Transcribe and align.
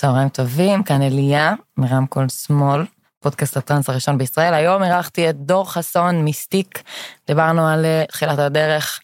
צהריים 0.00 0.28
טובים, 0.28 0.82
כאן 0.82 1.02
אליה, 1.02 1.54
מרמקול 1.76 2.28
שמאל, 2.28 2.84
פודקאסט 3.20 3.56
הטראנס 3.56 3.90
הראשון 3.90 4.18
בישראל. 4.18 4.54
היום 4.54 4.82
אירחתי 4.82 5.30
את 5.30 5.36
דור 5.36 5.72
חסון 5.72 6.24
מיסטיק, 6.24 6.82
דיברנו 7.26 7.68
על 7.68 7.84
אה, 7.84 8.04
תחילת 8.08 8.38
הדרך, 8.38 9.00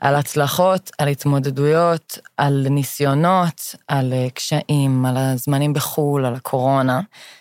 על 0.00 0.14
הצלחות, 0.14 0.90
על 0.98 1.08
התמודדויות, 1.08 2.18
על 2.36 2.66
ניסיונות, 2.70 3.74
על 3.88 4.12
אה, 4.12 4.26
קשיים, 4.34 5.06
על 5.06 5.16
הזמנים 5.16 5.72
בחו"ל, 5.72 6.24
על 6.24 6.34
הקורונה, 6.34 7.00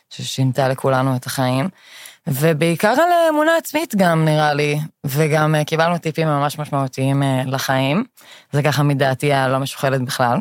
ששינתה 0.09 0.68
לכולנו 0.68 1.16
את 1.16 1.25
החיים. 1.25 1.70
ובעיקר 2.27 2.93
על 2.93 3.29
אמונה 3.29 3.57
עצמית 3.57 3.95
גם 3.95 4.25
נראה 4.25 4.54
לי, 4.54 4.79
וגם 5.05 5.55
אה, 5.55 5.63
קיבלנו 5.63 5.98
טיפים 5.98 6.27
ממש 6.27 6.59
משמעותיים 6.59 7.23
לחיים, 7.45 8.04
זה 8.52 8.63
ככה 8.63 8.84
מדעתי 8.84 9.34
הלא 9.34 9.59
משוכלת 9.59 10.02
בכלל. 10.02 10.38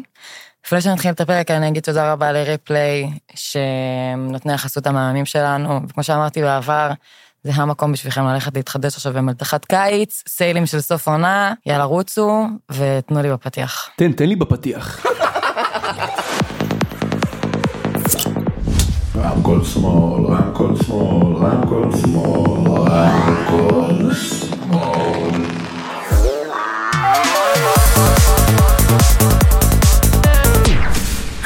לפני 0.67 0.81
שנתחיל 0.81 1.11
את 1.11 1.21
הפרק 1.21 1.51
אני 1.51 1.69
אגיד 1.69 1.83
תודה 1.83 2.13
רבה 2.13 2.33
לריפליי, 2.33 3.11
שנותני 3.35 4.53
החסות 4.53 4.87
המהממים 4.87 5.25
שלנו, 5.25 5.80
וכמו 5.89 6.03
שאמרתי 6.03 6.43
בעבר, 6.43 6.91
זה 7.45 7.53
המקום 7.55 7.93
בשבילכם 7.93 8.25
ללכת 8.25 8.57
להתחדש 8.57 8.95
עכשיו 8.95 9.12
במלתחת 9.12 9.65
קיץ, 9.65 10.23
סיילים 10.29 10.67
של 10.67 10.81
סוף 10.81 11.09
עונה, 11.09 11.55
יאללה 11.67 11.84
רוצו, 11.84 12.47
ותנו 12.70 13.23
לי 13.23 13.31
בפתיח. 13.33 13.89
תן, 13.97 14.12
תן 14.12 14.27
לי 14.27 14.37
בפתיח. 14.37 15.07
רמקול 19.17 19.65
שמאל, 19.65 20.27
רמקול 20.27 20.77
שמאל, 20.87 21.37
רמקול 21.37 21.91
שמאל, 21.97 22.91
רמקול 22.91 24.15
שמאל. 24.15 25.59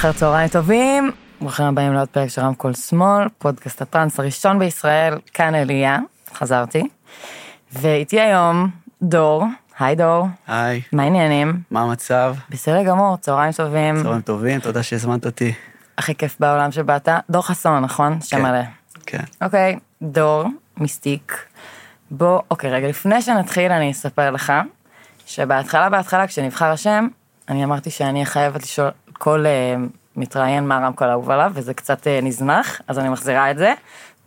אחר 0.05 0.13
צהריים 0.13 0.49
טובים, 0.49 1.11
ברוכים 1.41 1.67
הבאים 1.67 1.93
לעוד 1.93 2.09
פרק 2.09 2.29
של 2.29 2.41
רמקול 2.41 2.75
שמאל, 2.75 3.29
פודקאסט 3.39 3.83
הטראנס 3.83 4.21
הראשון 4.21 4.59
בישראל, 4.59 5.19
כאן 5.35 5.55
אליה, 5.55 5.99
חזרתי. 6.35 6.83
ואיתי 7.73 8.21
היום 8.21 8.71
דור, 9.03 9.45
היי 9.79 9.97
דור, 9.97 10.27
היי, 10.47 10.83
מה 10.93 11.03
העניינים? 11.03 11.61
מה 11.71 11.83
המצב? 11.83 12.35
בסדר 12.51 12.83
גמור, 12.83 13.17
צהריים 13.17 13.53
טובים. 13.53 14.03
צהריים 14.03 14.21
טובים, 14.21 14.61
תודה 14.61 14.83
שהזמנת 14.83 15.27
אותי. 15.27 15.53
הכי 15.99 16.15
כיף 16.15 16.37
בעולם 16.41 16.73
שבאת, 16.73 17.09
דור 17.31 17.47
חסון, 17.47 17.85
נכון? 17.85 18.21
שם 18.21 18.43
מלא. 18.43 18.63
כן. 19.07 19.25
אוקיי, 19.43 19.79
דור, 20.03 20.45
מיסטיק. 20.77 21.47
בוא, 22.11 22.41
אוקיי, 22.51 22.71
רגע, 22.71 22.89
לפני 22.89 23.23
שנתחיל 23.23 23.73
אני 23.73 23.91
אספר 23.91 24.31
לך, 24.31 24.53
שבהתחלה 25.27 25.89
בהתחלה 25.89 26.27
כשנבחר 26.27 26.67
השם, 26.67 27.09
אני 27.49 27.65
אמרתי 27.65 27.91
שאני 27.91 28.27
חייבת 28.27 28.63
לשאול 28.63 28.91
כל 29.25 29.45
uh, 29.45 29.81
מתראיין 30.17 30.69
מה 30.69 30.77
הרמקול 30.77 31.09
האהוב 31.09 31.31
עליו, 31.31 31.53
וזה 31.55 31.75
קצת 31.75 32.01
uh, 32.01 32.25
נזנח, 32.25 32.81
אז 32.89 32.99
אני 32.99 33.09
מחזירה 33.09 33.51
את 33.51 33.59
זה. 33.59 33.75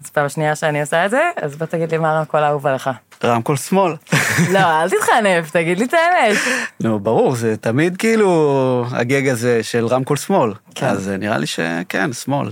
זו 0.01 0.13
פעם 0.13 0.29
שנייה 0.29 0.55
שאני 0.55 0.81
עושה 0.81 1.05
את 1.05 1.11
זה, 1.11 1.29
אז 1.41 1.55
בוא 1.55 1.65
תגיד 1.65 1.91
לי 1.91 1.97
מה 1.97 2.17
הרמקול 2.17 2.39
האהוב 2.39 2.67
עליך. 2.67 2.89
רמקול 3.23 3.57
שמאל. 3.57 3.93
לא, 4.53 4.59
אל 4.59 4.89
תתחנף, 4.89 5.51
תגיד 5.51 5.79
לי 5.79 5.85
את 5.85 5.93
האמת. 5.93 6.37
נו, 6.79 6.99
ברור, 6.99 7.35
זה 7.35 7.57
תמיד 7.57 7.97
כאילו 7.97 8.85
הגג 8.91 9.27
הזה 9.27 9.63
של 9.63 9.87
רמקול 9.87 10.17
שמאל. 10.17 10.53
כן. 10.75 10.85
אז 10.85 11.09
אה, 11.09 11.17
נראה 11.17 11.37
לי 11.37 11.47
שכן, 11.47 12.13
שמאל. 12.13 12.49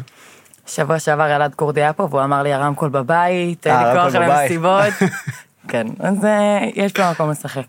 שבוע 0.68 1.00
שעבר 1.00 1.36
אלעד 1.36 1.56
כורדי 1.56 1.82
היה 1.82 1.94
פה, 1.94 2.08
והוא 2.10 2.24
אמר 2.24 2.44
לי 2.44 2.54
הרמקול 2.54 2.90
בבית, 2.90 3.68
אה, 3.68 3.80
אין 3.80 3.98
לי 3.98 4.12
כוח. 4.12 4.16
למסיבות. 4.16 4.94
כן, 5.70 5.88
אז 6.00 6.18
יש 6.76 6.92
פה 6.92 7.12
מקום 7.12 7.32
לשחק. 7.32 7.66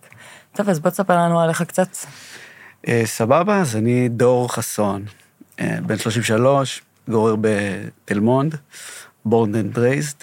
טוב, 0.53 0.69
אז 0.69 0.81
בוא 0.81 0.91
תספר 0.91 1.17
לנו 1.17 1.41
עליך 1.41 1.63
קצת. 1.63 1.89
אה, 2.89 3.03
סבבה, 3.05 3.61
אז 3.61 3.77
אני 3.77 4.09
דור 4.09 4.53
חסון, 4.53 5.05
אה, 5.61 5.79
בן 5.87 5.99
33, 5.99 6.83
גר 7.09 7.37
בתל 7.41 8.21
מונד, 8.21 8.57
born 9.25 9.55
and 9.55 9.79
raised. 9.79 10.17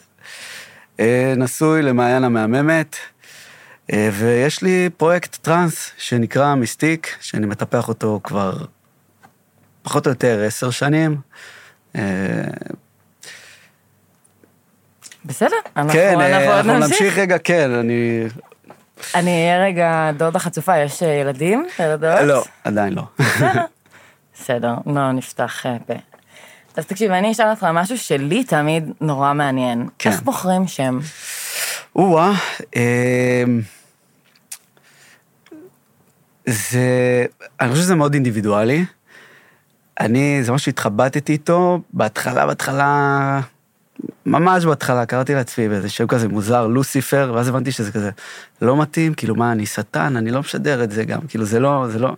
נשוי 1.38 1.82
למעיין 1.82 2.24
המהממת, 2.24 2.96
אה, 3.94 4.10
ויש 4.14 4.62
לי 4.62 4.90
פרויקט 4.98 5.36
טראנס 5.42 5.92
שנקרא 5.98 6.56
מיסטיק, 6.56 7.16
שאני 7.22 7.46
מטפח 7.46 7.88
אותו 7.88 8.20
כבר 8.24 8.58
פחות 9.82 10.08
או 10.08 10.12
יותר 10.12 10.44
עשר 10.48 10.70
שנים. 10.70 11.18
בסדר, 15.26 15.56
אנחנו 15.78 15.94
כן, 15.94 16.20
אנחנו 16.20 16.54
אנחנו 16.54 16.74
נמשיך. 16.74 16.92
נמשיך 16.92 17.18
רגע, 17.18 17.38
כן, 17.38 17.72
אני... 17.72 18.24
אני 19.16 19.32
אהיה 19.32 19.64
רגע 19.66 20.12
דודה 20.18 20.40
חצופה, 20.40 20.78
יש 20.78 21.04
אה, 21.04 21.08
ילדים? 21.08 21.66
ילדות? 21.80 22.22
לא, 22.22 22.44
עדיין 22.64 22.94
לא. 22.94 23.04
בסדר, 24.36 24.74
לא 24.86 25.12
נפתח 25.12 25.66
אה, 25.66 25.78
פה. 25.88 25.94
אז 26.78 26.86
תקשיב, 26.86 27.12
אני 27.12 27.32
אשאל 27.32 27.50
אותך 27.50 27.64
משהו 27.64 27.98
שלי 27.98 28.44
תמיד 28.44 28.92
נורא 29.02 29.34
מעניין. 29.34 29.90
כן. 30.00 30.10
איך 30.10 30.22
בוחרים 30.22 30.68
שם? 30.68 31.00
או-אה, 31.96 32.32
אמ, 32.76 33.62
זה, 36.46 37.26
אני 37.62 37.70
חושב 37.70 37.82
שזה 37.82 37.96
מאוד 37.96 38.14
אינדיבידואלי. 38.14 38.86
אני, 40.00 40.44
זה 40.44 40.52
משהו 40.52 40.66
שהתחבטתי 40.66 41.32
איתו, 41.34 41.80
בהתחלה, 41.94 42.46
בהתחלה, 42.46 43.40
ממש 44.26 44.66
בהתחלה, 44.66 45.06
קראתי 45.06 45.34
לעצמי 45.34 45.70
באיזה 45.70 45.90
שם 45.90 46.08
כזה 46.08 46.28
מוזר, 46.28 46.68
לוסיפר, 46.68 47.32
ואז 47.36 47.48
הבנתי 47.48 47.72
שזה 47.72 47.92
כזה 47.92 48.12
לא 48.62 48.82
מתאים, 48.82 49.14
כאילו 49.14 49.36
מה, 49.36 49.52
אני 49.52 49.66
שטן, 49.66 50.18
אני 50.18 50.32
לא 50.32 50.40
משדר 50.40 50.84
את 50.84 50.92
זה 50.92 51.04
גם, 51.04 51.20
כאילו 51.28 51.46
זה 51.46 51.60
לא, 51.60 51.86
זה 51.90 52.00
לא... 52.00 52.16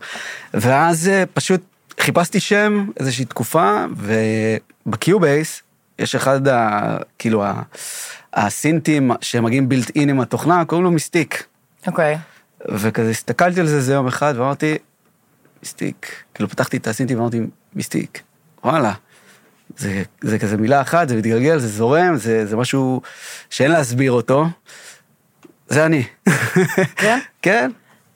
ואז 0.54 1.08
אה, 1.08 1.24
פשוט 1.34 1.62
חיפשתי 2.00 2.40
שם 2.40 2.88
איזושהי 3.00 3.26
תקופה, 3.26 3.86
וב-Cubase 4.86 5.62
יש 6.00 6.16
אחד, 6.16 6.48
ה, 6.48 6.98
כאילו, 7.20 7.44
ה, 7.44 7.62
הסינטים 8.34 9.12
שמגיעים 9.22 9.70
built 9.70 9.92
in 9.96 10.10
עם 10.10 10.20
התוכנה, 10.20 10.66
קוראים 10.66 10.86
לו 10.86 10.92
מיסטיק. 10.92 11.44
אוקיי. 11.88 12.18
וכזה 12.70 13.10
הסתכלתי 13.10 13.60
על 13.60 13.68
זה 13.68 13.76
איזה 13.76 13.94
יום 13.94 14.08
אחד 14.08 14.34
ואמרתי, 14.38 14.78
מיסטיק. 15.64 16.24
כאילו 16.34 16.50
פתחתי 16.50 16.78
את 16.78 16.88
הסינטים 16.88 17.18
ואמרתי, 17.18 17.40
מיסטיק. 17.74 18.22
וואלה. 18.64 18.94
זה, 19.78 20.04
זה 20.22 20.40
כזה 20.40 20.58
מילה 20.58 20.82
אחת, 20.82 21.10
זה 21.10 21.16
מתגלגל, 21.16 21.60
זה 21.60 21.68
זורם, 21.68 22.16
זה, 22.16 22.46
זה 22.46 22.58
משהו 22.58 23.02
שאין 23.50 23.72
להסביר 23.72 24.12
אותו. 24.12 24.46
זה 25.68 25.86
אני. 25.86 26.04
כן? 26.96 27.20
כן. 27.42 27.72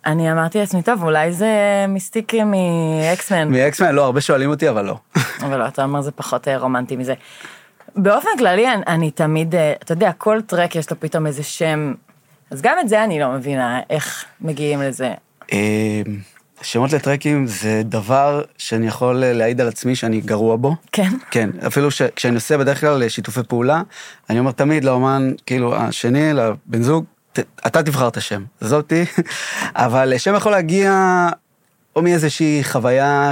אני 0.05 0.31
אמרתי 0.31 0.59
לעצמי, 0.59 0.81
טוב, 0.81 1.03
אולי 1.03 1.31
זה 1.31 1.47
מיסטיק 1.87 2.33
מאקסמן. 2.33 3.47
מאקסמן, 3.51 3.95
לא, 3.95 4.05
הרבה 4.05 4.21
שואלים 4.21 4.49
אותי, 4.49 4.69
אבל 4.69 4.85
לא. 4.85 4.97
אבל 5.45 5.57
לא, 5.57 5.67
אתה 5.67 5.83
אומר 5.83 6.01
זה 6.01 6.11
פחות 6.11 6.47
אה, 6.47 6.57
רומנטי 6.57 6.95
מזה. 6.95 7.13
באופן 7.95 8.29
כללי, 8.37 8.73
אני, 8.73 8.83
אני 8.87 9.11
תמיד, 9.11 9.55
אה, 9.55 9.73
אתה 9.83 9.91
יודע, 9.91 10.11
כל 10.17 10.41
טרק 10.41 10.75
יש 10.75 10.91
לו 10.91 10.99
פתאום 10.99 11.27
איזה 11.27 11.43
שם, 11.43 11.93
אז 12.51 12.61
גם 12.61 12.77
את 12.79 12.89
זה 12.89 13.03
אני 13.03 13.19
לא 13.19 13.31
מבינה, 13.31 13.79
איך 13.89 14.25
מגיעים 14.41 14.81
לזה. 14.81 15.13
אה, 16.59 16.63
שמות 16.63 16.93
לטרקים 16.93 17.47
זה 17.47 17.81
דבר 17.85 18.41
שאני 18.57 18.87
יכול 18.87 19.15
להעיד 19.15 19.61
על 19.61 19.67
עצמי 19.67 19.95
שאני 19.95 20.21
גרוע 20.21 20.55
בו. 20.55 20.75
כן? 20.91 21.09
כן, 21.31 21.49
אפילו 21.67 21.91
ש- 21.91 22.01
כשאני 22.15 22.35
עושה 22.35 22.57
בדרך 22.57 22.79
כלל 22.81 23.09
שיתופי 23.09 23.39
פעולה, 23.47 23.81
אני 24.29 24.39
אומר 24.39 24.51
תמיד 24.51 24.83
לאומן, 24.83 25.31
כאילו, 25.45 25.75
השני, 25.75 26.33
לבן 26.33 26.83
זוג, 26.83 27.05
ת, 27.33 27.39
אתה 27.67 27.83
תבחר 27.83 28.07
את 28.07 28.17
השם, 28.17 28.43
עזוב 28.61 28.77
אותי, 28.77 29.03
אבל 29.75 30.17
שם 30.17 30.35
יכול 30.35 30.51
להגיע 30.51 31.27
או 31.95 32.01
מאיזושהי 32.01 32.63
חוויה 32.63 33.31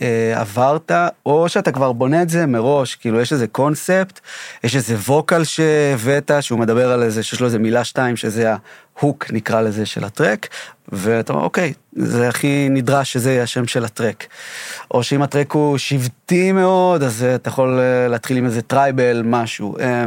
שעברת, 0.00 0.92
או 1.26 1.48
שאתה 1.48 1.72
כבר 1.72 1.92
בונה 1.92 2.22
את 2.22 2.28
זה 2.28 2.46
מראש, 2.46 2.94
כאילו, 2.94 3.20
יש 3.20 3.32
איזה 3.32 3.46
קונספט, 3.46 4.20
יש 4.64 4.76
איזה 4.76 4.94
ווקל 4.94 5.44
שהבאת, 5.44 6.30
שהוא 6.40 6.58
מדבר 6.58 6.92
על 6.92 7.02
איזה, 7.02 7.22
שיש 7.22 7.40
לו 7.40 7.46
איזה 7.46 7.58
מילה 7.58 7.84
שתיים, 7.84 8.16
שזה 8.16 8.54
ה 8.96 9.01
hook, 9.01 9.26
נקרא 9.30 9.60
לזה, 9.60 9.86
של 9.86 10.04
ה 10.04 10.10
track, 10.10 10.48
ואתה 10.92 11.32
אומר, 11.32 11.44
אוקיי, 11.44 11.72
זה 11.96 12.28
הכי 12.28 12.68
נדרש 12.70 13.12
שזה 13.12 13.32
יהיה 13.32 13.42
השם 13.42 13.66
של 13.66 13.84
ה 13.84 13.90
track. 13.90 14.26
או 14.90 15.02
שאם 15.02 15.22
ה 15.22 15.27
track 15.27 15.52
הוא 15.52 15.78
שבטי 15.78 16.52
מאוד, 16.52 17.02
אז 17.02 17.24
אה, 17.24 17.34
אתה 17.34 17.48
יכול 17.48 17.78
אה, 17.80 18.08
להתחיל 18.08 18.36
עם 18.36 18.44
איזה 18.44 18.62
tribal, 18.62 19.22
משהו. 19.24 19.78
אה, 19.80 20.04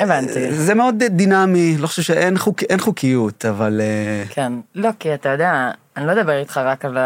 הבנתי. 0.00 0.52
זה 0.52 0.74
מאוד 0.74 1.04
דינמי, 1.10 1.76
לא 1.78 1.86
חושב 1.86 2.02
שאין 2.02 2.38
חוק, 2.38 2.62
חוקיות, 2.78 3.44
אבל... 3.44 3.80
אה, 3.80 4.24
כן. 4.28 4.52
לא, 4.74 4.90
כי 4.98 5.14
אתה 5.14 5.28
יודע, 5.28 5.70
אני 5.98 6.06
לא 6.06 6.12
אדבר 6.12 6.38
איתך 6.38 6.60
רק 6.64 6.84
על 6.84 6.98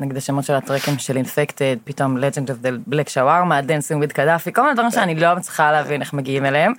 נגיד 0.00 0.16
השמות 0.16 0.44
של 0.44 0.54
הטרקים 0.54 0.98
של 0.98 1.16
Infected, 1.16 1.76
פתאום 1.84 2.16
Legend 2.18 2.46
of 2.48 2.66
the 2.66 2.92
Black 2.92 3.08
Shawarma, 3.14 3.66
Dancing 3.68 4.04
with 4.04 4.12
Kadafi, 4.12 4.52
כל 4.52 4.62
מיני 4.62 4.74
דברים 4.74 4.90
שאני 4.90 5.14
לא 5.14 5.34
מצליחה 5.36 5.72
להבין 5.72 6.00
איך 6.00 6.12
מגיעים 6.12 6.46
אליהם, 6.46 6.72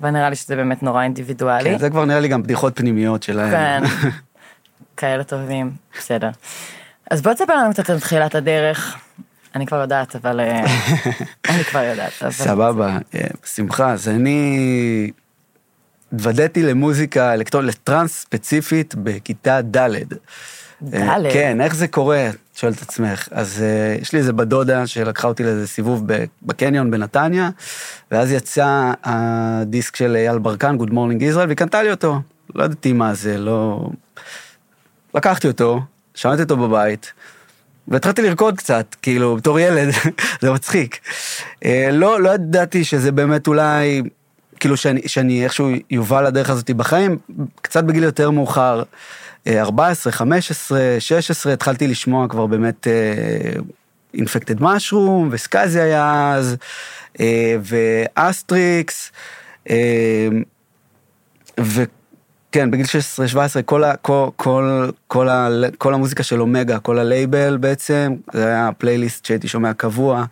ונראה 0.00 0.30
לי 0.30 0.36
שזה 0.36 0.56
באמת 0.56 0.82
נורא 0.82 1.02
אינדיבידואלי. 1.02 1.70
כן, 1.70 1.78
זה 1.78 1.90
כבר 1.90 2.04
נראה 2.04 2.20
לי 2.20 2.28
גם 2.28 2.42
בדיחות 2.42 2.76
פנימיות 2.76 3.22
שלהם. 3.22 3.50
כן. 3.50 3.82
כאלה 4.96 5.24
טובים, 5.24 5.70
בסדר. 5.98 6.30
אז 7.10 7.22
בוא 7.22 7.34
תספר 7.34 7.56
לנו 7.56 7.72
קצת 7.72 7.90
על 7.90 8.00
תחילת 8.00 8.34
הדרך. 8.34 8.96
אני 9.54 9.66
כבר 9.66 9.80
יודעת, 9.80 10.16
אבל... 10.16 10.40
אה, 10.40 10.64
אני 11.50 11.64
כבר 11.64 11.82
יודעת. 11.82 12.12
אבל- 12.22 12.30
סבבה, 12.30 12.98
אה, 13.14 13.20
בשמחה. 13.44 13.92
אז 13.92 14.08
אני 14.08 15.10
התוודעתי 16.12 16.62
למוזיקה 16.62 17.34
אלקטרונית, 17.34 17.74
לטראנס 17.74 18.20
ספציפית 18.20 18.94
בכיתה 18.94 19.60
ד'. 19.62 19.88
ד'? 20.82 20.94
אה, 20.94 21.32
כן, 21.32 21.60
איך 21.60 21.74
זה 21.74 21.88
קורה? 21.88 22.30
שואלת 22.54 22.76
את 22.76 22.82
עצמך. 22.82 23.28
אז 23.30 23.62
uh, 23.98 24.02
יש 24.02 24.12
לי 24.12 24.18
איזה 24.18 24.32
בת 24.32 24.48
שלקחה 24.86 25.28
אותי 25.28 25.42
לאיזה 25.42 25.66
סיבוב 25.66 26.04
בקניון 26.42 26.90
בנתניה, 26.90 27.50
ואז 28.10 28.32
יצא 28.32 28.92
הדיסק 29.04 29.96
של 29.96 30.16
אייל 30.16 30.38
ברקן, 30.38 30.76
Good 30.80 30.90
Morning 30.90 31.34
Israel, 31.34 31.46
והיא 31.46 31.56
קנתה 31.56 31.82
לי 31.82 31.90
אותו. 31.90 32.20
לא 32.54 32.64
ידעתי 32.64 32.92
מה 32.92 33.14
זה, 33.14 33.38
לא... 33.38 33.88
לקחתי 35.14 35.48
אותו, 35.48 35.80
שמעתי 36.14 36.42
אותו 36.42 36.56
בבית, 36.56 37.12
והתחלתי 37.88 38.22
לרקוד 38.22 38.56
קצת, 38.56 38.96
כאילו, 39.02 39.36
בתור 39.36 39.60
ילד, 39.60 39.88
זה 40.40 40.52
מצחיק. 40.52 40.98
אה, 41.64 41.88
לא, 41.92 42.20
לא 42.20 42.30
ידעתי 42.30 42.84
שזה 42.84 43.12
באמת 43.12 43.46
אולי, 43.46 44.02
כאילו, 44.60 44.76
שאני, 44.76 45.08
שאני 45.08 45.44
איכשהו 45.44 45.70
יובל 45.90 46.26
לדרך 46.26 46.50
הזאת 46.50 46.70
בחיים, 46.70 47.18
קצת 47.62 47.84
בגיל 47.84 48.02
יותר 48.02 48.30
מאוחר, 48.30 48.78
אה, 48.78 48.84
14, 49.48 50.12
15, 50.12 50.96
16, 50.98 51.52
התחלתי 51.52 51.86
לשמוע 51.86 52.28
כבר 52.28 52.46
באמת 52.46 52.86
Infected 54.14 54.62
Mushroom, 54.62 55.28
וסקאזי 55.32 55.80
היה 55.80 56.32
אז, 56.34 56.56
אה, 57.20 57.56
ו-Astrix, 57.62 59.12
אה, 59.70 60.28
וכן, 61.58 62.70
בגיל 62.70 62.86
16-17, 62.86 63.62
כל, 63.64 63.84
ה- 63.84 63.96
כל, 63.96 64.28
כל, 64.36 64.90
כל, 65.06 65.28
כל 65.78 65.94
המוזיקה 65.94 66.22
של 66.22 66.40
אומגה, 66.40 66.78
כל 66.78 66.98
הלייבל 66.98 67.56
בעצם, 67.56 68.14
זה 68.32 68.46
היה 68.46 68.70
פלייליסט 68.78 69.24
שהייתי 69.24 69.48
שומע 69.48 69.72
קבוע, 69.74 70.24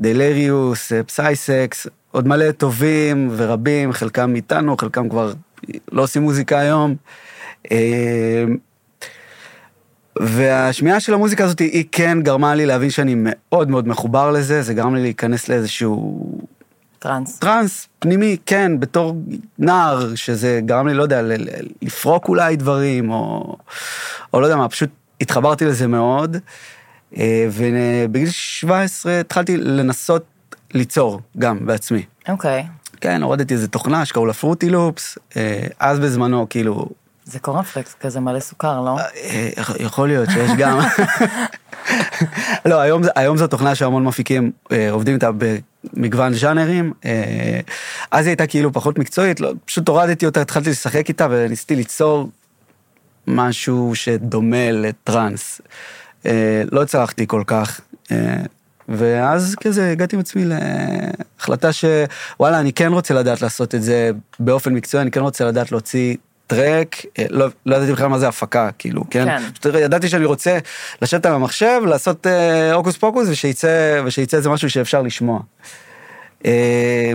דלריוס, 0.00 0.92
פסייסקס, 1.06 1.86
עוד 2.10 2.28
מלא 2.28 2.50
טובים 2.52 3.28
ורבים, 3.36 3.92
חלקם 3.92 4.34
איתנו, 4.34 4.76
חלקם 4.76 5.08
כבר 5.08 5.32
לא 5.92 6.02
עושים 6.02 6.22
מוזיקה 6.22 6.58
היום. 6.58 6.96
אה, 7.72 8.44
והשמיעה 10.20 11.00
של 11.00 11.14
המוזיקה 11.14 11.44
הזאת 11.44 11.58
היא 11.58 11.84
כן 11.92 12.18
גרמה 12.22 12.54
לי 12.54 12.66
להבין 12.66 12.90
שאני 12.90 13.14
מאוד 13.16 13.70
מאוד 13.70 13.88
מחובר 13.88 14.30
לזה, 14.30 14.62
זה 14.62 14.74
גרם 14.74 14.94
לי 14.94 15.02
להיכנס 15.02 15.48
לאיזשהו 15.48 16.26
טראנס. 16.98 17.38
טראנס 17.38 17.88
פנימי, 17.98 18.36
כן, 18.46 18.80
בתור 18.80 19.16
נער, 19.58 20.14
שזה 20.14 20.60
גרם 20.64 20.88
לי, 20.88 20.94
לא 20.94 21.02
יודע, 21.02 21.22
לפרוק 21.82 22.28
אולי 22.28 22.56
דברים, 22.56 23.10
או, 23.10 23.56
או 24.32 24.40
לא 24.40 24.46
יודע 24.46 24.56
מה, 24.56 24.68
פשוט 24.68 24.90
התחברתי 25.20 25.64
לזה 25.64 25.86
מאוד, 25.86 26.36
אה, 27.16 27.48
ובגיל 27.52 28.30
17 28.30 29.20
התחלתי 29.20 29.56
לנסות 29.56 30.24
ליצור 30.74 31.20
גם 31.38 31.66
בעצמי. 31.66 32.02
אוקיי. 32.28 32.66
כן, 33.00 33.22
הורדתי 33.22 33.54
איזה 33.54 33.68
תוכנה 33.68 34.04
שקראו 34.04 34.26
לה 34.26 34.32
פרוטי 34.32 34.70
לופס, 34.70 35.18
אה, 35.36 35.66
אז 35.80 35.98
בזמנו, 35.98 36.46
כאילו, 36.50 36.88
זה 37.24 37.38
קורנפלקס 37.38 37.94
כזה 38.00 38.20
מלא 38.20 38.40
סוכר, 38.40 38.80
לא? 38.80 38.98
אה, 38.98 39.48
יכול 39.80 40.08
להיות 40.08 40.30
שיש 40.30 40.50
גם. 40.58 40.78
לא, 42.70 42.80
היום, 42.80 43.02
היום 43.14 43.36
זו 43.36 43.46
תוכנה 43.46 43.74
שהמון 43.74 44.04
מפיקים 44.04 44.50
אה, 44.72 44.90
עובדים 44.90 45.14
איתה 45.14 45.30
במגוון 45.32 46.34
ז'אנרים. 46.34 46.92
אה, 47.04 47.60
אז 48.10 48.26
היא 48.26 48.30
הייתה 48.30 48.46
כאילו 48.46 48.72
פחות 48.72 48.98
מקצועית, 48.98 49.40
לא, 49.40 49.52
פשוט 49.64 49.88
הורדתי 49.88 50.26
אותה, 50.26 50.40
התחלתי 50.40 50.70
לשחק 50.70 51.08
איתה 51.08 51.26
וניסיתי 51.30 51.76
ליצור 51.76 52.28
משהו 53.26 53.94
שדומה 53.94 54.72
לטראנס. 54.72 55.60
אה, 56.26 56.62
לא 56.72 56.82
הצלחתי 56.82 57.26
כל 57.26 57.42
כך. 57.46 57.80
אה, 58.12 58.36
ואז 58.88 59.56
כזה 59.60 59.90
הגעתי 59.90 60.16
עם 60.16 60.20
עצמי 60.20 60.44
להחלטה 60.44 61.70
שוואלה, 61.72 62.60
אני 62.60 62.72
כן 62.72 62.92
רוצה 62.92 63.14
לדעת 63.14 63.42
לעשות 63.42 63.74
את 63.74 63.82
זה 63.82 64.10
באופן 64.38 64.74
מקצועי, 64.74 65.02
אני 65.02 65.10
כן 65.10 65.20
רוצה 65.20 65.44
לדעת 65.44 65.72
להוציא 65.72 66.16
טרק, 66.46 66.96
אה, 67.18 67.24
לא, 67.30 67.46
לא 67.66 67.76
ידעתי 67.76 67.92
בכלל 67.92 68.06
מה 68.06 68.18
זה 68.18 68.28
הפקה, 68.28 68.70
כאילו, 68.78 69.04
כן? 69.10 69.24
כן. 69.24 69.50
פשוט 69.60 69.74
ידעתי 69.74 70.08
שאני 70.08 70.24
רוצה 70.24 70.58
לשבת 71.02 71.26
על 71.26 71.34
המחשב, 71.34 71.80
לעשות 71.86 72.26
אה, 72.26 72.72
הוקוס 72.72 72.96
פוקוס, 72.96 73.28
ושייצא, 73.28 74.02
ושייצא 74.04 74.36
איזה 74.36 74.50
משהו 74.50 74.70
שאפשר 74.70 75.02
לשמוע. 75.02 75.40
אה, 76.46 77.12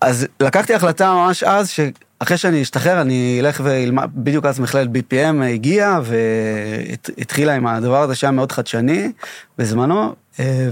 אז 0.00 0.26
לקחתי 0.40 0.74
החלטה 0.74 1.14
ממש 1.14 1.42
אז, 1.42 1.70
שאחרי 1.70 2.36
שאני 2.36 2.62
אשתחרר, 2.62 3.00
אני 3.00 3.38
אלך 3.40 3.60
ואלמד, 3.64 4.08
בדיוק 4.14 4.46
אז 4.46 4.60
מכללת 4.60 4.88
BPM 4.88 5.44
הגיעה, 5.44 6.00
והתחילה 6.04 7.54
עם 7.54 7.66
הדבר 7.66 8.02
הזה 8.02 8.14
שהיה 8.14 8.30
מאוד 8.30 8.52
חדשני 8.52 9.12
בזמנו, 9.58 10.14
אה, 10.40 10.68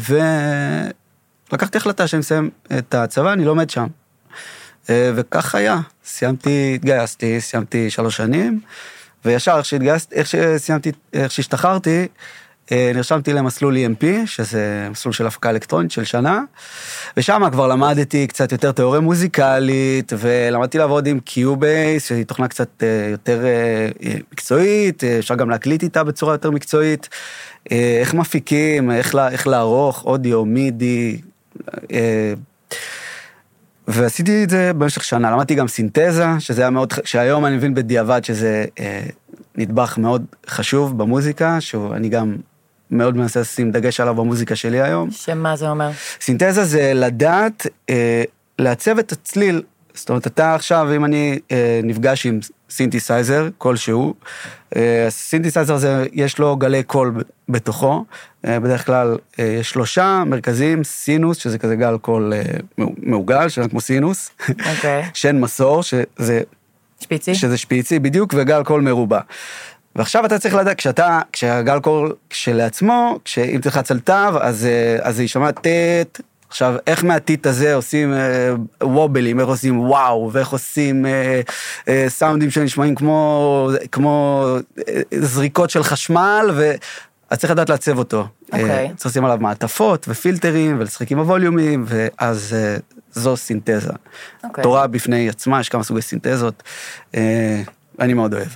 ולקחתי 1.51 1.79
החלטה 1.79 2.07
שאני 2.07 2.21
מסיים 2.21 2.51
את 2.79 2.95
הצבא, 2.95 3.33
אני 3.33 3.45
לומד 3.45 3.71
שם. 3.71 3.87
אה, 4.91 5.11
וכך 5.15 5.55
היה, 5.55 5.81
סיימתי, 6.05 6.73
התגייסתי, 6.75 7.41
סיימתי 7.41 7.91
שלוש 7.91 8.17
שנים, 8.17 8.61
וישר 9.25 9.57
איך 9.57 9.65
שהתגייסתי, 9.65 10.15
איך 10.15 10.27
שסיימתי, 10.27 10.93
איך 11.13 11.33
שהשתחררתי, 11.33 12.07
אה, 12.73 12.93
נרשמתי 12.95 13.33
למסלול 13.33 13.77
EMP, 13.77 14.05
שזה 14.27 14.89
מסלול 14.91 15.13
של 15.13 15.27
הפקה 15.27 15.51
אלקטרונית 15.51 15.91
של 15.91 16.05
שנה, 16.05 16.43
ושם 17.17 17.43
כבר 17.53 17.67
למדתי 17.67 18.27
קצת 18.27 18.53
יותר 18.53 18.73
תיאוריה 18.73 19.01
מוזיקלית, 19.01 20.13
ולמדתי 20.19 20.79
לעבוד 20.79 21.07
עם 21.07 21.21
Cubase, 21.21 22.09
שהיא 22.09 22.25
תוכנה 22.25 22.49
קצת 22.49 22.83
אה, 22.83 23.09
יותר 23.11 23.45
מקצועית, 24.33 25.05
אפשר 25.05 25.35
גם 25.35 25.51
להקליט 25.51 25.83
איתה 25.83 26.05
בצורה 26.05 26.35
יותר 26.35 26.51
מקצועית, 26.51 27.09
איך 27.71 28.15
מפיקים, 28.15 28.91
איך, 28.91 29.15
איך 29.31 29.47
לערוך 29.47 30.05
אודיו, 30.05 30.45
MIDI, 30.45 31.21
אה, 31.93 32.33
ועשיתי 33.89 34.45
את 34.45 34.51
זה 34.51 34.73
במשך 34.79 35.05
שנה, 35.05 35.31
למדתי 35.31 35.55
גם 35.55 35.69
סינתזה, 35.69 36.27
שזה 36.39 36.63
היה 36.63 36.71
מאוד, 36.71 36.93
שהיום 37.05 37.47
אני 37.47 37.57
מבין 37.57 37.75
בדיעבד 37.75 38.25
שזה 38.25 38.65
אה, 38.81 39.03
נדבך 39.57 39.99
מאוד 39.99 40.25
חשוב 40.49 40.99
במוזיקה, 40.99 41.61
שאני 41.61 42.09
גם 42.09 42.37
מאוד 42.91 43.17
מנסה 43.17 43.41
לשים 43.41 43.73
דגש 43.73 44.01
עליו 44.01 44.15
במוזיקה 44.15 44.57
שלי 44.57 44.83
היום. 44.83 45.11
שמה 45.11 45.57
זה 45.57 45.69
אומר? 45.69 45.91
סינתזה 46.21 46.65
זה 46.65 46.93
לדעת 46.95 47.67
אה, 47.91 48.23
לעצב 48.59 48.99
את 48.99 49.13
הצליל. 49.13 49.63
זאת 49.95 50.09
אומרת, 50.09 50.27
אתה 50.27 50.55
עכשיו, 50.55 50.89
אם 50.97 51.05
אני 51.05 51.39
אה, 51.51 51.81
נפגש 51.85 52.27
עם 52.27 52.41
סינתסייזר 52.71 53.49
כלשהו, 53.59 54.15
אה, 54.77 55.07
הסינתסייזר 55.07 55.75
הזה, 55.75 56.07
יש 56.13 56.39
לו 56.39 56.57
גלי 56.57 56.83
קול 56.83 57.15
בתוכו, 57.49 58.05
אה, 58.47 58.61
בדרך 58.61 58.87
כלל 58.87 59.17
אה, 59.39 59.45
יש 59.45 59.71
שלושה 59.71 60.23
מרכזיים, 60.27 60.85
סינוס, 60.85 61.37
שזה 61.37 61.59
כזה 61.59 61.77
גל 61.77 61.99
קול 61.99 62.33
אה, 62.33 62.43
מעו- 62.79 62.95
מעוגל, 63.03 63.49
שנראה 63.49 63.69
כמו 63.69 63.81
סינוס, 63.81 64.31
אוקיי. 64.49 65.03
שן 65.15 65.41
מסור, 65.41 65.83
שזה 65.83 66.41
שפיצי? 67.01 67.35
שזה 67.35 67.57
שפיצי 67.57 67.99
בדיוק, 67.99 68.35
וגל 68.37 68.65
קול 68.65 68.81
מרובע. 68.81 69.21
ועכשיו 69.97 70.27
אתה 70.27 70.39
צריך 70.39 70.55
לדעת, 70.55 70.77
כשאתה, 70.77 71.21
כשהגל 71.33 71.81
קול 71.81 72.15
כשלעצמו, 72.31 73.19
כשאם 73.25 73.61
תלחץ 73.63 73.91
על 73.91 74.01
תו, 74.01 74.13
אז, 74.41 74.67
אה, 74.67 74.97
אז 75.03 75.17
זה 75.17 75.23
יישמע 75.23 75.51
טט. 75.51 76.21
עכשיו, 76.49 76.75
איך 76.87 77.05
מהטט 77.05 77.47
הזה 77.47 77.75
עושים 77.75 78.15
אה, 78.15 78.55
wobbleים, 78.83 79.41
איך 79.41 79.49
עושים 79.49 79.81
וואו, 79.81 80.31
ואיך 80.33 80.49
עושים 80.49 81.07
אה, 81.07 81.41
אה, 81.89 82.05
סאונדים 82.09 82.51
שנשמעים 82.51 82.95
כמו, 82.95 83.71
כמו 83.93 84.45
אה, 84.89 85.01
זריקות 85.21 85.71
של 85.71 85.83
חשמל, 85.83 86.51
ו... 86.55 86.73
אז 87.31 87.39
צריך 87.39 87.51
לדעת 87.51 87.69
לעצב 87.69 87.99
אותו. 87.99 88.27
אוקיי. 88.53 88.71
אה, 88.71 88.95
צריך 88.97 89.07
לשים 89.07 89.25
עליו 89.25 89.39
מעטפות 89.41 90.07
ופילטרים 90.09 90.77
ולשחק 90.81 91.13
עם 91.13 91.19
הווליומים, 91.19 91.85
ואז 91.87 92.55
אה, 92.55 92.77
זו 93.13 93.37
סינתזה. 93.37 93.93
אוקיי. 94.45 94.65
תורה 94.65 94.87
בפני 94.87 95.29
עצמה, 95.29 95.61
יש 95.61 95.69
כמה 95.69 95.83
סוגי 95.83 96.03
סינתזות, 96.03 96.63
אה, 97.15 97.63
אני 98.01 98.15
מאוד 98.15 98.35
אוהב. 98.35 98.49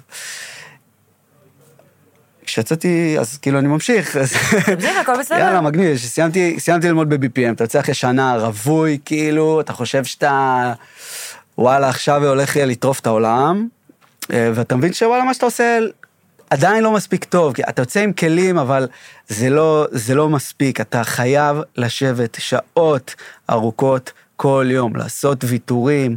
כשיצאתי, 2.53 3.17
אז 3.21 3.39
כאילו 3.39 3.59
אני 3.59 3.69
ממשיך, 3.69 4.17
אז... 4.17 4.33
בסדר, 4.79 4.99
הכל 5.01 5.13
בסדר. 5.21 5.39
יאללה, 5.39 5.61
מגניב, 5.61 5.97
סיימתי, 5.97 6.57
ללמוד 6.83 7.09
ב-BPM, 7.09 7.53
אתה 7.53 7.65
יוצא 7.65 7.81
אחרי 7.81 7.95
שנה 7.95 8.37
רווי, 8.37 8.99
כאילו, 9.05 9.61
אתה 9.61 9.73
חושב 9.73 10.05
שאתה, 10.05 10.73
וואלה, 11.59 11.89
עכשיו 11.89 12.27
הולך 12.27 12.57
לטרוף 12.57 13.01
את 13.01 13.07
העולם, 13.07 13.69
אה, 14.33 14.51
ואתה 14.55 14.77
מבין 14.77 14.93
שוואלה, 14.93 15.25
מה 15.25 15.35
שאתה 15.35 15.47
עושה 15.47 15.79
עדיין 16.51 16.85
לא 16.85 16.93
מספיק 16.93 17.25
טוב, 17.25 17.55
כי 17.55 17.63
אתה 17.69 17.83
יוצא 17.83 18.01
עם 18.01 18.13
כלים, 18.13 18.59
אבל 18.59 18.89
זה 19.29 19.51
לא, 19.51 19.87
זה 19.91 20.15
לא 20.15 20.29
מספיק, 20.29 20.81
אתה 20.81 21.05
חייב 21.05 21.57
לשבת 21.77 22.37
שעות 22.41 23.15
ארוכות 23.51 24.13
כל 24.37 24.67
יום, 24.71 24.97
לעשות 24.97 25.45
ויתורים, 25.45 26.17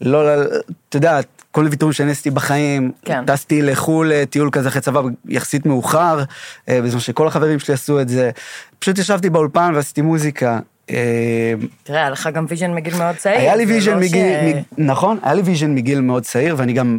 לא, 0.00 0.36
ל- 0.36 0.46
אתה 0.88 0.96
יודע, 0.96 1.20
כל 1.52 1.66
ויתורים 1.70 1.92
שאני 1.92 2.10
עשיתי 2.10 2.30
בחיים, 2.30 2.92
כן. 3.04 3.24
טסתי 3.26 3.62
לחו"ל 3.62 4.12
אה, 4.12 4.24
טיול 4.26 4.48
כזה 4.52 4.68
אחרי 4.68 4.80
צבא 4.80 5.00
יחסית 5.28 5.66
מאוחר, 5.66 6.22
אה, 6.68 6.80
בזמן 6.82 7.00
שכל 7.00 7.26
החברים 7.28 7.58
שלי 7.58 7.74
עשו 7.74 8.00
את 8.00 8.08
זה. 8.08 8.30
פשוט 8.78 8.98
ישבתי 8.98 9.30
באולפן 9.30 9.72
ועשיתי 9.74 10.02
מוזיקה. 10.02 10.58
אה, 10.90 11.54
תראה, 11.82 12.00
היה 12.00 12.10
לך 12.10 12.28
גם 12.34 12.46
vision 12.48 12.74
מגיל 12.74 12.96
מאוד 12.98 13.16
צעיר. 13.16 13.38
היה 13.38 13.56
לי 13.56 13.66
זה 13.66 13.72
vision 13.72 13.92
לא 13.94 14.00
מגיל, 14.00 14.56
נכון, 14.78 15.18
היה 15.22 15.34
לי 15.34 15.42
vision 15.42 15.74
מגיל 15.74 16.00
מאוד 16.00 16.22
צעיר, 16.22 16.54
ואני 16.58 16.72
גם, 16.72 16.98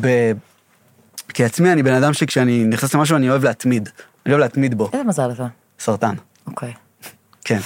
ב... 0.00 0.08
כעצמי 1.34 1.72
אני 1.72 1.82
בן 1.82 1.94
אדם 1.94 2.12
שכשאני 2.12 2.64
נכנס 2.64 2.94
למשהו 2.94 3.16
אני 3.16 3.30
אוהב 3.30 3.44
להתמיד. 3.44 3.88
אני 4.26 4.34
אוהב 4.34 4.40
להתמיד 4.44 4.74
בו. 4.78 4.90
איזה 4.92 5.04
מזל 5.04 5.30
אתה. 5.32 5.46
סרטן, 5.80 6.14
אוקיי. 6.46 6.72
כן. 7.44 7.58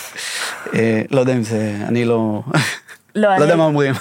לא 1.11 1.21
יודע 1.21 1.33
אם 1.33 1.43
זה, 1.43 1.77
אני 1.89 2.05
לא... 2.05 2.43
לא, 3.15 3.23
לא 3.29 3.35
אני- 3.35 3.43
יודע 3.43 3.57
מה 3.57 3.65
אומרים. 3.65 3.95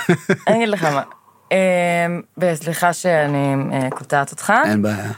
אני 0.47 0.55
אגיד 0.57 0.69
לך 0.69 0.83
מה. 0.83 1.01
אמ, 1.51 2.21
וסליחה 2.37 2.93
שאני 2.93 3.55
אה, 3.73 3.89
קוטעת 3.89 4.31
אותך. 4.31 4.53
אין 4.65 4.81
בעיה. 4.81 5.11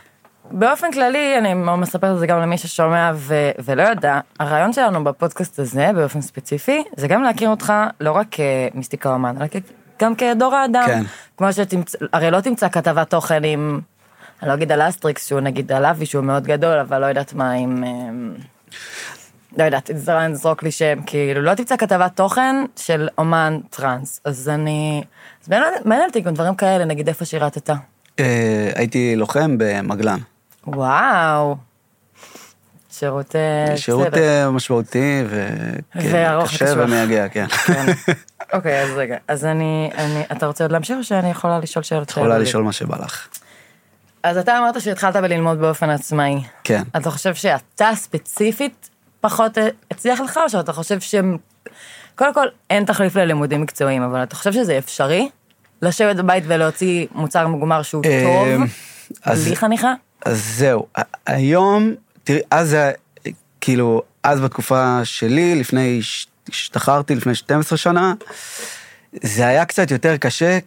באופן 0.51 0.91
כללי, 0.91 1.37
אני 1.37 1.53
מספרת 1.53 2.13
את 2.13 2.19
זה 2.19 2.27
גם 2.27 2.41
למי 2.41 2.57
ששומע 2.57 3.11
ו- 3.15 3.51
ולא 3.63 3.83
יודע, 3.83 4.19
הרעיון 4.39 4.73
שלנו 4.73 5.03
בפודקאסט 5.03 5.59
הזה, 5.59 5.91
באופן 5.95 6.21
ספציפי, 6.21 6.83
זה 6.97 7.07
גם 7.07 7.23
להכיר 7.23 7.49
אותך 7.49 7.73
לא 7.99 8.11
רק 8.11 8.27
כמיסטיק 8.71 9.13
האומן, 9.13 9.35
אלא 9.37 9.45
גם 10.01 10.15
כדור, 10.15 10.55
האדם. 10.55 10.85
כן. 10.87 11.03
כמו 11.37 11.53
שתמצא, 11.53 11.97
הרי 12.13 12.31
לא 12.31 12.41
תמצא 12.41 12.69
כתבת 12.69 13.09
תוכן 13.09 13.43
עם, 13.43 13.79
אני 14.41 14.49
לא 14.49 14.53
אגיד 14.53 14.71
על 14.71 14.81
Astrix, 14.81 15.27
שהוא 15.27 15.39
נגיד 15.39 15.71
על 15.71 15.85
אבי, 15.85 16.05
שהוא 16.05 16.23
מאוד 16.23 16.43
גדול, 16.43 16.79
אבל 16.79 17.01
לא 17.01 17.05
יודעת 17.05 17.33
מה 17.33 17.51
עם... 17.51 17.83
לא 19.57 19.63
יודעת, 19.63 19.89
זרע 19.95 20.27
נזרוק 20.27 20.63
לי 20.63 20.71
שם, 20.71 20.99
כאילו, 21.05 21.41
לא 21.41 21.53
תמצא 21.55 21.77
כתבת 21.77 22.15
תוכן 22.15 22.55
של 22.75 23.07
אומן 23.17 23.59
טראנס. 23.69 24.21
אז 24.25 24.49
אני... 24.49 25.03
אז 25.43 25.49
מעניין- 25.85 26.07
אותי 26.07 26.21
גם 26.21 26.33
דברים 26.33 26.55
כאלה, 26.55 26.85
נגיד 26.85 27.07
איפה 27.07 27.25
שירתת. 27.25 27.69
אה, 28.19 28.71
הייתי 28.75 29.15
לוחם 29.15 29.55
במגלן. 29.57 30.19
וואו. 30.67 31.55
שירות... 32.91 33.35
אה, 33.35 33.77
שירות. 33.77 34.13
אה, 34.13 34.51
משמעותי 34.51 35.23
וקשה 35.29 36.39
וקשוח. 36.43 36.69
ומייגע, 36.77 37.27
כן. 37.29 37.47
כן. 37.67 37.85
אוקיי, 38.53 38.81
אז 38.83 38.89
רגע, 38.95 39.17
אז 39.27 39.45
אני, 39.45 39.89
אתה 40.31 40.45
רוצה 40.45 40.63
עוד 40.63 40.71
להמשיך 40.71 40.97
או 40.97 41.03
שאני 41.03 41.29
יכולה 41.31 41.59
לשאול 41.59 41.83
שאלות? 41.83 42.09
יכולה? 42.09 42.37
לשאול 42.37 42.63
מה 42.63 42.71
שבא 42.71 42.97
לך. 43.03 43.27
אז 44.23 44.37
אתה 44.37 44.57
אמרת 44.57 44.81
שהתחלת 44.81 45.15
בללמוד 45.15 45.59
באופן 45.59 45.89
עצמאי. 45.89 46.35
כן. 46.63 46.83
אתה 46.97 47.11
חושב 47.11 47.33
שאתה 47.35 47.89
ספציפית 47.95 48.89
פחות 49.23 49.57
הצליח 49.91 50.19
לך, 50.19 50.39
או 50.43 50.49
שאתה 50.49 50.73
חושב 50.73 50.99
שהם... 50.99 51.37
קודם 52.15 52.33
כל, 52.33 52.47
אין 52.69 52.85
תחליף 52.85 53.15
ללימודים 53.15 53.61
מקצועיים, 53.61 54.01
אבל 54.01 54.23
אתה 54.23 54.35
חושב 54.35 54.53
שזה 54.53 54.77
אפשרי? 54.77 55.29
לשבת 55.81 56.15
בבית 56.15 56.43
ולהוציא 56.47 57.07
מוצר 57.15 57.47
מוגמר 57.47 57.81
שהוא 57.81 58.03
אה, 58.05 58.23
טוב, 58.23 58.69
אז- 59.23 59.45
בלי 59.45 59.55
חניכה? 59.55 59.93
אז 60.25 60.45
זהו, 60.57 60.87
היום, 61.25 61.93
תראי, 62.23 62.39
אז 62.51 62.69
זה, 62.69 62.91
כאילו, 63.61 64.01
אז 64.23 64.39
בתקופה 64.39 64.99
שלי, 65.03 65.55
לפני, 65.55 66.01
השתחררתי 66.49 67.15
לפני 67.15 67.35
12 67.35 67.77
שנה, 67.77 68.13
זה 69.23 69.47
היה 69.47 69.65
קצת 69.65 69.91
יותר 69.91 70.17
קשה, 70.17 70.59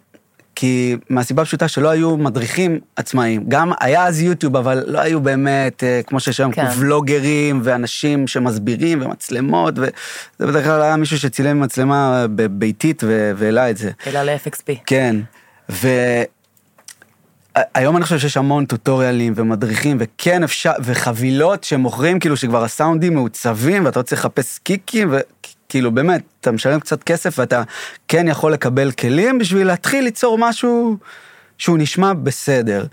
כי 0.56 0.96
מהסיבה 1.10 1.42
הפשוטה 1.42 1.68
שלא 1.68 1.88
היו 1.88 2.16
מדריכים 2.16 2.80
עצמאיים. 2.96 3.44
גם 3.48 3.72
היה 3.80 4.06
אז 4.06 4.22
יוטיוב, 4.22 4.56
אבל 4.56 4.84
לא 4.86 4.98
היו 4.98 5.20
באמת, 5.20 5.84
אה, 5.84 6.00
כמו 6.06 6.20
שיש 6.20 6.40
היום, 6.40 6.52
כן. 6.52 6.66
ולוגרים 6.78 7.60
ואנשים 7.64 8.26
שמסבירים 8.26 9.02
ומצלמות, 9.02 9.74
וזה 9.78 9.90
בדרך 10.40 10.64
כלל 10.64 10.82
היה 10.82 10.96
מישהו 10.96 11.18
שצילם 11.18 11.60
מצלמה 11.60 12.26
ב- 12.34 12.46
ביתית 12.46 13.02
ו- 13.04 13.32
והעלה 13.36 13.70
את 13.70 13.76
זה. 13.76 13.90
אלא 14.06 14.22
ל-FXP. 14.22 14.72
כן, 14.86 15.16
והיום 15.68 15.96
אני 17.96 18.04
חושב 18.04 18.18
שיש 18.18 18.36
המון 18.36 18.64
טוטוריאלים 18.64 19.32
ומדריכים, 19.36 19.96
וכן 20.00 20.42
אפשר, 20.42 20.72
וחבילות 20.82 21.64
שמוכרים, 21.64 22.18
כאילו 22.18 22.36
שכבר 22.36 22.64
הסאונדים 22.64 23.14
מעוצבים, 23.14 23.84
ואתה 23.84 23.98
לא 24.00 24.04
צריך 24.04 24.20
לחפש 24.20 24.58
קיקים, 24.58 25.14
וכאילו 25.76 25.92
באמת, 25.92 26.22
אתה 26.40 26.52
משלם 26.52 26.80
קצת 26.80 27.02
כסף, 27.02 27.38
ואתה 27.38 27.62
כן 28.08 28.28
יכול 28.28 28.52
לקבל 28.52 28.92
כלים 28.92 29.38
בשביל 29.38 29.66
להתחיל 29.66 30.04
ליצור 30.04 30.38
משהו 30.38 30.96
שהוא 31.58 31.78
נשמע 31.78 32.12
בסדר. 32.12 32.86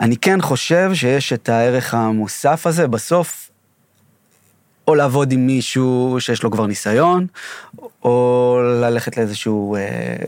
אני 0.00 0.16
כן 0.16 0.40
חושב 0.40 0.90
שיש 0.94 1.32
את 1.32 1.48
הערך 1.48 1.94
המוסף 1.94 2.66
הזה, 2.66 2.86
בסוף 2.86 3.50
או 4.88 4.94
לעבוד 4.94 5.32
עם 5.32 5.46
מישהו 5.46 6.16
שיש 6.18 6.42
לו 6.42 6.50
כבר 6.50 6.66
ניסיון, 6.66 7.26
או 8.04 8.58
ללכת 8.80 9.16
לאיזשהו, 9.16 9.76
אה, 9.76 9.80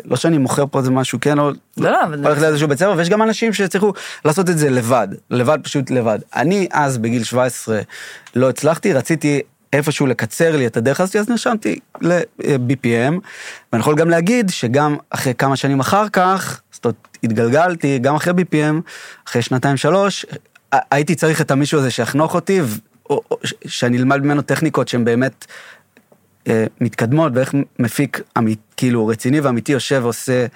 לא 0.04 0.16
שאני 0.16 0.38
מוכר 0.38 0.64
פה 0.70 0.78
איזה 0.78 0.90
משהו, 0.90 1.18
כן, 1.20 1.38
או 1.38 1.50
לא, 1.76 1.90
לא, 1.90 2.04
אבל... 2.04 2.18
ללכת 2.28 2.42
לאיזשהו 2.42 2.68
בית 2.68 2.78
ספר, 2.78 2.94
ויש 2.96 3.08
גם 3.08 3.22
אנשים 3.22 3.52
שהצליחו 3.52 3.92
לעשות 4.24 4.50
את 4.50 4.58
זה 4.58 4.70
לבד, 4.70 5.08
לבד 5.30 5.58
פשוט 5.62 5.90
לבד. 5.90 6.18
אני 6.36 6.68
אז 6.72 6.98
בגיל 6.98 7.24
17 7.24 7.80
לא 8.34 8.48
הצלחתי, 8.48 8.92
רציתי 8.92 9.40
איפשהו 9.72 10.06
לקצר 10.06 10.56
לי 10.56 10.66
את 10.66 10.76
הדרך 10.76 11.00
הזאת, 11.00 11.16
אז 11.16 11.28
נרשמתי 11.28 11.78
ל-BPM, 12.00 13.12
ואני 13.72 13.80
יכול 13.80 13.96
גם 13.96 14.10
להגיד 14.10 14.50
שגם 14.50 14.96
אחרי 15.10 15.34
כמה 15.34 15.56
שנים 15.56 15.80
אחר 15.80 16.08
כך, 16.08 16.60
זאת 16.72 16.84
אומרת, 16.84 17.08
התגלגלתי, 17.24 17.98
גם 17.98 18.14
אחרי 18.14 18.32
BPM, 18.32 18.74
אחרי 19.28 19.42
שנתיים 19.42 19.76
שלוש, 19.76 20.26
ה- 20.74 20.94
הייתי 20.94 21.14
צריך 21.14 21.40
את 21.40 21.50
המישהו 21.50 21.78
הזה 21.78 21.90
שיחנוך 21.90 22.34
אותי, 22.34 22.60
או, 23.10 23.20
או, 23.30 23.38
שאני 23.66 23.98
אלמד 23.98 24.20
ממנו 24.24 24.42
טכניקות 24.42 24.88
שהן 24.88 25.04
באמת 25.04 25.46
אה, 26.48 26.64
מתקדמות, 26.80 27.32
ואיך 27.34 27.54
מפיק 27.78 28.20
אמית, 28.38 28.58
כאילו 28.76 29.06
רציני 29.06 29.40
ואמיתי 29.40 29.72
יושב 29.72 30.00
ועושה 30.02 30.46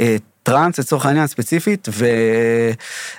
אה, 0.00 0.16
טראנס 0.48 0.78
לצורך 0.78 1.06
העניין 1.06 1.26
ספציפית, 1.26 1.88
ו, 1.92 2.06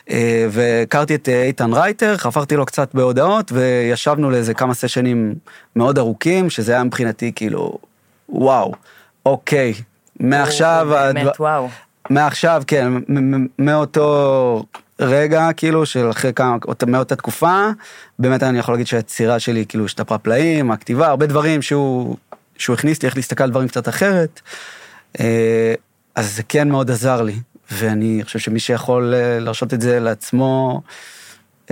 אה, 0.09 0.45
והכרתי 0.51 1.15
את 1.15 1.29
אה, 1.29 1.43
איתן 1.43 1.73
רייטר, 1.73 2.17
חפרתי 2.17 2.55
לו 2.55 2.65
קצת 2.65 2.89
בהודעות, 2.93 3.51
וישבנו 3.51 4.31
לאיזה 4.31 4.53
כמה 4.53 4.73
סשנים 4.73 5.35
מאוד 5.75 5.97
ארוכים, 5.97 6.49
שזה 6.49 6.71
היה 6.73 6.83
מבחינתי 6.83 7.31
כאילו, 7.35 7.77
וואו, 8.29 8.73
אוקיי, 9.25 9.73
מעכשיו, 10.19 10.87
באמת, 10.89 11.17
הדבר- 11.21 11.31
וואו. 11.39 11.67
מעכשיו, 12.09 12.63
כן, 12.67 12.93
מאותו 13.59 14.63
רגע, 14.99 15.49
כאילו, 15.57 15.85
של 15.85 16.09
אחרי 16.09 16.33
כמה, 16.33 16.57
אות- 16.67 16.83
מאותה 16.83 17.15
תקופה, 17.15 17.67
באמת 18.19 18.43
אני 18.43 18.59
יכול 18.59 18.73
להגיד 18.73 18.87
שהיצירה 18.87 19.39
שלי, 19.39 19.65
כאילו, 19.69 19.85
השתפרה 19.85 20.17
פלאים, 20.17 20.71
הכתיבה, 20.71 21.07
הרבה 21.07 21.25
דברים 21.25 21.61
שהוא, 21.61 22.15
שהוא 22.57 22.73
הכניס 22.73 23.01
לי, 23.03 23.07
איך 23.07 23.15
להסתכל 23.15 23.43
על 23.43 23.49
דברים 23.49 23.67
קצת 23.67 23.89
אחרת. 23.89 24.41
אז 26.15 26.35
זה 26.35 26.43
כן 26.43 26.69
מאוד 26.69 26.91
עזר 26.91 27.21
לי, 27.21 27.35
ואני 27.71 28.21
חושב 28.23 28.39
שמי 28.39 28.59
שיכול 28.59 29.13
אה, 29.13 29.39
להרשות 29.39 29.73
את 29.73 29.81
זה 29.81 29.99
לעצמו, 29.99 30.81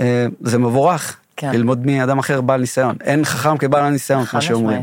אה, 0.00 0.26
זה 0.40 0.58
מבורך. 0.58 1.16
כן. 1.36 1.50
ללמוד 1.52 1.86
מאדם 1.86 2.18
אחר 2.18 2.40
בעל 2.40 2.60
ניסיון. 2.60 2.96
אין 3.00 3.24
חכם 3.24 3.58
כבעל 3.58 3.84
הניסיון, 3.84 4.24
כמו 4.24 4.42
שאומרים. 4.42 4.82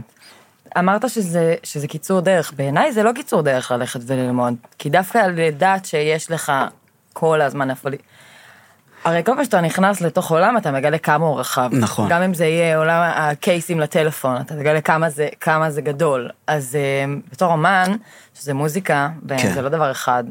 אמרת 0.80 1.10
שזה, 1.10 1.56
שזה 1.64 1.88
קיצור 1.88 2.22
דרך, 2.22 2.54
בעיניי 2.56 2.92
זה 2.94 3.04
לא 3.04 3.12
קיצור 3.12 3.42
דרך 3.42 3.72
ללכת 3.72 4.00
וללמוד, 4.06 4.54
כי 4.78 4.90
דווקא 4.90 5.18
לדעת 5.18 5.86
שיש 5.86 6.32
לך 6.32 6.52
כל 7.14 7.42
הזמן. 7.42 7.68
ל- 7.70 7.96
הרי 9.06 9.22
כל 9.26 9.32
פעם 9.36 9.44
שאתה 9.46 9.62
נכנס 9.62 10.02
לתוך 10.02 10.32
עולם, 10.32 10.58
אתה 10.58 10.72
מגלה 10.72 10.98
כמה 10.98 11.26
הוא 11.26 11.40
רחב. 11.40 11.70
נכון. 11.72 12.10
גם 12.10 12.22
אם 12.22 12.34
זה 12.34 12.46
יהיה 12.46 12.78
עולם 12.78 13.12
הקייסים 13.16 13.80
לטלפון, 13.80 14.42
אתה 14.42 14.54
מגלה 14.56 14.82
כמה 14.82 15.10
זה, 15.10 15.28
כמה 15.42 15.72
זה 15.72 15.82
גדול. 15.82 16.30
אז 16.48 16.76
אה, 16.76 17.06
בתור 17.32 17.52
אומן, 17.52 17.92
שזה 18.40 18.54
מוזיקה, 18.54 19.10
כן. 19.28 19.48
וזה 19.52 19.62
לא 19.62 19.70
דבר 19.70 19.92
אחד, 19.92 20.24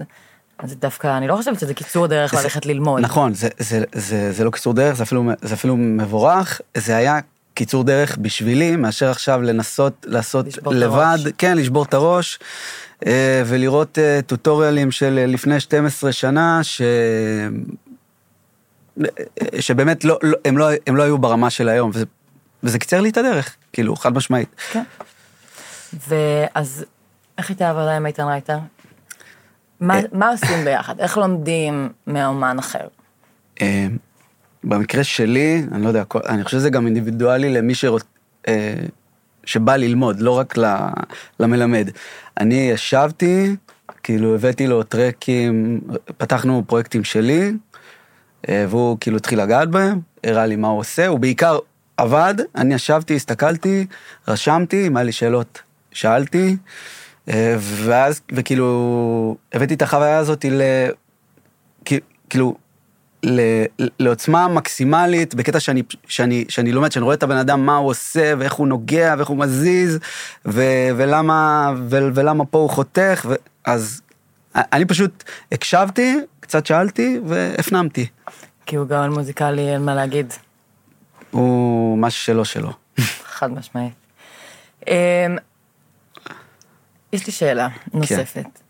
אז 0.59 0.77
דווקא, 0.77 1.17
אני 1.17 1.29
לא 1.29 1.37
חושבת 1.37 1.61
שזה 1.61 1.75
קיצור 1.75 2.07
דרך 2.07 2.35
זה- 2.35 2.43
ללכת 2.43 2.67
ללמוד. 2.67 3.01
נכון, 3.01 3.35
זה, 3.35 3.49
זה, 3.59 3.85
זה, 3.93 4.33
זה 4.33 4.45
לא 4.45 4.51
קיצור 4.51 4.73
דרך, 4.73 4.97
זה 4.97 5.03
אפילו, 5.03 5.25
זה 5.43 5.55
אפילו 5.55 5.77
מבורך. 5.77 6.61
זה 6.77 6.97
היה 6.97 7.19
קיצור 7.55 7.85
דרך 7.85 8.17
בשבילי, 8.21 8.77
מאשר 8.77 9.11
עכשיו 9.11 9.43
לנסות 9.43 10.07
לעשות 10.09 10.47
לבד, 10.67 10.97
הראש. 10.97 11.27
כן, 11.39 11.57
לשבור 11.59 11.83
את 11.85 11.95
הראש, 11.95 12.39
אה, 13.07 13.43
ולראות 13.47 13.99
אה, 13.99 14.21
טוטוריאלים 14.27 14.91
של 14.91 15.25
לפני 15.29 15.61
12 15.61 16.13
שנה, 16.13 16.61
ש... 16.63 16.83
שבאמת 19.61 20.05
לא, 20.05 20.19
לא, 20.23 20.37
הם, 20.45 20.59
לא, 20.59 20.69
הם 20.87 20.97
לא 20.97 21.03
היו 21.03 21.19
ברמה 21.19 21.51
של 21.51 21.69
היום, 21.69 21.91
וזה, 21.95 22.05
וזה 22.63 22.79
קיצר 22.79 23.01
לי 23.01 23.09
את 23.09 23.17
הדרך, 23.17 23.57
כאילו, 23.73 23.97
חד 23.97 24.15
משמעית. 24.15 24.55
כן. 24.73 24.83
ואז, 26.09 26.85
איך 27.39 27.51
הייתה 27.51 27.67
העבודה 27.67 27.97
עם 27.97 28.07
איתן 28.07 28.25
רייטר? 28.25 28.59
מה, 29.81 29.97
אה. 29.97 30.01
מה 30.13 30.29
עושים 30.29 30.65
ביחד? 30.65 31.01
איך 31.01 31.19
לומדים 31.19 31.89
מאומן 32.07 32.59
אחר? 32.59 32.89
אה, 33.63 33.87
במקרה 34.65 35.05
שלי, 35.05 35.67
אני 35.73 35.83
לא 35.83 35.89
יודע, 35.89 36.05
אני 36.29 36.45
חושב 36.45 36.57
שזה 36.57 36.71
גם 36.71 36.87
אינדיבידואלי 36.87 37.53
למי 37.55 37.75
שרוצ... 37.75 38.03
אה, 38.49 38.75
שבא 39.45 39.77
ללמוד, 39.77 40.21
לא 40.21 40.39
רק 40.39 40.55
למלמד. 41.41 41.91
אני 42.41 42.55
ישבתי, 42.55 43.57
כאילו 44.03 44.35
הבאתי 44.35 44.67
לו 44.67 44.83
טרקים, 44.83 45.81
פתחנו 46.19 46.63
פרויקטים 46.67 47.05
שלי, 47.05 47.53
והוא 48.49 48.97
כאילו 49.01 49.17
התחיל 49.17 49.41
לגעת 49.41 49.71
בהם, 49.71 50.01
הראה 50.25 50.47
לי 50.47 50.57
מה 50.57 50.69
הוא 50.69 50.79
עושה, 50.79 51.07
הוא 51.07 51.19
בעיקר 51.19 51.59
עבד, 51.97 52.35
אני 52.55 52.75
ישבתי, 52.75 53.17
הסתכלתי, 53.17 53.87
רשמתי, 54.29 54.87
אם 54.87 54.97
היה 54.97 55.05
לי 55.05 55.13
שאלות, 55.13 55.63
שאלתי, 55.93 56.57
אה, 57.29 57.57
ואז, 57.59 58.21
וכאילו, 58.33 59.37
הבאתי 59.53 59.75
את 59.75 59.83
החוויה 59.83 60.19
הזאת 60.19 60.45
ל... 60.45 60.63
כאילו, 62.31 62.55
ל- 63.25 63.65
לעוצמה 63.99 64.49
מקסימלית, 64.49 65.35
בקטע 65.35 65.61
שאני, 65.61 65.83
שאני, 66.09 66.45
שאני 66.49 66.73
לומד, 66.73 66.93
שאני 66.93 67.05
רואה 67.05 67.15
את 67.15 67.23
הבן 67.23 67.37
אדם, 67.37 67.67
מה 67.67 67.77
הוא 67.77 67.89
עושה, 67.89 68.35
ואיך 68.39 68.53
הוא 68.53 68.69
נוגע, 68.69 69.15
ואיך 69.19 69.29
הוא 69.29 69.37
מזיז, 69.37 69.99
ו, 70.47 70.63
ולמה, 70.97 71.73
ו, 71.77 71.99
ולמה 72.15 72.45
פה 72.45 72.59
הוא 72.59 72.71
חותך, 72.71 73.27
ו, 73.29 73.35
אז 73.65 74.01
אני 74.55 74.85
פשוט 74.85 75.25
הקשבתי, 75.53 76.21
קצת 76.45 76.67
שאלתי, 76.67 77.21
והפנמתי. 77.27 78.07
כי 78.67 78.77
הוא 78.77 78.87
גאון 78.87 79.13
מוזיקלי, 79.13 79.73
אין 79.73 79.83
מה 79.83 79.95
להגיד, 79.95 80.33
הוא 81.31 81.99
משהו 81.99 82.23
שלא 82.23 82.45
שלו. 82.45 82.73
חד 83.25 83.53
משמעית. 83.53 83.93
אמ, 84.89 84.95
יש 87.13 87.27
לי 87.27 87.33
שאלה 87.33 87.69
נוספת. 87.95 88.61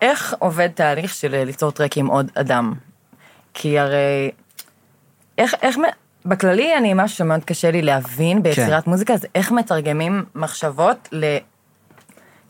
איך 0.00 0.34
עובד 0.38 0.68
תהליך 0.68 1.14
של 1.14 1.44
ליצור 1.44 1.70
טרק 1.70 1.98
עם 1.98 2.06
עוד 2.06 2.30
אדם? 2.34 2.74
כי 3.54 3.78
הרי 3.78 4.30
איך, 5.38 5.54
איך, 5.62 5.76
בכללי 6.24 6.76
אני, 6.78 6.92
משהו 6.94 7.16
שמאוד 7.16 7.44
קשה 7.44 7.70
לי 7.70 7.82
להבין 7.82 8.42
ביצירת 8.42 8.86
מוזיקה, 8.86 9.16
זה 9.16 9.26
איך 9.34 9.52
מתרגמים 9.52 10.24
מחשבות 10.34 11.08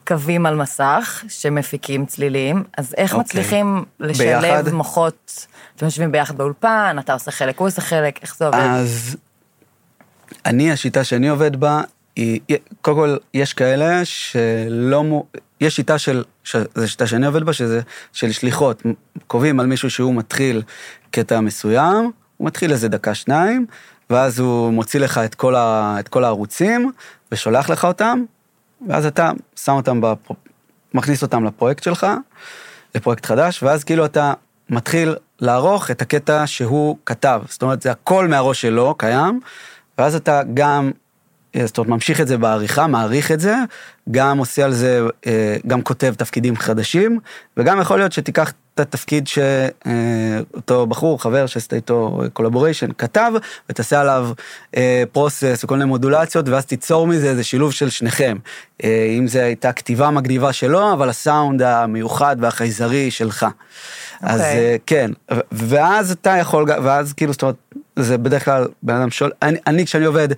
לקווים 0.05 0.47
על 0.47 0.57
מסך 0.57 1.25
שמפיקים 1.29 2.07
צלילים, 2.07 2.65
אז 2.79 2.95
איך 2.97 3.13
אוקיי. 3.13 3.25
מצליחים 3.25 3.85
לשלב 4.01 4.41
ביחד? 4.41 4.73
מוחות, 4.73 5.47
אתם 5.77 5.87
יושבים 5.87 6.13
ביחד 6.13 6.37
באולפן, 6.37 6.97
אתה 7.01 7.13
עושה 7.13 7.31
חלק, 7.31 7.59
הוא 7.59 7.69
עושה 7.69 7.81
חלק, 7.81 8.23
איך 8.23 8.37
זה 8.37 8.47
עובד? 8.47 8.59
אז 8.59 9.17
אני, 10.47 10.73
השיטה 10.73 11.05
שאני 11.05 11.29
עובד 11.29 11.57
בה, 11.57 11.83
היא, 12.17 12.41
קודם 12.83 12.97
כל, 12.97 13.17
יש 13.35 13.53
כאלה 13.53 14.05
שלא, 14.05 15.23
יש 15.61 15.77
שיטה 15.77 15.99
של, 15.99 16.25
זו 16.75 16.89
שיטה 16.89 17.07
שאני 17.07 17.27
עובד 17.27 17.43
בה, 17.43 17.53
שזה 17.53 17.81
של 18.13 18.33
שליחות. 18.33 18.83
קובעים 19.27 19.61
על 19.61 19.67
מישהו 19.67 19.91
שהוא 19.91 20.15
מתחיל 20.15 20.63
קטע 21.11 21.41
מסוים, 21.41 22.11
הוא 22.37 22.47
מתחיל 22.47 22.73
איזה 22.73 22.89
דקה, 22.89 23.15
שניים, 23.15 23.67
ואז 24.11 24.39
הוא 24.39 24.73
מוציא 24.73 25.01
לך 25.01 25.19
את 25.19 25.35
כל, 25.35 25.55
ה, 25.55 25.97
את 26.01 26.09
כל 26.09 26.25
הערוצים, 26.25 26.93
ושולח 27.33 27.71
לך 27.71 27.85
אותם, 27.85 28.25
ואז 28.89 29.07
אתה 29.07 29.31
שם 29.57 29.73
אותם, 29.73 30.01
בפר... 30.01 30.35
מכניס 30.95 31.23
אותם 31.23 31.45
לפרויקט 31.45 31.83
שלך, 31.83 32.07
לפרויקט 32.95 33.27
חדש, 33.27 33.63
ואז 33.63 33.85
כאילו 33.85 34.05
אתה 34.05 34.33
מתחיל 34.71 35.17
לערוך 35.41 35.91
את 35.91 36.03
הקטע 36.03 36.47
שהוא 36.47 36.97
כתב. 37.07 37.43
זאת 37.49 37.63
אומרת, 37.63 37.83
זה 37.83 37.91
הכל 37.91 38.29
מהראש 38.29 38.61
שלו, 38.61 38.95
קיים, 38.95 39.41
ואז 39.99 40.15
אתה 40.15 40.43
גם, 40.55 40.91
אה, 41.57 41.67
זאת 41.67 41.79
אומרת, 41.79 41.91
ממשיך 41.91 42.21
את 42.21 42.29
זה 42.29 42.39
בעריכה, 42.39 42.87
מאריך 42.87 43.33
את 43.33 43.41
זה, 43.41 43.57
גם 44.11 44.39
עושה 44.39 44.65
על 44.65 44.73
זה, 44.73 45.01
אה, 45.27 45.57
גם 45.67 45.83
כותב 45.83 46.15
תפקידים 46.19 46.57
חדשים, 46.57 47.21
וגם 47.57 47.81
יכול 47.81 47.99
להיות 47.99 48.13
שתיקח 48.13 48.53
את 48.75 48.81
התפקיד 48.81 49.27
שאותו 49.27 50.87
בחור, 50.87 51.23
חבר 51.23 51.47
שעשית 51.47 51.75
איתו 51.75 52.21
collaboration, 52.33 52.89
כתב, 52.99 53.33
ותעשה 53.71 54.01
עליו 54.01 54.29
process 55.13 55.61
וכל 55.65 55.75
מיני 55.75 55.85
מודולציות, 55.85 56.49
ואז 56.49 56.67
תיצור 56.67 57.07
מזה 57.07 57.31
איזה 57.31 57.45
שילוב 57.45 57.73
של 57.73 57.91
שניכם. 57.91 58.37
אה, 58.85 59.15
אם 59.19 59.27
זה 59.27 59.45
הייתה 59.45 59.73
כתיבה 59.73 60.11
מגניבה 60.11 60.53
שלו, 60.53 60.93
אבל 60.93 61.09
הסאונד 61.09 61.63
המיוחד 61.63 62.37
והחייזרי 62.41 63.11
שלך. 63.11 63.47
אז 64.21 64.41
אוקיי. 64.41 64.57
אה, 64.57 64.77
כן, 64.87 65.11
ואז 65.53 66.11
אתה 66.11 66.31
יכול, 66.31 66.67
ואז 66.83 67.13
כאילו, 67.13 67.33
זאת 67.33 67.43
אומרת, 67.43 67.57
זה 67.97 68.19
בדרך 68.19 68.45
כלל 68.45 68.67
בן 68.83 68.95
אדם 68.95 69.11
שואל, 69.11 69.31
אני, 69.43 69.59
אני 69.67 69.87
כשאני 69.87 70.05
עובד, 70.05 70.29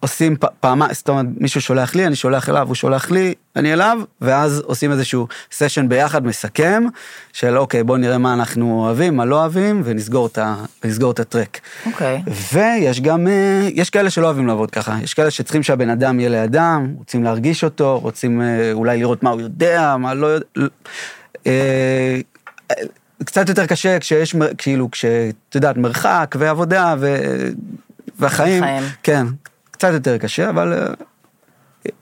עושים 0.00 0.36
פ- 0.36 0.44
פעמיים, 0.60 0.94
זאת 0.94 1.08
אומרת, 1.08 1.26
מישהו 1.36 1.60
שולח 1.60 1.94
לי, 1.94 2.06
אני 2.06 2.16
שולח 2.16 2.48
אליו, 2.48 2.66
הוא 2.66 2.74
שולח 2.74 3.10
לי, 3.10 3.34
אני 3.56 3.72
אליו, 3.72 3.98
ואז 4.20 4.62
עושים 4.66 4.92
איזשהו 4.92 5.28
סשן 5.52 5.88
ביחד, 5.88 6.26
מסכם, 6.26 6.84
של 7.32 7.58
אוקיי, 7.58 7.84
בוא 7.84 7.96
נראה 7.96 8.18
מה 8.18 8.34
אנחנו 8.34 8.84
אוהבים, 8.84 9.16
מה 9.16 9.24
לא 9.24 9.40
אוהבים, 9.40 9.82
ונסגור 9.84 10.26
את, 10.26 10.38
ה, 10.38 10.54
ונסגור 10.84 11.10
את 11.10 11.20
הטרק. 11.20 11.60
אוקיי. 11.86 12.22
ויש 12.52 13.00
גם, 13.00 13.28
אה, 13.28 13.68
יש 13.74 13.90
כאלה 13.90 14.10
שלא 14.10 14.26
אוהבים 14.26 14.46
לעבוד 14.46 14.70
ככה, 14.70 14.96
יש 15.02 15.14
כאלה 15.14 15.30
שצריכים 15.30 15.62
שהבן 15.62 15.90
אדם 15.90 16.20
יהיה 16.20 16.30
לידם, 16.30 16.94
רוצים 16.98 17.24
להרגיש 17.24 17.64
אותו, 17.64 17.98
רוצים 17.98 18.42
אה, 18.42 18.72
אולי 18.72 18.98
לראות 18.98 19.22
מה 19.22 19.30
הוא 19.30 19.40
יודע, 19.40 19.96
מה 19.96 20.14
לא 20.14 20.26
יודע. 20.26 20.46
אה, 21.46 22.20
קצת 23.24 23.48
יותר 23.48 23.66
קשה 23.66 23.98
כשיש, 23.98 24.36
כאילו, 24.58 24.90
כשאת 24.90 25.54
יודעת, 25.54 25.76
מרחק 25.76 26.34
ועבודה 26.38 26.94
ו... 26.98 27.16
והחיים. 28.18 28.62
וחיים. 28.62 28.82
כן, 29.02 29.26
קצת 29.78 29.90
יותר 29.92 30.18
קשה, 30.18 30.50
אבל 30.50 30.72
אה, 30.72 30.86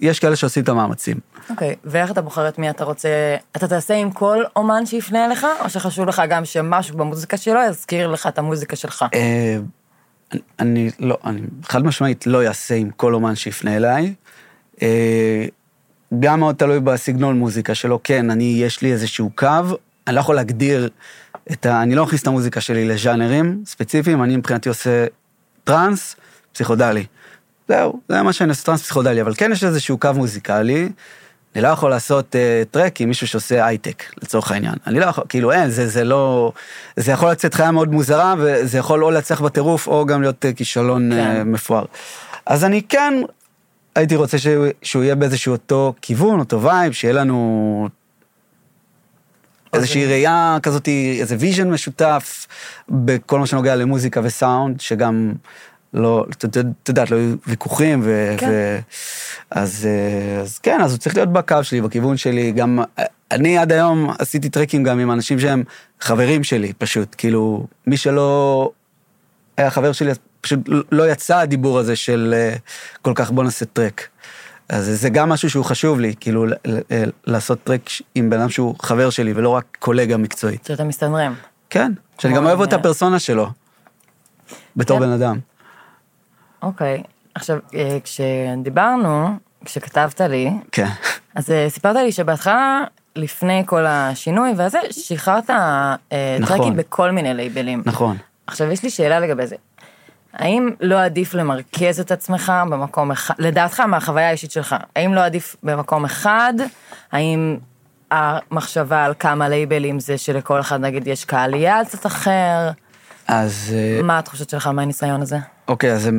יש 0.00 0.20
כאלה 0.20 0.36
שעושים 0.36 0.62
את 0.62 0.68
המאמצים. 0.68 1.16
אוקיי, 1.50 1.74
ואיך 1.84 2.10
אתה 2.10 2.20
בוחר 2.22 2.48
את 2.48 2.58
מי 2.58 2.70
אתה 2.70 2.84
רוצה, 2.84 3.08
אתה 3.56 3.68
תעשה 3.68 3.94
עם 3.94 4.10
כל 4.10 4.42
אומן 4.56 4.86
שיפנה 4.86 5.26
אליך, 5.26 5.46
או 5.64 5.70
שחשוב 5.70 6.06
לך 6.06 6.22
גם 6.28 6.44
שמשהו 6.44 6.96
במוזיקה 6.96 7.36
שלו 7.36 7.60
יזכיר 7.68 8.08
לך 8.08 8.26
את 8.26 8.38
המוזיקה 8.38 8.76
שלך? 8.76 9.04
אה, 9.14 9.56
אני- 10.32 10.40
אני 10.58 10.90
לא, 11.00 11.18
אני 11.24 11.40
חד 11.64 11.84
משמעית 11.84 12.26
לא 12.26 12.46
אעשה 12.46 12.74
עם 12.74 12.90
כל 12.90 13.14
אומן 13.14 13.34
שיפנה 13.34 13.76
אליי. 13.76 14.14
אה, 14.82 15.46
גם 16.20 16.40
מאוד 16.40 16.54
תלוי 16.54 16.80
בסגנון 16.80 17.38
מוזיקה 17.38 17.74
שלו, 17.74 18.00
כן, 18.04 18.30
אני, 18.30 18.44
יש 18.44 18.82
לי 18.82 18.92
איזשהו 18.92 19.30
קו, 19.34 19.46
אני 20.06 20.14
לא 20.14 20.20
יכול 20.20 20.34
להגדיר 20.34 20.88
את 21.52 21.66
ה... 21.66 21.82
אני 21.82 21.94
לא 21.94 22.04
מכניס 22.04 22.22
את 22.22 22.26
המוזיקה 22.26 22.60
שלי 22.60 22.88
לז'אנרים 22.88 23.62
ספציפיים, 23.66 24.22
אני 24.22 24.36
מבחינתי 24.36 24.68
עושה 24.68 25.06
טראנס, 25.64 26.16
פסיכודלי. 26.52 27.06
זהו, 27.68 28.00
זה 28.08 28.22
מה 28.22 28.32
שאני 28.32 28.50
עושה, 28.50 28.64
טראנס 28.64 28.82
פסיכודלי, 28.82 29.22
אבל 29.22 29.34
כן 29.36 29.52
יש 29.52 29.64
איזשהו 29.64 29.98
קו 29.98 30.10
מוזיקלי. 30.14 30.88
אני 31.54 31.62
לא 31.62 31.68
יכול 31.68 31.90
לעשות 31.90 32.34
אה, 32.34 32.68
טרק 32.70 33.00
עם 33.00 33.08
מישהו 33.08 33.26
שעושה 33.26 33.66
הייטק, 33.66 34.02
לצורך 34.22 34.52
העניין. 34.52 34.74
אני 34.86 35.00
לא 35.00 35.06
יכול, 35.06 35.24
כאילו 35.28 35.52
אין, 35.52 35.70
זה, 35.70 35.88
זה 35.88 36.04
לא... 36.04 36.52
זה 36.96 37.12
יכול 37.12 37.30
לצאת 37.30 37.54
חיה 37.54 37.70
מאוד 37.70 37.92
מוזרה, 37.92 38.34
וזה 38.38 38.78
יכול 38.78 39.04
או 39.04 39.10
להצליח 39.10 39.40
בטירוף, 39.40 39.86
או 39.86 40.06
גם 40.06 40.22
להיות 40.22 40.44
אה, 40.44 40.56
כישלון 40.56 41.12
כן. 41.12 41.16
כן. 41.16 41.40
אה, 41.40 41.44
מפואר. 41.44 41.84
אז 42.46 42.64
אני 42.64 42.82
כן 42.82 43.14
הייתי 43.94 44.16
רוצה 44.16 44.38
שהוא, 44.38 44.66
שהוא 44.82 45.02
יהיה 45.02 45.14
באיזשהו 45.14 45.52
אותו 45.52 45.94
כיוון, 46.02 46.38
אותו 46.38 46.62
vibe, 46.62 46.92
שיהיה 46.92 47.14
לנו 47.14 47.88
איזושהי 49.72 50.06
ראייה 50.06 50.58
כזאת, 50.62 50.88
איזה 51.20 51.36
vision 51.38 51.70
משותף 51.70 52.46
בכל 52.88 53.38
מה 53.38 53.46
שנוגע 53.46 53.76
למוזיקה 53.76 54.20
וסאונד, 54.24 54.80
שגם 54.80 55.32
לא, 55.96 56.26
את 56.30 56.58
יודעת, 56.88 57.10
לא 57.10 57.16
היו 57.16 57.34
ויכוחים, 57.46 58.00
ו... 58.04 58.34
כן. 58.38 58.48
ו... 58.50 58.78
אז, 59.50 59.88
אה, 59.88 60.40
אז 60.40 60.58
כן, 60.58 60.80
אז 60.80 60.92
הוא 60.92 60.98
צריך 60.98 61.16
להיות 61.16 61.32
בקו 61.32 61.64
שלי, 61.64 61.80
בכיוון 61.80 62.16
שלי, 62.16 62.52
גם, 62.52 62.78
אני 63.30 63.58
עד 63.58 63.72
היום 63.72 64.10
עשיתי 64.18 64.48
טרקים 64.48 64.82
גם 64.82 64.98
עם 64.98 65.10
אנשים 65.10 65.38
שהם 65.38 65.62
חברים 66.00 66.44
שלי, 66.44 66.72
פשוט, 66.72 67.14
כאילו, 67.18 67.66
מי 67.86 67.96
שלא 67.96 68.70
היה 69.56 69.70
חבר 69.70 69.92
שלי, 69.92 70.12
פשוט 70.40 70.60
לא 70.92 71.10
יצא 71.10 71.38
הדיבור 71.38 71.78
הזה 71.78 71.96
של 71.96 72.34
אה, 72.36 72.56
כל 73.02 73.12
כך 73.14 73.30
בוא 73.30 73.44
נעשה 73.44 73.64
טרק. 73.64 74.08
אז 74.68 74.84
זה 74.84 75.08
גם 75.08 75.28
משהו 75.28 75.50
שהוא 75.50 75.64
חשוב 75.64 76.00
לי, 76.00 76.14
כאילו, 76.20 76.46
לעשות 77.26 77.58
טרק 77.64 77.80
עם 78.14 78.30
בן 78.30 78.40
אדם 78.40 78.48
שהוא 78.48 78.74
חבר 78.82 79.10
שלי, 79.10 79.32
ולא 79.36 79.48
רק 79.48 79.64
קולגה 79.78 80.16
מקצועית. 80.16 80.64
שאתה 80.64 80.84
מסתדרים. 80.84 81.34
כן, 81.70 81.92
שאני 82.18 82.34
גם 82.34 82.46
אוהב 82.46 82.62
את 82.62 82.72
הפרסונה 82.72 83.18
שלו, 83.18 83.50
בתור 84.76 84.98
כן. 84.98 85.06
בן 85.06 85.12
אדם. 85.12 85.38
אוקיי, 86.66 87.02
עכשיו, 87.34 87.58
אה, 87.74 87.98
כשדיברנו, 88.04 89.28
כשכתבת 89.64 90.20
לי, 90.20 90.50
כן. 90.72 90.88
אז 91.34 91.50
אה, 91.50 91.66
סיפרת 91.70 91.96
לי 91.96 92.12
שבהתחלה, 92.12 92.84
לפני 93.16 93.62
כל 93.66 93.86
השינוי 93.86 94.52
והזה, 94.56 94.78
שחררת 94.90 95.50
אה, 95.50 95.96
נכון. 96.40 96.56
טרקים 96.56 96.76
בכל 96.76 97.10
מיני 97.10 97.34
לייבלים. 97.34 97.82
נכון. 97.86 98.16
עכשיו, 98.46 98.72
יש 98.72 98.82
לי 98.82 98.90
שאלה 98.90 99.20
לגבי 99.20 99.46
זה. 99.46 99.56
האם 100.32 100.70
לא 100.80 101.04
עדיף 101.04 101.34
למרכז 101.34 102.00
את 102.00 102.12
עצמך 102.12 102.52
במקום 102.70 103.10
אחד, 103.10 103.34
לדעתך, 103.38 103.80
מהחוויה 103.80 104.28
האישית 104.28 104.50
שלך, 104.50 104.76
האם 104.96 105.14
לא 105.14 105.24
עדיף 105.24 105.56
במקום 105.62 106.04
אחד? 106.04 106.54
האם 107.12 107.56
המחשבה 108.10 109.04
על 109.04 109.14
כמה 109.18 109.48
לייבלים 109.48 110.00
זה 110.00 110.18
שלכל 110.18 110.60
אחד, 110.60 110.80
נגיד, 110.80 111.06
יש 111.06 111.24
קהל 111.24 111.54
יעד 111.54 111.86
קצת 111.86 112.06
אחר? 112.06 112.70
אז 113.28 113.74
מה 114.02 114.18
התחושות 114.18 114.50
שלך 114.50 114.66
מהניסיון 114.66 115.22
הזה? 115.22 115.38
אוקיי, 115.68 115.92
אז 115.92 116.10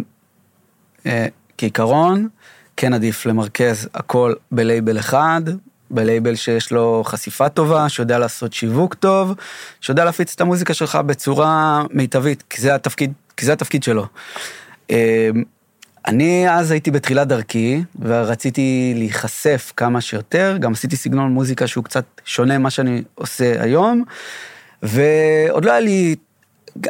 כעיקרון, 1.57 2.27
כן 2.77 2.93
עדיף 2.93 3.25
למרכז 3.25 3.89
הכל 3.93 4.33
בלייבל 4.51 4.99
אחד, 4.99 5.41
בלייבל 5.91 6.35
שיש 6.35 6.71
לו 6.71 7.03
חשיפה 7.05 7.49
טובה, 7.49 7.89
שיודע 7.89 8.19
לעשות 8.19 8.53
שיווק 8.53 8.93
טוב, 8.93 9.33
שיודע 9.81 10.05
להפיץ 10.05 10.33
את 10.35 10.41
המוזיקה 10.41 10.73
שלך 10.73 10.95
בצורה 10.95 11.83
מיטבית, 11.91 12.43
כי 12.49 12.61
זה 12.61 12.75
התפקיד, 12.75 13.13
כי 13.37 13.45
זה 13.45 13.53
התפקיד 13.53 13.83
שלו. 13.83 14.05
אה, 14.91 15.29
אני 16.07 16.49
אז 16.49 16.71
הייתי 16.71 16.91
בתחילת 16.91 17.27
דרכי, 17.27 17.83
ורציתי 17.99 18.93
להיחשף 18.95 19.73
כמה 19.75 20.01
שיותר, 20.01 20.57
גם 20.59 20.71
עשיתי 20.71 20.95
סגנון 20.95 21.31
מוזיקה 21.31 21.67
שהוא 21.67 21.83
קצת 21.83 22.05
שונה 22.25 22.57
ממה 22.57 22.69
שאני 22.69 23.03
עושה 23.15 23.63
היום, 23.63 24.03
ועוד 24.83 25.65
לא 25.65 25.71
היה 25.71 25.79
לי, 25.79 26.15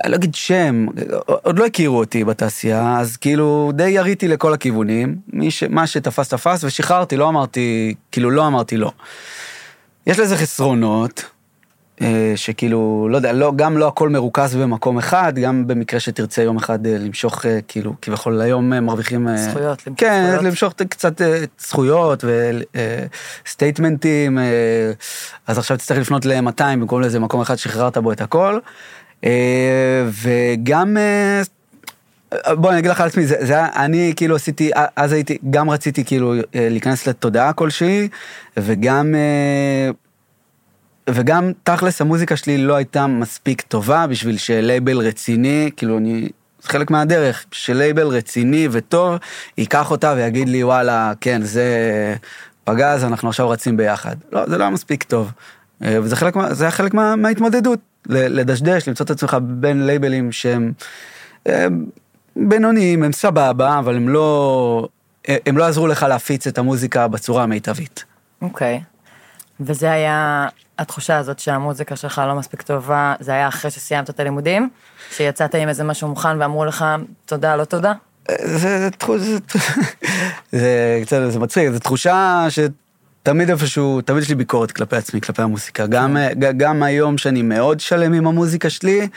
לא 0.06 0.16
אגיד 0.16 0.36
שם, 0.36 0.86
עוד 1.26 1.60
לא 1.60 1.66
הכירו 1.66 1.98
אותי 1.98 2.24
בתעשייה, 2.24 3.00
אז 3.00 3.18
כאילו 3.18 3.72
די 3.76 3.90
יריתי 3.90 4.28
לכל 4.28 4.54
הכיוונים, 4.54 5.16
ש, 5.50 5.64
מה 5.64 5.88
שתפס 5.88 6.30
תפס, 6.30 6.64
ושחררתי, 6.64 7.18
לא 7.18 7.30
אמרתי, 7.30 7.96
כאילו 8.12 8.30
לא 8.30 8.48
אמרתי 8.48 8.78
לא. 8.78 8.92
יש 10.08 10.20
לזה 10.20 10.38
חסרונות, 10.38 11.24
אה, 12.02 12.34
שכאילו, 12.36 13.08
לא 13.12 13.18
יודע, 13.18 13.34
לא, 13.34 13.54
גם 13.56 13.78
לא 13.78 13.88
הכל 13.88 14.10
מרוכז 14.10 14.56
במקום 14.56 14.98
אחד, 14.98 15.34
גם 15.36 15.68
במקרה 15.68 16.00
שתרצה 16.00 16.42
יום 16.42 16.58
אחד 16.58 16.88
אה, 16.88 16.98
למשוך, 16.98 17.46
אה, 17.46 17.60
כאילו, 17.68 17.94
כביכול 18.02 18.42
היום 18.42 18.70
מרוויחים... 18.70 19.28
אה, 19.28 19.38
זכויות, 19.38 19.88
למשוך 19.88 20.00
כן, 20.00 20.24
זכויות. 20.26 20.44
למשוך 20.44 20.74
קצת 20.74 21.22
זכויות 21.60 22.24
וסטייטמנטים, 23.46 24.38
אז 25.48 25.58
עכשיו 25.58 25.78
תצטרך 25.78 25.98
לפנות 25.98 26.26
ל-200 26.26 26.62
במקום 26.62 27.02
לאיזה 27.02 27.20
מקום 27.20 27.42
אחד 27.42 27.56
שחררת 27.56 27.98
בו 27.98 28.12
את 28.12 28.22
הכל. 28.22 28.60
אה, 29.24 30.06
וגם... 30.24 30.98
אה, 30.98 31.42
בוא 32.56 32.70
אני 32.70 32.80
אגיד 32.80 32.92
לך 32.92 33.02
על 33.02 33.08
עצמי, 33.08 33.28
זה, 33.28 33.36
זה 33.40 33.54
היה, 33.54 33.68
אני 33.76 34.14
כאילו 34.16 34.36
עשיתי, 34.36 34.72
אז 34.96 35.14
הייתי, 35.14 35.38
גם 35.50 35.70
רציתי 35.70 36.04
כאילו 36.06 36.34
אה, 36.34 36.40
להיכנס 36.70 37.08
לתודעה 37.08 37.54
כלשהי, 37.54 38.08
וגם 38.58 39.16
וגם 41.10 41.52
תכלס 41.64 42.02
המוזיקה 42.02 42.36
שלי 42.36 42.58
לא 42.58 42.76
הייתה 42.76 43.08
מספיק 43.08 43.62
טובה 43.62 44.08
בשביל 44.08 44.38
שלייבל 44.38 44.98
רציני, 44.98 45.70
כאילו 45.78 45.98
אני, 45.98 46.30
זה 46.62 46.70
חלק 46.70 46.92
מהדרך, 46.92 47.46
שלייבל 47.52 48.08
רציני 48.08 48.68
וטוב 48.72 49.18
ייקח 49.58 49.92
אותה 49.92 50.14
ויגיד 50.18 50.50
לי 50.50 50.64
וואלה, 50.64 51.14
כן, 51.22 51.42
זה 51.42 51.66
פגז, 52.64 53.04
אנחנו 53.04 53.30
עכשיו 53.30 53.50
רצים 53.50 53.78
ביחד. 53.78 54.16
לא, 54.32 54.46
זה 54.50 54.58
לא 54.58 54.64
היה 54.64 54.72
מספיק 54.72 55.04
טוב. 55.04 55.32
וזה 55.82 56.16
חלק, 56.16 56.36
זה 56.52 56.64
היה 56.64 56.72
חלק 56.72 56.94
מה, 56.94 57.16
מההתמודדות, 57.16 57.80
לדשדש, 58.10 58.88
למצוא 58.88 59.06
את 59.06 59.10
עצמך 59.12 59.38
בין 59.42 59.86
לייבלים 59.88 60.32
שהם 60.32 60.74
הם 61.46 61.86
בינוניים, 62.36 63.04
הם 63.04 63.12
סבבה, 63.12 63.80
אבל 63.80 63.96
הם 63.96 64.10
לא, 64.10 64.88
הם 65.28 65.58
לא 65.58 65.64
עזרו 65.66 65.88
לך 65.88 66.04
להפיץ 66.04 66.48
את 66.48 66.58
המוזיקה 66.58 67.08
בצורה 67.08 67.44
המיטבית. 67.44 68.04
אוקיי. 68.42 68.82
וזה 69.60 69.92
היה, 69.92 70.48
התחושה 70.80 71.18
הזאת 71.18 71.40
שהמוזיקה 71.40 71.96
שלך 71.96 72.22
לא 72.28 72.36
מספיק 72.36 72.62
טובה, 72.62 73.14
זה 73.20 73.32
היה 73.32 73.48
אחרי 73.48 73.72
שסיימת 73.72 74.10
את 74.10 74.20
הלימודים? 74.20 74.70
שיצאת 75.12 75.56
עם 75.56 75.70
איזה 75.70 75.84
משהו 75.84 76.08
מוכן 76.08 76.42
ואמרו 76.42 76.66
לך, 76.66 76.86
תודה, 77.26 77.56
לא 77.56 77.64
תודה? 77.66 77.94
זה, 78.44 78.80
זה, 78.80 78.90
תחו- 78.92 79.18
זה, 79.20 79.38
זה 80.52 81.00
קצת, 81.06 81.18
זה 81.30 81.40
מצחיק, 81.40 81.70
זו 81.70 81.80
תחושה 81.80 82.48
שתמיד 83.28 83.50
איפשהו, 83.50 84.02
תמיד 84.02 84.24
יש 84.24 84.30
לי 84.30 84.36
ביקורת 84.36 84.72
כלפי 84.72 84.96
עצמי, 84.96 85.22
כלפי 85.22 85.42
המוזיקה. 85.42 85.88
גם, 85.88 86.18
ג- 86.40 86.58
גם 86.58 86.84
היום 86.84 87.18
שאני 87.18 87.42
מאוד 87.42 87.80
שלם 87.80 88.14
עם 88.14 88.28
המוזיקה 88.28 88.70
שלי, 88.70 89.08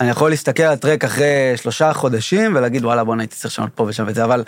אני 0.00 0.10
יכול 0.10 0.30
להסתכל 0.30 0.62
על 0.62 0.76
טרק 0.76 1.04
אחרי 1.04 1.52
שלושה 1.56 1.92
חודשים 1.92 2.56
ולהגיד, 2.56 2.84
וואלה, 2.84 3.04
בוא'נה, 3.04 3.22
הייתי 3.22 3.36
צריך 3.36 3.52
לשנות 3.52 3.70
פה 3.74 3.84
ושם 3.88 4.04
וזה, 4.06 4.24
אבל 4.24 4.44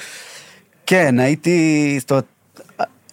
כן, 0.87 1.19
הייתי, 1.19 1.97
זאת 2.01 2.11
אומרת, 2.11 2.25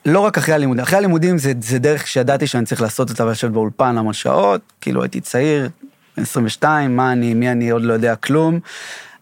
לא 0.05 0.19
רק 0.19 0.37
אחרי 0.37 0.55
הלימודים, 0.55 0.83
אחרי 0.83 0.97
הלימודים 0.97 1.37
זה, 1.37 1.53
זה 1.61 1.79
דרך 1.79 2.07
שידעתי 2.07 2.47
שאני 2.47 2.65
צריך 2.65 2.81
לעשות 2.81 3.09
אותה 3.09 3.25
ולשבת 3.25 3.51
באולפן 3.51 3.97
המון 3.97 4.13
שעות, 4.13 4.61
כאילו 4.81 5.03
הייתי 5.03 5.21
צעיר, 5.21 5.69
בן 6.17 6.23
22, 6.23 6.95
מה 6.95 7.11
אני, 7.11 7.33
מי 7.33 7.51
אני, 7.51 7.69
עוד 7.69 7.81
לא 7.81 7.93
יודע 7.93 8.15
כלום, 8.15 8.59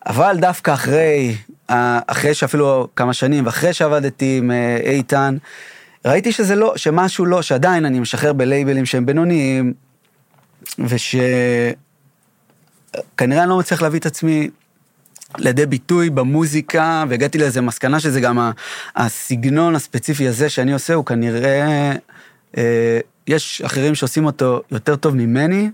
אבל 0.06 0.38
דווקא 0.40 0.74
אחרי, 0.74 1.36
אה, 1.70 2.00
אחרי 2.08 2.34
שאפילו 2.34 2.88
כמה 2.96 3.14
שנים, 3.14 3.46
ואחרי 3.46 3.74
שעבדתי 3.74 4.38
עם 4.38 4.52
אה, 4.52 4.78
איתן, 4.84 5.38
ראיתי 6.06 6.32
שזה 6.32 6.56
לא, 6.56 6.74
שמשהו 6.76 7.26
לא, 7.26 7.42
שעדיין 7.42 7.86
אני 7.86 8.00
משחרר 8.00 8.34
בלייבלים 8.34 8.86
שהם 8.86 9.06
בינוניים, 9.06 9.74
ושכנראה 10.80 11.34
אני 13.20 13.50
לא 13.50 13.60
מצליח 13.60 13.82
להביא 13.82 14.00
את 14.00 14.06
עצמי 14.06 14.50
לידי 15.38 15.66
ביטוי 15.66 16.10
במוזיקה, 16.10 17.04
והגעתי 17.10 17.38
לאיזה 17.38 17.62
מסקנה 17.62 18.00
שזה 18.00 18.22
גם 18.22 18.52
הסגנון 18.96 19.76
הספציפי 19.76 20.28
הזה 20.28 20.50
שאני 20.50 20.74
עושה, 20.74 20.94
הוא 20.94 21.06
כנראה, 21.06 21.92
אה, 22.58 23.00
יש 23.28 23.62
אחרים 23.62 23.96
שעושים 23.96 24.26
אותו 24.26 24.62
יותר 24.72 24.96
טוב 24.96 25.16
ממני, 25.16 25.70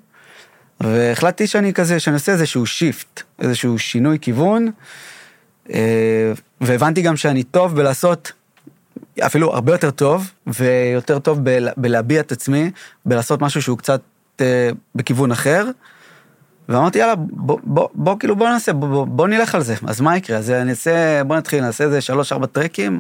והחלטתי 0.82 1.48
שאני 1.48 1.74
כזה, 1.74 2.00
שאני 2.00 2.14
עושה 2.14 2.32
איזשהו 2.32 2.66
שיפט, 2.66 3.24
איזשהו 3.40 3.80
שינוי 3.80 4.18
כיוון, 4.22 4.72
אה, 5.74 6.32
והבנתי 6.62 7.02
גם 7.02 7.18
שאני 7.18 7.44
טוב 7.44 7.76
בלעשות, 7.76 8.32
אפילו 9.20 9.54
הרבה 9.54 9.72
יותר 9.72 9.92
טוב, 9.92 10.32
ויותר 10.48 11.20
טוב 11.20 11.44
בל, 11.44 11.68
בלהביע 11.78 12.22
את 12.22 12.32
עצמי, 12.32 12.72
בלעשות 13.06 13.42
משהו 13.42 13.62
שהוא 13.62 13.78
קצת 13.78 14.02
אה, 14.42 14.70
בכיוון 14.96 15.32
אחר. 15.32 15.66
ואמרתי 16.70 17.00
יאללה 17.00 17.16
בוא, 17.18 17.60
בוא, 17.64 17.90
בוא 17.94 18.16
כאילו 18.20 18.36
בוא 18.36 18.50
נעשה 18.50 18.74
בוא, 18.74 18.88
בוא, 18.88 19.06
בוא 19.06 19.28
נלך 19.28 19.56
על 19.56 19.62
זה 19.62 19.76
אז 19.88 20.02
מה 20.02 20.18
יקרה 20.18 20.38
אז 20.38 20.50
אני 20.50 20.72
אעשה 20.72 21.24
בוא 21.24 21.36
נתחיל 21.36 21.62
נעשה 21.62 21.84
איזה 21.84 22.02
שלוש 22.02 22.32
ארבע 22.32 22.46
טרקים. 22.46 23.00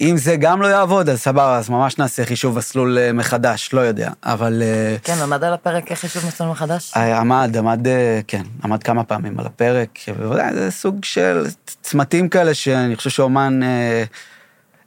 אם 0.00 0.16
זה 0.16 0.36
גם 0.36 0.62
לא 0.62 0.66
יעבוד 0.66 1.08
אז 1.08 1.20
סבבה 1.20 1.58
אז 1.58 1.70
ממש 1.70 1.98
נעשה 1.98 2.24
חישוב 2.24 2.58
מסלול 2.58 2.98
אה, 2.98 3.12
מחדש 3.12 3.70
לא 3.72 3.80
יודע 3.80 4.10
אבל 4.24 4.62
אה, 4.62 4.96
כן, 5.04 5.14
עמד 5.22 5.44
על 5.44 5.52
הפרק 5.52 5.92
חישוב 5.92 6.26
מסלול 6.26 6.50
מחדש? 6.50 6.94
עמד 6.96 7.56
עמד 7.56 7.86
אה, 7.86 8.20
כן 8.26 8.42
עמד 8.64 8.82
כמה 8.82 9.04
פעמים 9.04 9.38
על 9.40 9.46
הפרק 9.46 9.98
ובוודאי 10.08 10.54
זה 10.54 10.70
סוג 10.70 11.04
של 11.04 11.46
צמתים 11.82 12.28
כאלה 12.28 12.54
שאני 12.54 12.96
חושב 12.96 13.10
שאומן 13.10 13.62
אה, 13.62 14.04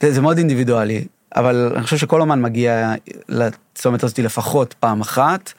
זה 0.02 0.12
זה 0.14 0.22
מאוד 0.22 0.38
אינדיבידואלי 0.38 1.06
אבל 1.36 1.72
אני 1.76 1.84
חושב 1.84 1.98
שכל 1.98 2.22
אומן 2.22 2.42
מגיע 2.42 2.94
לצומת 3.30 4.04
הזאת 4.04 4.20
לפחות 4.20 4.74
פעם 4.80 5.02
אחת. 5.02 5.54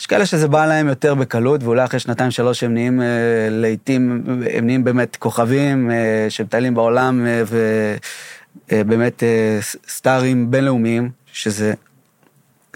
יש 0.00 0.06
כאלה 0.06 0.26
שזה 0.26 0.48
בא 0.48 0.66
להם 0.66 0.88
יותר 0.88 1.14
בקלות, 1.14 1.62
ואולי 1.62 1.84
אחרי 1.84 2.00
שנתיים 2.00 2.30
שלוש 2.30 2.62
הם 2.62 2.74
נהיים 2.74 3.00
אה, 3.02 3.06
לעיתים, 3.50 4.22
הם 4.54 4.66
נהיים 4.66 4.84
באמת 4.84 5.16
כוכבים 5.16 5.90
אה, 5.90 5.96
שמטיילים 6.28 6.74
בעולם 6.74 7.26
אה, 7.26 7.42
ובאמת 8.72 9.22
אה, 9.22 9.58
ס- 9.62 9.76
סטארים 9.88 10.50
בינלאומיים, 10.50 11.10
שזה 11.32 11.74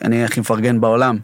אני 0.05 0.25
הכי 0.25 0.41
מפרגן 0.41 0.81
בעולם. 0.81 1.19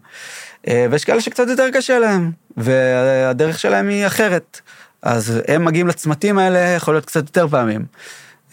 אה, 0.68 0.86
ויש 0.90 1.04
כאלה 1.04 1.20
שקצת 1.20 1.48
יותר 1.48 1.66
קשה 1.74 1.98
להם, 1.98 2.30
והדרך 2.56 3.58
שלהם 3.58 3.88
היא 3.88 4.06
אחרת. 4.06 4.60
אז 5.02 5.40
הם 5.48 5.64
מגיעים 5.64 5.86
לצמתים 5.88 6.38
האלה, 6.38 6.58
יכול 6.58 6.94
להיות 6.94 7.06
קצת 7.06 7.26
יותר 7.26 7.48
פעמים. 7.48 7.84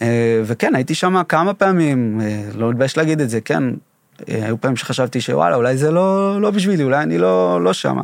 אה, 0.02 0.40
וכן, 0.44 0.74
הייתי 0.74 0.94
שם 0.94 1.22
כמה 1.28 1.54
פעמים, 1.54 2.20
אה, 2.20 2.42
לא 2.54 2.70
מתבייש 2.70 2.96
להגיד 2.96 3.20
את 3.20 3.30
זה, 3.30 3.40
כן. 3.40 3.64
אה, 4.28 4.44
היו 4.44 4.60
פעמים 4.60 4.76
שחשבתי 4.76 5.20
שוואלה, 5.20 5.56
אולי 5.56 5.76
זה 5.76 5.90
לא, 5.90 6.40
לא 6.40 6.50
בשבילי, 6.50 6.82
אולי 6.82 7.02
אני 7.02 7.18
לא, 7.18 7.60
לא 7.62 7.72
שמה. 7.72 8.02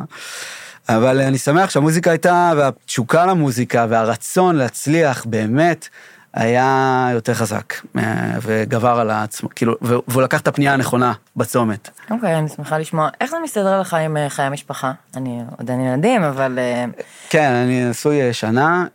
אבל 0.89 1.21
אני 1.21 1.37
שמח 1.37 1.69
שהמוזיקה 1.69 2.11
הייתה, 2.11 2.51
והתשוקה 2.57 3.25
למוזיקה, 3.25 3.85
והרצון 3.89 4.55
להצליח 4.55 5.25
באמת, 5.25 5.87
היה 6.33 7.09
יותר 7.13 7.33
חזק, 7.33 7.73
אה, 7.97 8.31
וגבר 8.41 8.99
על 8.99 9.11
עצמו, 9.11 9.49
כאילו, 9.55 9.75
והוא 9.81 10.21
לקח 10.21 10.41
את 10.41 10.47
הפנייה 10.47 10.73
הנכונה 10.73 11.13
בצומת. 11.35 11.89
אוקיי, 12.11 12.35
אני 12.37 12.49
שמחה 12.49 12.77
לשמוע. 12.77 13.09
איך 13.21 13.31
זה 13.31 13.37
מסתדר 13.43 13.81
לך 13.81 13.93
עם 13.93 14.17
אה, 14.17 14.29
חיי 14.29 14.49
משפחה? 14.49 14.91
אני 15.15 15.41
עוד 15.57 15.69
אין 15.69 15.81
ילדים, 15.81 16.23
אבל... 16.23 16.59
אה, 16.59 16.85
כן, 17.29 17.51
אני 17.51 17.89
נשוי 17.89 18.33
שנה, 18.33 18.85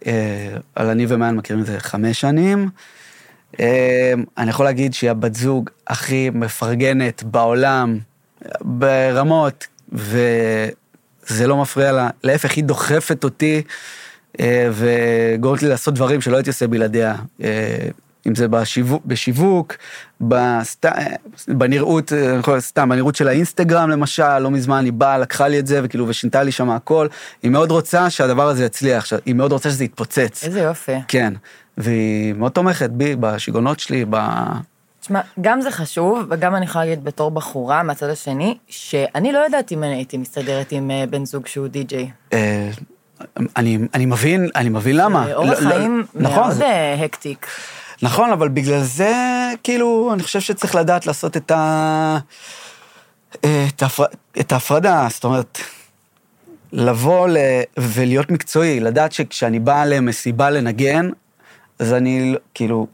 אבל 0.77 0.91
אני 0.91 1.07
ומעיין 1.09 1.37
מכירים 1.37 1.63
את 1.63 1.67
זה 1.67 1.81
חמש 1.81 2.21
שנים. 2.21 2.71
אני 4.39 4.51
יכול 4.51 4.67
להגיד 4.67 4.95
שהיא 4.95 5.11
הבת 5.11 5.35
זוג 5.35 5.71
הכי 5.87 6.31
מפרגנת 6.35 7.23
בעולם, 7.23 7.99
ברמות, 8.61 9.67
וזה 9.93 11.47
לא 11.47 11.57
מפריע 11.57 11.93
לה, 11.93 12.11
להפך, 12.25 12.53
היא 12.53 12.65
דוחפת 12.65 13.25
אותי 13.25 13.63
וגורמת 14.73 15.63
לי 15.63 15.69
לעשות 15.69 15.95
דברים 15.95 16.21
שלא 16.21 16.37
הייתי 16.37 16.51
עושה 16.51 16.67
בלעדיה. 16.67 17.15
אה, 17.43 17.89
אם 18.27 18.35
זה 18.35 18.49
בשיווק, 18.49 19.03
בשיווק 19.07 19.75
בסט... 20.21 20.87
בנראות, 21.49 22.13
אה, 22.13 22.37
יכול- 22.41 22.61
סתם, 22.61 22.89
בנראות 22.89 23.17
של 23.17 23.29
האינסטגרם 23.29 23.91
למשל, 23.91 24.39
לא 24.39 24.51
מזמן 24.51 24.85
היא 24.85 24.93
באה, 24.93 25.19
לקחה 25.19 25.49
לי 25.49 25.59
את 25.59 25.67
זה, 25.67 25.81
וכאילו, 25.85 26.09
ושינתה 26.09 26.43
לי 26.43 26.53
שם 26.53 26.71
הכל. 26.71 27.09
היא 27.43 27.51
מאוד 27.51 27.71
רוצה 27.71 28.11
שהדבר 28.11 28.49
הזה 28.49 28.65
יצליח, 28.65 29.07
היא 29.27 29.35
מאוד 29.35 29.53
רוצה 29.53 29.71
שזה 29.71 29.85
יתפוצץ. 29.85 30.45
איזה 30.45 30.61
יופי. 30.61 30.93
כן, 31.09 31.33
והיא 31.79 32.33
מאוד 32.35 32.53
תומכת 32.53 32.91
בי, 32.91 33.17
בשיגעונות 33.21 33.81
שלי, 33.81 34.05
ב... 34.11 34.17
תשמע, 35.01 35.21
גם 35.41 35.61
זה 35.61 35.71
חשוב, 35.71 36.27
וגם 36.31 36.55
אני 36.55 36.65
יכולה 36.65 36.85
להגיד 36.85 37.05
בתור 37.05 37.31
בחורה 37.31 37.83
מהצד 37.83 38.09
השני, 38.09 38.59
שאני 38.69 39.33
לא 39.33 39.39
יודעת 39.39 39.73
אם 39.73 39.85
אני 39.85 39.95
הייתי 39.95 40.19
מסתדרת 40.19 40.73
עם 40.73 40.91
אה, 40.91 41.05
בן 41.11 41.25
זוג 41.25 41.47
שהוא 41.47 41.69
די-ג'יי. 41.69 42.11
אני, 43.57 43.79
אני 43.95 44.07
מבין, 44.07 44.49
אני 44.57 44.69
מבין 44.69 44.97
למה. 44.97 45.35
אורח 45.35 45.61
לא- 45.61 45.69
לא- 45.69 45.75
חיים 45.75 46.05
נכון, 46.15 46.37
מאוד 46.39 46.53
זה- 46.53 46.65
אה, 46.65 47.05
הקטיק. 47.05 47.47
נכון, 48.03 48.31
אבל 48.33 48.49
בגלל 48.49 48.83
זה, 48.83 49.13
כאילו, 49.63 50.11
אני 50.15 50.23
חושב 50.23 50.41
שצריך 50.41 50.75
לדעת 50.75 51.07
לעשות 51.07 51.37
את 51.37 51.51
ה... 51.51 52.19
אה, 53.45 53.67
את, 53.69 53.83
ההפר... 53.83 54.05
את 54.41 54.53
ההפרדה, 54.53 55.07
זאת 55.11 55.25
אומרת, 55.25 55.59
לבוא 56.73 57.29
ל... 57.29 57.37
ולהיות 57.79 58.31
מקצועי, 58.31 58.81
לדעת 58.81 59.13
שכשאני 59.13 59.59
בא 59.61 59.85
למסיבה 59.85 60.51
לנגן, 60.51 61.11
אז 61.79 61.93
אני, 61.93 62.35
כאילו, 62.55 62.87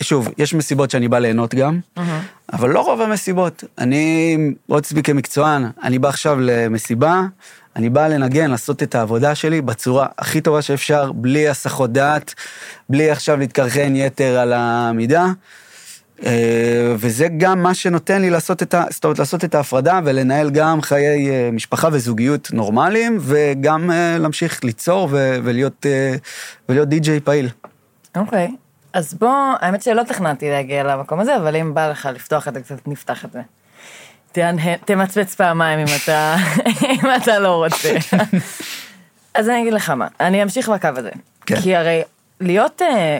שוב, 0.00 0.28
יש 0.38 0.54
מסיבות 0.54 0.90
שאני 0.90 1.08
בא 1.08 1.18
ליהנות 1.18 1.54
גם, 1.54 1.80
אבל 2.52 2.70
לא 2.70 2.80
רוב 2.80 3.00
המסיבות. 3.00 3.64
אני 3.78 4.36
את 4.72 4.84
עצמי 4.84 5.02
כמקצוען, 5.02 5.70
אני 5.82 5.98
בא 5.98 6.08
עכשיו 6.08 6.38
למסיבה, 6.40 7.22
אני 7.78 7.88
בא 7.88 8.08
לנגן, 8.08 8.50
לעשות 8.50 8.82
את 8.82 8.94
העבודה 8.94 9.34
שלי 9.34 9.60
בצורה 9.60 10.06
הכי 10.18 10.40
טובה 10.40 10.62
שאפשר, 10.62 11.12
בלי 11.12 11.48
הסחות 11.48 11.92
דעת, 11.92 12.34
בלי 12.88 13.10
עכשיו 13.10 13.36
להתקרחן 13.36 13.96
יתר 13.96 14.38
על 14.38 14.52
המידה. 14.52 15.26
אה, 16.26 16.94
וזה 16.96 17.28
גם 17.36 17.62
מה 17.62 17.74
שנותן 17.74 18.20
לי 18.20 18.30
לעשות 18.30 18.62
את, 18.62 18.74
ה, 18.74 18.84
זאת 18.90 19.04
אומרת, 19.04 19.18
לעשות 19.18 19.44
את 19.44 19.54
ההפרדה 19.54 20.00
ולנהל 20.04 20.50
גם 20.50 20.82
חיי 20.82 21.30
אה, 21.30 21.50
משפחה 21.52 21.88
וזוגיות 21.92 22.52
נורמליים, 22.52 23.18
וגם 23.20 23.90
אה, 23.90 24.18
להמשיך 24.18 24.64
ליצור 24.64 25.08
ו, 25.10 25.36
ולהיות, 25.44 25.86
ולהיות 26.68 26.88
די-ג'יי 26.88 27.20
פעיל. 27.20 27.48
אוקיי. 28.16 28.54
אז 28.92 29.14
בוא, 29.14 29.54
האמת 29.60 29.82
שלא 29.82 30.02
תכננתי 30.02 30.50
להגיע 30.50 30.84
למקום 30.84 31.20
הזה, 31.20 31.36
אבל 31.36 31.56
אם 31.56 31.74
בא 31.74 31.90
לך 31.90 32.08
לפתוח 32.14 32.48
את 32.48 32.54
זה 32.54 32.60
קצת, 32.60 32.88
נפתח 32.88 33.24
את 33.24 33.32
זה. 33.32 33.40
תהנהן- 34.32 34.78
תמצמץ 34.84 35.34
פעמיים 35.34 35.78
אם 35.78 35.94
אתה, 36.04 36.36
אם 36.94 37.08
אתה 37.22 37.38
לא 37.38 37.64
רוצה. 37.64 37.94
אז 39.34 39.48
אני 39.48 39.62
אגיד 39.62 39.72
לך 39.72 39.90
מה, 39.90 40.06
אני 40.20 40.42
אמשיך 40.42 40.68
בקו 40.68 40.88
הזה. 40.96 41.10
כן. 41.46 41.60
כי 41.60 41.76
הרי 41.76 42.02
להיות, 42.40 42.82
אה, 42.82 43.18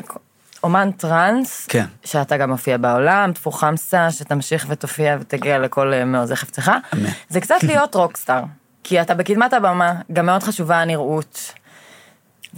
אומן 0.62 0.90
טראנס, 0.90 1.66
כן. 1.68 1.84
שאתה 2.04 2.36
גם 2.36 2.50
מופיע 2.50 2.76
בעולם, 2.76 3.32
תפוחמסה, 3.32 4.10
שתמשיך 4.10 4.66
ותופיע 4.68 5.16
ותגיע 5.20 5.58
לכל 5.58 5.92
אה, 5.94 6.04
מעוזי 6.04 6.36
חפצך. 6.36 6.72
זה 7.28 7.40
קצת 7.40 7.62
להיות 7.62 7.94
רוקסטאר, 7.94 8.42
כי 8.84 9.00
אתה 9.00 9.14
בקדמת 9.14 9.52
הבמה, 9.52 9.92
גם 10.12 10.26
מאוד 10.26 10.42
חשובה 10.42 10.76
הנראות. 10.82 11.52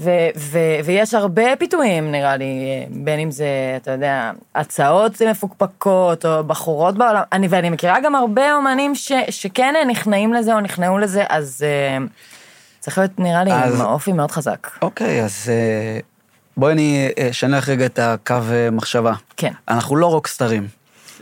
ו- 0.00 0.10
ו- 0.36 0.58
ויש 0.84 1.14
הרבה 1.14 1.42
פיתויים 1.58 2.12
נראה 2.12 2.36
לי, 2.36 2.44
אה, 2.44 2.86
בין 2.90 3.20
אם 3.20 3.30
זה, 3.30 3.46
אתה 3.76 3.90
יודע, 3.90 4.30
הצעות 4.54 5.22
מפוקפקות 5.30 6.24
או 6.26 6.44
בחורות 6.44 6.98
בעולם, 6.98 7.22
אני, 7.32 7.46
ואני 7.50 7.70
מכירה 7.70 8.00
גם 8.00 8.14
הרבה 8.14 8.54
אומנים 8.54 8.94
ש- 8.94 9.12
שכן 9.30 9.74
נכנעים 9.88 10.32
לזה 10.34 10.54
או 10.54 10.60
נכנעו 10.60 10.98
לזה, 10.98 11.24
אז 11.28 11.64
uh, 12.00 12.02
צריך 12.80 12.98
להיות 12.98 13.18
נראה 13.18 13.44
לי 13.44 13.52
אז- 13.52 13.80
עם 13.80 13.86
אופי 13.86 14.12
מאוד 14.12 14.30
חזק. 14.30 14.70
אוקיי, 14.82 15.24
אז 15.24 15.44
אה, 15.52 15.98
בואי 16.56 16.72
אני 16.72 17.08
אשנה 17.30 17.58
לך 17.58 17.68
רגע 17.68 17.86
את 17.86 17.98
הקו 17.98 18.34
אה, 18.52 18.70
מחשבה. 18.70 19.12
כן. 19.36 19.52
אנחנו 19.68 19.96
לא 19.96 20.06
רוקסטרים. 20.06 20.66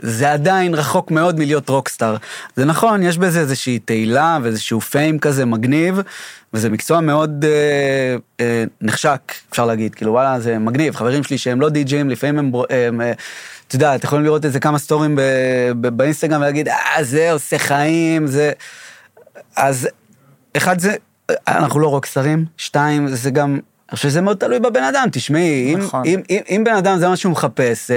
זה 0.03 0.33
עדיין 0.33 0.75
רחוק 0.75 1.11
מאוד 1.11 1.39
מלהיות 1.39 1.69
רוקסטאר. 1.69 2.17
זה 2.57 2.65
נכון, 2.65 3.03
יש 3.03 3.19
בזה 3.19 3.41
איזושהי 3.41 3.79
תהילה 3.79 4.39
ואיזשהו 4.43 4.81
פיים 4.81 5.19
כזה 5.19 5.45
מגניב, 5.45 6.01
וזה 6.55 6.71
מקצוע 6.71 7.01
מאוד 7.01 7.45
אה, 7.45 8.17
אה, 8.41 8.65
נחשק, 8.81 9.21
אפשר 9.51 9.67
להגיד, 9.67 9.95
כאילו 9.95 10.13
וואלה, 10.13 10.41
זה 10.41 10.59
מגניב. 10.59 10.97
חברים 10.97 11.25
שלי 11.25 11.39
שהם 11.39 11.61
לא 11.61 11.69
די-ג'ים, 11.69 12.11
לפעמים 12.11 12.39
הם, 12.39 12.53
הם 12.71 13.01
אה, 13.01 13.13
אתה 13.69 13.77
יודע, 13.77 13.95
אתם 13.95 14.07
יכולים 14.07 14.25
לראות 14.25 14.45
איזה 14.45 14.61
כמה 14.61 14.79
סטורים 14.79 15.17
ב- 15.17 15.21
ב- 15.81 15.89
באינסטגרם 15.89 16.41
ולהגיד, 16.41 16.69
אה, 16.69 17.05
זה 17.05 17.33
עושה 17.33 17.59
חיים, 17.59 18.27
זה... 18.27 18.53
אז 19.57 19.89
אחד 20.57 20.79
זה, 20.81 20.95
אנחנו 21.49 21.81
לא 21.81 21.89
רוקסטרים, 21.89 22.45
שתיים, 22.57 23.09
זה 23.09 23.31
גם, 23.31 23.59
אני 23.89 23.97
חושב 23.97 24.09
שזה 24.09 24.21
מאוד 24.21 24.37
תלוי 24.37 24.59
בבן 24.61 24.83
אדם, 24.83 25.09
תשמעי, 25.13 25.75
אם, 25.75 25.79
נכון. 25.79 26.03
אם, 26.07 26.21
אם, 26.31 26.39
אם 26.51 26.63
בן 26.65 26.75
אדם 26.75 26.99
זה 26.99 27.09
מה 27.09 27.17
שהוא 27.17 27.33
מחפש, 27.33 27.91
אה, 27.91 27.97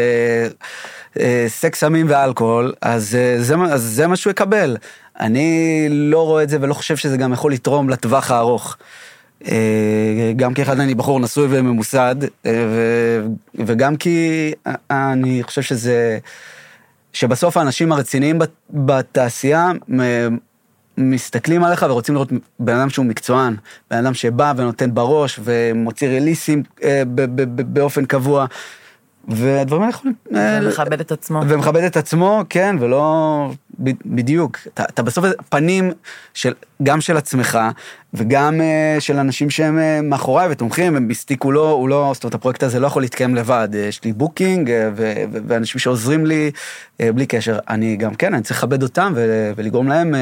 אה, 1.20 1.46
סקס, 1.48 1.80
סמים 1.80 2.06
ואלכוהול, 2.10 2.74
אז, 2.82 3.16
אה, 3.16 3.36
זה, 3.44 3.56
אז 3.56 3.82
זה 3.84 4.08
מה 4.08 4.16
שהוא 4.16 4.32
יקבל. 4.32 4.78
אני 5.20 5.88
לא 5.90 6.26
רואה 6.26 6.44
את 6.44 6.50
זה 6.50 6.58
ולא 6.62 6.74
חושב 6.74 6.96
שזה 6.98 7.18
גם 7.18 7.34
יכול 7.34 7.54
לתרום 7.54 7.90
לטווח 7.90 8.32
הארוך. 8.32 8.78
אה, 9.48 10.32
גם 10.36 10.54
כאחד 10.54 10.80
אני 10.80 10.96
בחור 10.96 11.20
נשוי 11.20 11.48
וממוסד, 11.50 12.16
אה, 12.46 12.52
ו- 12.70 13.26
וגם 13.66 13.96
כי 13.98 14.52
אני 14.92 15.44
חושב 15.44 15.62
שזה, 15.62 16.18
שבסוף 17.14 17.58
האנשים 17.58 17.92
הרציניים 17.92 18.40
בת- 18.40 18.50
בתעשייה 18.70 19.72
מסתכלים 21.02 21.64
עליך 21.64 21.86
ורוצים 21.90 22.16
לראות 22.16 22.30
בן 22.60 22.76
אדם 22.76 22.90
שהוא 22.90 23.06
מקצוען, 23.06 23.56
בן 23.92 23.98
אדם 23.98 24.14
שבא 24.14 24.54
ונותן 24.58 24.94
בראש 24.94 25.40
ומוציא 25.44 26.08
רליסים 26.08 26.64
אה, 26.84 27.04
ב- 27.16 27.42
ב- 27.42 27.62
ב- 27.62 27.74
באופן 27.74 28.06
קבוע, 28.06 28.46
והדברים 29.28 29.82
האלה 29.82 29.92
יכולים... 29.92 30.16
אה, 30.36 30.60
ומכבד 30.64 31.00
את 31.00 31.12
עצמו. 31.12 31.42
ומכבד 31.48 31.84
את 31.84 31.98
עצמו, 31.98 32.44
כן, 32.50 32.76
ולא... 32.80 33.52
ב- 33.84 33.92
בדיוק. 34.06 34.58
אתה, 34.74 34.84
אתה 34.84 35.04
בסוף 35.04 35.26
פנים 35.50 35.92
של, 36.34 36.54
גם 36.84 37.02
של 37.02 37.18
עצמך, 37.18 37.60
וגם 38.14 38.62
אה, 38.62 39.02
של 39.02 39.18
אנשים 39.18 39.50
שהם 39.50 39.78
אה, 39.78 40.02
מאחוריי 40.04 40.48
ותומכים, 40.52 40.94
ומיסטיק 40.98 41.44
הוא 41.44 41.54
לא, 41.54 41.70
הוא 41.70 41.90
לא, 41.90 42.12
זאת 42.14 42.24
אומרת, 42.24 42.36
הפרויקט 42.36 42.64
הזה 42.64 42.80
לא 42.80 42.88
יכול 42.88 43.02
להתקיים 43.02 43.36
לבד. 43.36 43.70
יש 43.74 44.04
לי 44.04 44.14
booking, 44.14 44.70
אה, 44.70 44.72
ו, 44.96 45.14
ו, 45.32 45.38
ואנשים 45.48 45.80
שעוזרים 45.80 46.26
לי 46.26 46.52
אה, 46.54 47.06
בלי 47.16 47.26
קשר. 47.26 47.60
אני 47.70 47.96
גם, 47.96 48.16
כן, 48.16 48.34
אני 48.34 48.44
צריך 48.44 48.60
לכבד 48.60 48.84
אותם 48.84 49.14
ו, 49.16 49.52
ולגרום 49.56 49.88
להם... 49.88 50.14
אה, 50.14 50.18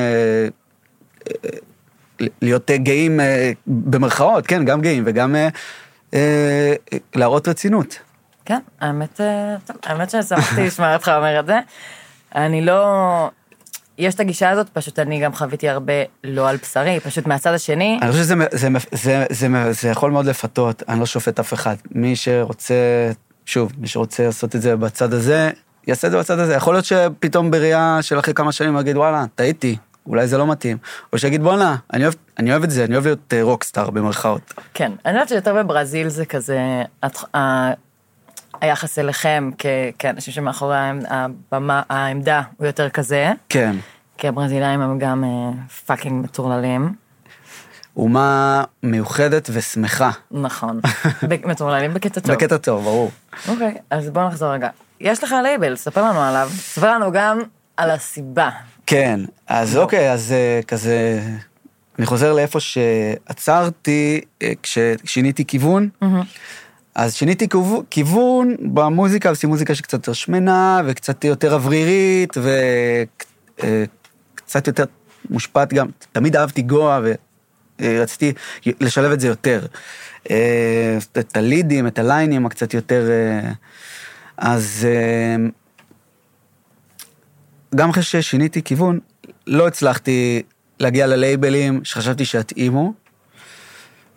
להיות 2.42 2.72
אה, 2.72 2.78
גאים 2.78 3.20
אה, 3.20 3.52
במרכאות, 3.68 4.48
כן, 4.48 4.66
גם 4.66 4.82
גאים, 4.82 5.04
וגם 5.06 5.36
אה, 6.14 6.74
להראות 7.16 7.48
רצינות. 7.48 8.00
כן, 8.46 8.60
האמת, 8.82 9.22
טוב, 9.66 9.78
האמת 9.84 10.10
ששמחתי 10.10 10.64
לשמוע 10.64 10.94
אותך 10.94 11.12
אומר 11.18 11.40
את 11.40 11.46
זה. 11.46 11.60
אני 12.36 12.62
לא... 12.62 13.30
יש 13.98 14.16
את 14.16 14.20
הגישה 14.20 14.50
הזאת, 14.50 14.70
פשוט 14.70 15.00
אני 15.00 15.20
גם 15.20 15.34
חוויתי 15.34 15.70
הרבה 15.70 15.94
לא 16.24 16.50
על 16.50 16.58
בשרי, 16.58 17.00
פשוט 17.00 17.28
מהצד 17.28 17.54
השני, 17.54 18.00
אני 18.02 18.12
חושב 18.12 18.24
שזה 18.24 18.36
זה, 18.52 18.70
זה, 18.92 19.26
זה, 19.30 19.72
זה, 19.72 19.90
יכול 19.90 20.12
מאוד 20.12 20.26
לפתות, 20.26 20.84
אני 20.90 21.00
לא 21.00 21.06
שופט 21.06 21.40
אף 21.40 21.54
אחד. 21.54 21.76
מי 21.92 22.16
שרוצה, 22.16 22.76
שוב, 23.46 23.72
מי 23.78 23.88
שרוצה 23.88 24.26
לעשות 24.26 24.56
את 24.56 24.62
זה 24.62 24.76
בצד 24.76 25.14
הזה, 25.14 25.50
יעשה 25.88 26.08
את 26.08 26.12
זה 26.12 26.20
בצד 26.20 26.40
הזה. 26.40 26.54
יכול 26.54 26.74
להיות 26.74 26.86
שפתאום 26.86 27.52
בראייה 27.52 27.98
של 28.02 28.20
אחרי 28.20 28.34
כמה 28.34 28.52
שנים 28.52 28.78
יגיד, 28.80 28.98
וואלה, 28.98 29.26
טעיתי, 29.36 29.78
אולי 30.10 30.28
זה 30.28 30.38
לא 30.38 30.48
מתאים. 30.48 30.78
או 31.14 31.18
שיגיד, 31.18 31.44
בואנה, 31.44 31.76
אני 31.94 32.04
אוהב, 32.04 32.14
אני 32.40 32.52
אוהב 32.52 32.64
את 32.64 32.72
זה, 32.72 32.84
אני 32.86 32.94
אוהב 32.94 33.06
להיות 33.06 33.34
אה, 33.34 33.44
רוקסטאר 33.44 33.90
במרכאות. 33.90 34.54
כן, 34.74 34.92
אני 35.06 35.14
יודעת 35.14 35.30
שיותר 35.30 35.54
בברזיל 35.56 36.10
זה 36.10 36.26
כזה, 36.26 36.60
ה- 37.36 37.72
היחס 38.62 39.00
אליכם 39.00 39.50
כ- 39.58 39.66
כאנשים 40.00 40.34
שמאחורי 40.34 40.76
הבמה, 41.10 41.82
העמדה 41.90 42.42
הוא 42.58 42.68
יותר 42.68 42.90
כזה, 42.90 43.32
כן. 43.50 43.76
כי 44.18 44.28
הברזילאים 44.28 44.82
הם 44.82 45.00
גם 45.00 45.24
אה, 45.24 45.30
fucking 45.86 46.24
מטורללים, 46.24 46.94
אומה 47.98 48.64
מיוחדת 48.84 49.50
ושמחה. 49.54 50.10
נכון, 50.32 50.80
מטורללים 51.46 51.94
בקטע 51.94 52.20
טוב. 52.22 52.32
בקטע 52.36 52.58
טוב, 52.58 52.84
ברור. 52.84 53.12
אוקיי, 53.48 53.76
אז 53.90 54.10
בוא 54.10 54.24
נחזור 54.28 54.54
רגע. 54.54 54.70
יש 55.00 55.24
לך 55.24 55.36
לייבל, 55.44 55.76
ספר 55.76 56.02
לנו 56.04 56.22
עליו, 56.22 56.50
ספר 56.54 56.92
לנו 56.94 57.12
גם 57.12 57.40
על 57.78 57.90
הסיבה. 57.92 58.50
כן, 58.90 59.20
אז 59.48 59.78
אוקיי, 59.78 60.12
אז 60.14 60.32
אה, 60.32 60.60
כזה, 60.68 61.22
אני 62.00 62.06
חוזר 62.06 62.34
לאיפה 62.34 62.60
שעצרתי 62.60 64.22
אה, 64.42 64.52
כששיניתי 64.64 65.46
כיוון. 65.46 65.90
אז 66.96 67.14
שיניתי 67.16 67.48
כיוון- 67.90 68.56
במוזיקה, 68.74 69.30
עשיתי 69.30 69.48
מוזיקה 69.48 69.76
שקצת 69.76 69.94
יותר 69.94 70.14
שמנה 70.14 70.82
וקצת 70.86 71.24
יותר 71.24 71.54
אוורירית 71.54 72.34
וקצת 73.58 74.68
יותר 74.68 74.84
מושפעת 75.30 75.74
גם, 75.74 75.88
תמיד 76.12 76.36
אהבתי 76.36 76.62
גואה 76.62 77.00
ורציתי 77.82 78.34
לשלב 78.66 79.12
את 79.12 79.20
זה 79.20 79.28
יותר. 79.28 79.66
אה, 80.30 80.98
את 81.20 81.38
הלידים, 81.38 81.88
את 81.88 82.00
הליינים 82.00 82.46
הקצת 82.46 82.74
יותר... 82.74 83.10
אה, 83.10 83.52
אז 84.38 84.88
אה, 84.90 85.36
גם 87.76 87.90
אחרי 87.90 88.04
ששיניתי 88.04 88.62
כיוון, 88.62 89.00
לא 89.48 89.68
הצלחתי 89.68 90.42
להגיע 90.80 91.08
ללייבלים 91.08 91.84
שחשבתי 91.84 92.26
שיתאימו. 92.26 92.94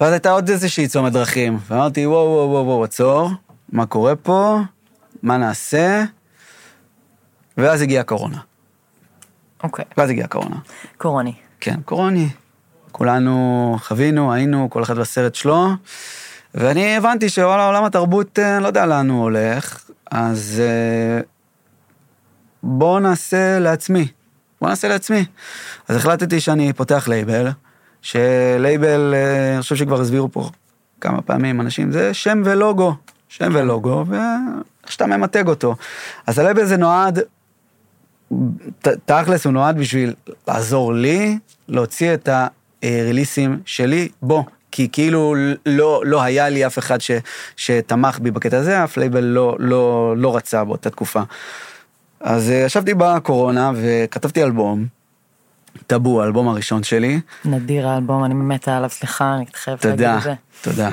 ואז 0.01 0.13
הייתה 0.13 0.31
עוד 0.31 0.49
איזושהי 0.49 0.89
צומת 0.89 1.13
דרכים, 1.13 1.59
ואמרתי, 1.69 2.07
וואו, 2.07 2.27
וואו, 2.27 2.51
וואו, 2.51 2.67
וואו, 2.67 2.85
עצור, 2.85 3.31
מה 3.73 3.87
קורה 3.87 4.17
פה, 4.17 4.59
מה 5.23 5.37
נעשה? 5.37 6.05
ואז 7.57 7.83
הגיעה 7.83 8.01
הקורונה. 8.01 8.39
אוקיי, 9.63 9.85
ואז 9.97 10.11
הגיעה 10.11 10.25
הקורונה. 10.25 10.57
קורוני. 10.99 11.35
כן, 11.61 11.81
קורוני. 11.85 12.29
כולנו 12.93 13.77
חווינו, 13.81 14.33
היינו, 14.33 14.71
כל 14.71 14.83
אחד 14.83 14.99
בסרט 14.99 15.35
שלו, 15.35 15.69
ואני 16.55 16.97
הבנתי 16.97 17.29
שוואלה, 17.29 17.67
עולם 17.67 17.85
התרבות, 17.85 18.39
אה, 18.39 18.61
לא 18.61 18.67
יודע 18.67 18.87
לאן 18.87 19.11
הוא 19.11 19.23
הולך, 19.23 19.91
אז 20.11 20.63
אה, 20.65 21.21
בואו 22.63 23.01
נעשה 23.01 23.59
לעצמי. 23.59 24.09
בואו 24.61 24.71
נעשה 24.71 24.89
לעצמי. 24.89 25.25
אז 25.89 25.97
החלטתי 25.97 26.41
שאני 26.41 26.73
פותח 26.73 27.09
לייבל, 27.09 27.49
שלייבל, 28.03 29.15
אה, 29.17 29.53
אני 29.55 29.63
חושב 29.63 29.77
שכבר 29.77 30.01
הסבירו 30.01 30.33
פה 30.33 30.51
כמה 31.01 31.23
פעמים 31.23 31.61
אנשים, 31.61 31.93
זה 31.93 32.15
שם 32.15 32.43
ולוגו. 32.45 32.95
שם 33.29 33.51
ולוגו, 33.55 34.05
ואיך 34.09 34.93
שאתה 34.93 35.07
ממתג 35.07 35.49
אותו. 35.49 35.77
אז 36.27 36.39
הלייבל 36.39 36.63
הזה 36.63 36.77
נועד 36.77 37.19
ת- 38.83 38.89
תכלס 38.89 39.45
הוא 39.45 39.53
נועד 39.53 39.79
בשביל 39.79 40.15
לעזור 40.49 40.95
לי 40.95 41.39
להוציא 41.69 42.15
את 42.15 42.29
הריליסים 42.83 43.61
שלי 43.65 44.09
בו. 44.23 44.45
כי 44.71 44.89
כאילו 44.93 45.35
לא, 45.67 46.03
לא 46.07 46.23
היה 46.23 46.49
לי 46.49 46.67
אף 46.67 46.79
אחד 46.79 47.01
ש, 47.01 47.11
שתמך 47.57 48.19
בי 48.19 48.31
בקטע 48.31 48.57
הזה, 48.59 48.85
אף 48.85 48.97
לייבל 48.97 49.25
לא, 49.25 49.57
לא, 49.59 50.15
לא 50.17 50.37
רצה 50.37 50.65
באותה 50.65 50.91
תקופה. 50.91 51.23
אז 52.23 52.51
אה, 52.51 52.55
ישבתי 52.57 52.95
בקורונה 52.95 53.73
וכתבתי 53.77 54.43
אלבום, 54.43 54.87
טאבו, 55.87 56.23
האלבום 56.23 56.49
הראשון 56.49 56.83
שלי. 56.83 57.21
נדיר 57.45 57.89
האלבום, 57.89 58.25
אני 58.25 58.35
מתה 58.35 58.77
עליו, 58.77 58.91
סליחה, 58.91 59.35
אני 59.35 59.45
חייבת 59.55 59.85
להגיד 59.85 59.99
תודה, 60.07 60.19
את 60.19 60.23
זה. 60.23 60.35
תודה. 60.63 60.91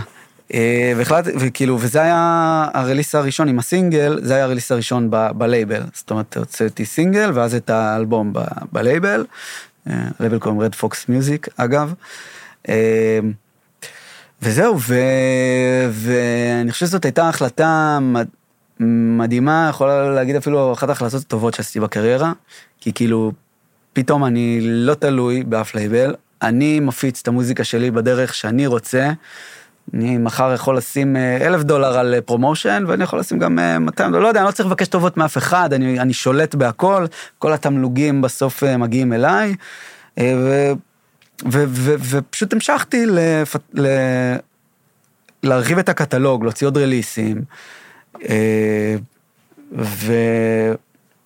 אה, 0.54 0.94
והחלטתי, 0.98 1.32
וכאילו, 1.40 1.78
וזה 1.82 2.02
היה 2.02 2.66
ה 2.74 2.79
release 2.79 3.16
הראשון 3.16 3.48
עם 3.48 3.60
הסינגל, 3.60 4.20
זה 4.24 4.36
היה 4.36 4.44
ה 4.44 4.47
release 4.47 4.72
הראשון 4.72 5.08
ב- 5.12 5.32
בלייבל. 5.36 5.82
זאת 5.94 6.12
אומרת, 6.12 6.38
הוצאתי 6.38 6.86
סינגל, 6.86 7.32
ואז 7.34 7.56
את 7.56 7.70
האלבום 7.70 8.34
ב- 8.34 8.40
בלייבל. 8.72 9.26
אה, 9.90 9.94
הלייבל 10.20 10.40
קוראים 10.40 10.62
Red 10.62 10.76
Fox 10.76 11.10
Music, 11.10 11.48
אגב. 11.58 11.94
אה, 12.70 13.20
וזהו, 14.42 14.80
ו... 14.80 14.96
ואני 15.92 16.72
חושב 16.72 16.86
שזאת 16.86 17.06
הייתה 17.06 17.30
החלטה. 17.30 18.00
מדהימה, 18.80 19.68
יכולה 19.70 20.10
להגיד 20.10 20.36
אפילו 20.36 20.74
אחת 20.74 20.90
ההחלטות 20.90 21.22
הטובות 21.22 21.54
שעשיתי 21.54 21.80
בקריירה, 21.80 22.32
כי 22.82 22.94
כאילו, 22.94 23.32
פתאום 23.94 24.26
אני 24.26 24.60
לא 24.62 24.94
תלוי 24.94 25.44
באף 25.44 25.76
לייבל, 25.76 26.16
אני 26.42 26.80
מפיץ 26.80 27.20
את 27.22 27.28
המוזיקה 27.28 27.64
שלי 27.64 27.92
בדרך 27.92 28.34
שאני 28.34 28.68
רוצה, 28.68 29.12
אני 29.94 30.18
מחר 30.18 30.54
יכול 30.54 30.78
לשים 30.78 31.16
אה, 31.16 31.48
אלף 31.48 31.64
דולר 31.64 31.98
על 31.98 32.14
אה, 32.14 32.22
promotion, 32.22 32.84
ואני 32.88 33.04
יכול 33.04 33.20
לשים 33.20 33.40
גם 33.40 33.60
אה, 33.60 33.80
200 33.80 34.12
דולר, 34.12 34.24
לא 34.24 34.28
יודע, 34.28 34.40
אני 34.40 34.48
לא 34.48 34.52
צריך 34.52 34.70
לבקש 34.70 34.88
טובות 34.88 35.18
מאף 35.18 35.38
אחד, 35.38 35.74
אני, 35.74 36.00
אני 36.00 36.14
שולט 36.14 36.56
בהכל, 36.56 37.06
כל 37.38 37.54
התמלוגים 37.54 38.22
בסוף 38.22 38.64
אה, 38.64 38.78
מגיעים 38.78 39.14
אליי, 39.14 39.56
אה, 40.18 40.34
ו, 40.38 40.72
ו, 41.52 41.64
ו, 41.68 41.94
ופשוט 42.10 42.54
המשכתי 42.54 43.06
לפ, 43.06 43.56
ל, 43.74 43.88
להרחיב 45.44 45.80
את 45.80 45.90
הקטלוג, 45.90 46.44
להוציא 46.44 46.68
עוד 46.68 46.78
רליסים, 46.78 47.38
אה, 47.38 47.44
ו, 49.78 50.14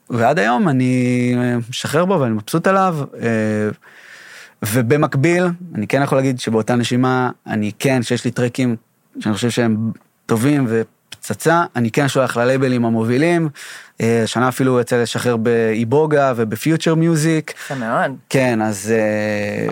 ועד 0.09 0.39
היום 0.39 0.69
אני 0.69 1.33
אה, 1.37 1.57
משחרר 1.69 2.05
בו 2.05 2.19
ואני 2.19 2.33
מבסוט 2.33 2.67
עליו. 2.67 2.97
אה, 3.21 3.69
ובמקביל, 4.65 5.43
אני 5.75 5.87
כן 5.87 6.01
יכול 6.03 6.17
להגיד 6.17 6.39
שבאותה 6.39 6.75
נשימה, 6.75 7.29
אני 7.47 7.71
כן, 7.79 8.03
שיש 8.03 8.25
לי 8.25 8.31
טרקים 8.31 8.75
שאני 9.19 9.33
חושב 9.33 9.49
שהם 9.49 9.91
טובים 10.25 10.67
ופצצה, 10.69 11.63
אני 11.75 11.91
כן 11.91 12.07
שולח 12.07 12.37
ללייבלים 12.37 12.85
המובילים. 12.85 13.49
אה, 14.01 14.23
השנה 14.23 14.49
אפילו 14.49 14.79
יצא 14.79 15.01
לשחרר 15.01 15.37
באיבוגה 15.37 16.33
ובפיוטר 16.35 16.95
מיוזיק. 16.95 17.51
יפה 17.51 17.75
מאוד. 17.75 18.11
כן, 18.29 18.61
אז 18.61 18.93
אה, 18.95 19.67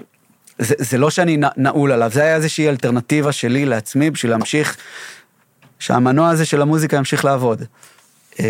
זה, 0.59 0.75
זה 0.77 0.97
לא 0.97 1.09
שאני 1.09 1.37
נעול 1.57 1.91
עליו, 1.91 2.11
זה 2.13 2.21
היה 2.21 2.35
איזושהי 2.35 2.69
אלטרנטיבה 2.69 3.31
שלי 3.31 3.65
לעצמי 3.65 4.11
בשביל 4.11 4.31
להמשיך, 4.31 4.77
שהמנוע 5.81 6.29
הזה 6.29 6.45
של 6.45 6.61
המוזיקה 6.61 6.97
ימשיך 6.97 7.25
לעבוד. 7.25 7.61
אה, 8.39 8.45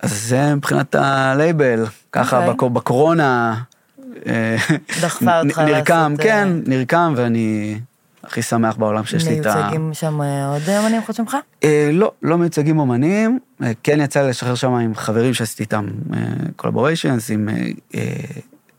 אז 0.00 0.22
זה 0.22 0.54
מבחינת 0.54 0.94
הלייבל, 0.94 1.84
ככה 2.12 2.36
אוקיי. 2.38 2.50
בקו- 2.54 2.70
בקורונה. 2.70 3.54
אה, 4.26 4.56
דחפה 5.00 5.40
אותך 5.40 5.58
נ- 5.58 5.64
נרקם, 5.64 5.94
לעשות, 6.12 6.20
כן, 6.26 6.48
אה, 6.48 6.60
נרקם, 6.66 7.14
ואני 7.16 7.78
הכי 8.24 8.42
שמח 8.42 8.76
בעולם 8.76 9.04
שיש 9.04 9.26
לי 9.26 9.40
את 9.40 9.46
ה... 9.46 9.54
מיוצגים 9.54 9.90
שם 9.94 10.20
עוד 10.22 10.70
אמנים 10.70 11.02
חוץ 11.06 11.20
ממך? 11.20 11.36
לא, 11.92 12.12
לא 12.22 12.38
מיוצגים 12.38 12.78
אומנים, 12.78 13.38
אה, 13.62 13.72
כן 13.82 14.00
יצא 14.00 14.22
לי 14.22 14.28
לשחרר 14.28 14.54
שם 14.54 14.72
עם 14.72 14.94
חברים 14.94 15.34
שעשיתי 15.34 15.62
איתם 15.62 15.86
collaborations, 16.56 17.30
עם 17.30 17.48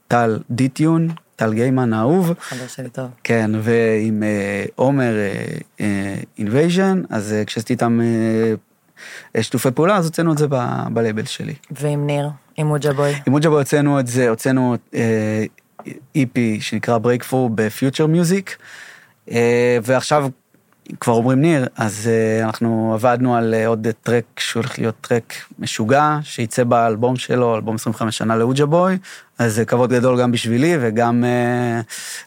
טל 0.08 0.40
דיטיון, 0.50 1.10
טל 1.36 1.54
גיימן 1.54 1.94
האהוב, 1.94 2.34
חבר 2.40 2.68
שלי 2.68 2.90
טוב. 2.90 3.08
כן, 3.24 3.52
ועם 3.62 4.24
אה, 4.24 4.66
עומר 4.76 5.14
אינבייז'ן, 6.38 7.02
אז 7.10 7.34
אה, 7.34 7.46
כשעשיתי 7.46 7.74
איתם 7.74 8.02
אה, 8.02 8.54
אה, 9.36 9.44
שיתופי 9.44 9.72
פעולה, 9.72 9.98
אז 9.98 10.06
הוצאנו 10.06 10.34
את 10.34 10.38
זה 10.38 10.48
בלייבל 10.94 11.26
שלי. 11.26 11.54
ועם 11.72 12.08
ניר, 12.08 12.30
עם 12.58 12.68
מוג'ה 12.68 12.94
בוי. 12.94 13.14
עם 13.28 13.34
מוג'ה 13.34 13.50
הוצאנו 13.50 14.00
את 14.00 14.08
זה, 14.08 14.30
הוצאנו 14.30 14.76
אה, 14.94 15.46
EP 16.18 16.40
שנקרא 16.60 16.98
Breakthrough 16.98 17.50
ב 17.56 17.63
Future 17.63 18.08
Music, 18.08 18.58
אה, 19.32 19.78
ועכשיו 19.84 20.30
כבר 21.00 21.14
אומרים 21.14 21.42
ניר, 21.42 21.68
אז 21.78 22.10
אה, 22.12 22.46
אנחנו 22.46 22.92
עבדנו 22.94 23.36
על 23.36 23.54
אה, 23.54 23.68
עוד 23.68 23.88
טרק 24.04 24.24
שהולך 24.38 24.80
להיות 24.80 24.96
טרק 25.02 25.34
משוגע, 25.60 26.18
שייצא 26.24 26.64
באלבום 26.64 27.16
שלו, 27.16 27.56
אלבום 27.56 27.76
25 27.76 28.18
שנה 28.18 28.36
לאוג'ה 28.36 28.66
בוי, 28.66 28.98
אז 29.40 29.54
זה 29.54 29.66
כבוד 29.66 29.94
גדול 29.94 30.22
גם 30.22 30.32
בשבילי 30.32 30.78
וגם 30.82 31.24
אה, 31.24 31.82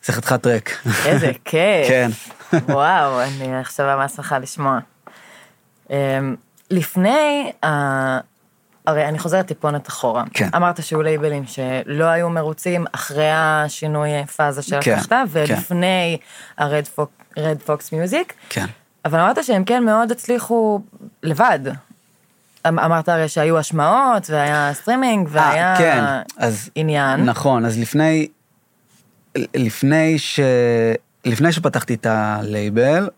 זה 0.05 0.13
חתיכת 0.13 0.43
טרק. 0.43 0.71
איזה 1.07 1.33
כיף. 1.45 1.89
כן. 1.89 2.11
וואו, 2.69 3.23
אני 3.23 3.57
עכשיו 3.61 3.97
ממש 3.97 4.13
שמחה 4.13 4.39
לשמוע. 4.39 4.79
אמ, 5.91 6.37
לפני, 6.71 7.53
הרי 8.87 9.09
אני 9.09 9.19
חוזרת 9.19 9.47
טיפונת 9.47 9.89
אחורה. 9.89 10.25
כן. 10.35 10.49
אמרת 10.57 10.83
שהיו 10.83 11.03
לייבלים 11.03 11.45
שלא 11.47 12.05
היו 12.05 12.31
מרוצים 12.31 12.85
אחרי 12.93 13.31
השינוי 13.33 14.27
פאזה 14.37 14.63
כן, 14.63 14.69
שלקחת, 14.69 15.09
כן. 15.09 15.25
ולפני 15.31 16.19
הרד 16.59 16.85
פוקס 17.65 17.93
מיוזיק, 17.93 18.33
כן. 18.49 18.67
אבל 19.05 19.21
אמרת 19.21 19.45
שהם 19.45 19.65
כן 19.65 19.85
מאוד 19.85 20.11
הצליחו 20.11 20.81
לבד. 21.23 21.61
אמ- 22.69 22.79
אמרת 22.79 23.09
הרי 23.09 23.29
שהיו 23.29 23.59
השמעות, 23.59 24.31
והיה 24.31 24.71
סטרימינג, 24.75 25.29
והיה 25.31 25.73
אה, 25.73 25.79
כן, 25.79 26.05
אז 26.37 26.71
עניין. 26.75 27.25
נכון, 27.25 27.65
אז 27.65 27.79
לפני, 27.79 28.29
לפני 29.55 30.19
ש... 30.19 30.41
לפני 31.25 31.53
שפתחתי 31.53 31.95
את 31.95 32.07
הלייבל, 32.07 33.09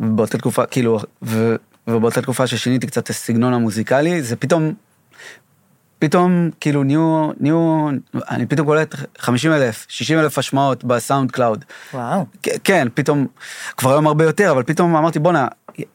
באותה 0.00 0.38
תקופה, 0.38 0.66
כאילו, 0.66 0.98
ו, 1.22 1.56
ובאותה 1.88 2.22
תקופה 2.22 2.46
ששיניתי 2.46 2.86
קצת 2.86 3.04
את 3.04 3.10
הסגנון 3.10 3.54
המוזיקלי, 3.54 4.22
זה 4.22 4.36
פתאום, 4.36 4.74
פתאום, 5.98 6.50
כאילו, 6.60 6.84
נהיו, 6.84 7.30
נהיו, 7.40 7.88
אני 8.30 8.46
פתאום 8.46 8.66
קולט 8.66 8.94
50 9.18 9.52
אלף, 9.52 9.86
60 9.88 10.18
אלף 10.18 10.38
השמעות 10.38 10.84
ב 10.84 11.30
SoundCloud. 11.30 11.64
וואו. 11.94 12.26
כן, 12.64 12.88
פתאום, 12.94 13.26
כבר 13.76 13.90
היום 13.90 14.06
הרבה 14.06 14.24
יותר, 14.24 14.50
אבל 14.50 14.62
פתאום 14.62 14.96
אמרתי, 14.96 15.18
בואנה, 15.18 15.48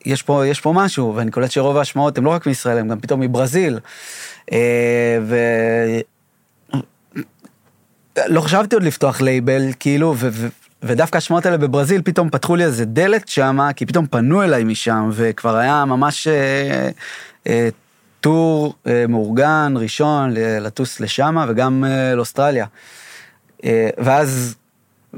יש 0.05 0.21
פה, 0.21 0.47
יש 0.47 0.61
פה 0.61 0.73
משהו, 0.75 1.15
ואני 1.15 1.31
קולט 1.31 1.51
שרוב 1.51 1.77
ההשמעות 1.77 2.17
הן 2.17 2.23
לא 2.23 2.29
רק 2.29 2.47
מישראל, 2.47 2.77
הן 2.77 2.87
גם 2.87 2.99
פתאום 2.99 3.19
מברזיל. 3.19 3.79
אה, 4.51 5.17
ו... 5.21 5.35
לא 8.27 8.41
חשבתי 8.41 8.75
עוד 8.75 8.83
לפתוח 8.83 9.21
לייבל, 9.21 9.61
כאילו, 9.79 10.13
ו... 10.17 10.29
ו... 10.31 10.47
ודווקא 10.83 11.17
השמעות 11.17 11.45
האלה 11.45 11.57
בברזיל 11.57 12.01
פתאום 12.01 12.29
פתחו 12.29 12.55
לי 12.55 12.63
איזה 12.63 12.85
דלת 12.85 13.27
שמה, 13.27 13.73
כי 13.73 13.85
פתאום 13.85 14.07
פנו 14.07 14.43
אליי 14.43 14.63
משם, 14.63 15.09
וכבר 15.13 15.55
היה 15.55 15.85
ממש 15.85 16.27
אה, 16.27 16.89
אה, 17.47 17.69
tour 18.21 18.73
אה, 18.87 19.05
מאורגן, 19.09 19.73
ראשון, 19.75 20.33
לטוס 20.35 20.99
לשמה, 20.99 21.45
וגם 21.49 21.85
אה, 21.87 22.15
לאוסטרליה. 22.15 22.65
אה, 23.63 23.89
ואז, 23.97 24.55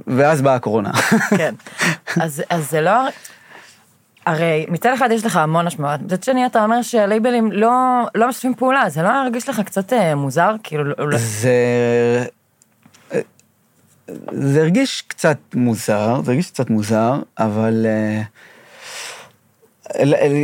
ואז 0.07 0.41
באה 0.41 0.55
הקורונה. 0.55 0.91
כן. 1.37 1.55
אז, 2.21 2.43
אז 2.49 2.69
זה 2.69 2.81
לא... 2.81 2.91
הרי 4.25 4.65
מצד 4.69 4.93
אחד 4.93 5.09
יש 5.11 5.25
לך 5.25 5.35
המון 5.37 5.67
השמעות, 5.67 6.01
מצד 6.01 6.23
שני 6.23 6.45
אתה 6.45 6.63
אומר 6.63 6.81
שהלייבלים 6.81 7.51
לא, 7.51 7.71
לא 8.15 8.29
משתפים 8.29 8.55
פעולה, 8.55 8.89
זה 8.89 9.01
לא 9.01 9.09
הרגיש 9.09 9.49
לך 9.49 9.59
קצת 9.59 9.93
אה, 9.93 10.15
מוזר? 10.15 10.55
כאילו, 10.63 10.83
לא- 10.83 11.17
זה... 11.17 12.25
זה 14.31 14.61
הרגיש 14.61 15.03
קצת 15.07 15.37
מוזר, 15.55 16.21
זה 16.23 16.31
הרגיש 16.31 16.51
קצת 16.51 16.69
מוזר, 16.69 17.21
אבל... 17.37 17.85
אה, 17.85 18.21
ל- 18.21 18.23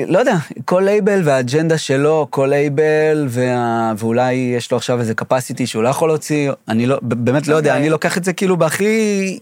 לא 0.08 0.20
יודע, 0.20 0.36
כל 0.66 0.82
לייבל 0.86 1.22
והאג'נדה 1.24 1.78
שלו, 1.78 2.28
כל 2.30 2.48
לייבל, 2.50 3.28
וה... 3.30 3.94
ואולי 3.98 4.34
יש 4.34 4.72
לו 4.72 4.78
עכשיו 4.78 5.00
איזה 5.00 5.14
capacity 5.22 5.66
שהוא 5.66 5.84
לא 5.84 5.90
יכול 5.90 6.10
להוציא, 6.10 6.52
אני 6.68 6.86
לא, 6.86 7.00
באמת 7.02 7.48
לא 7.48 7.56
יודע, 7.56 7.70
אוקיי. 7.70 7.82
אני 7.82 7.90
לוקח 7.90 8.18
את 8.18 8.24
זה 8.24 8.34
כאילו 8.34 8.58
בהכי... 8.58 9.40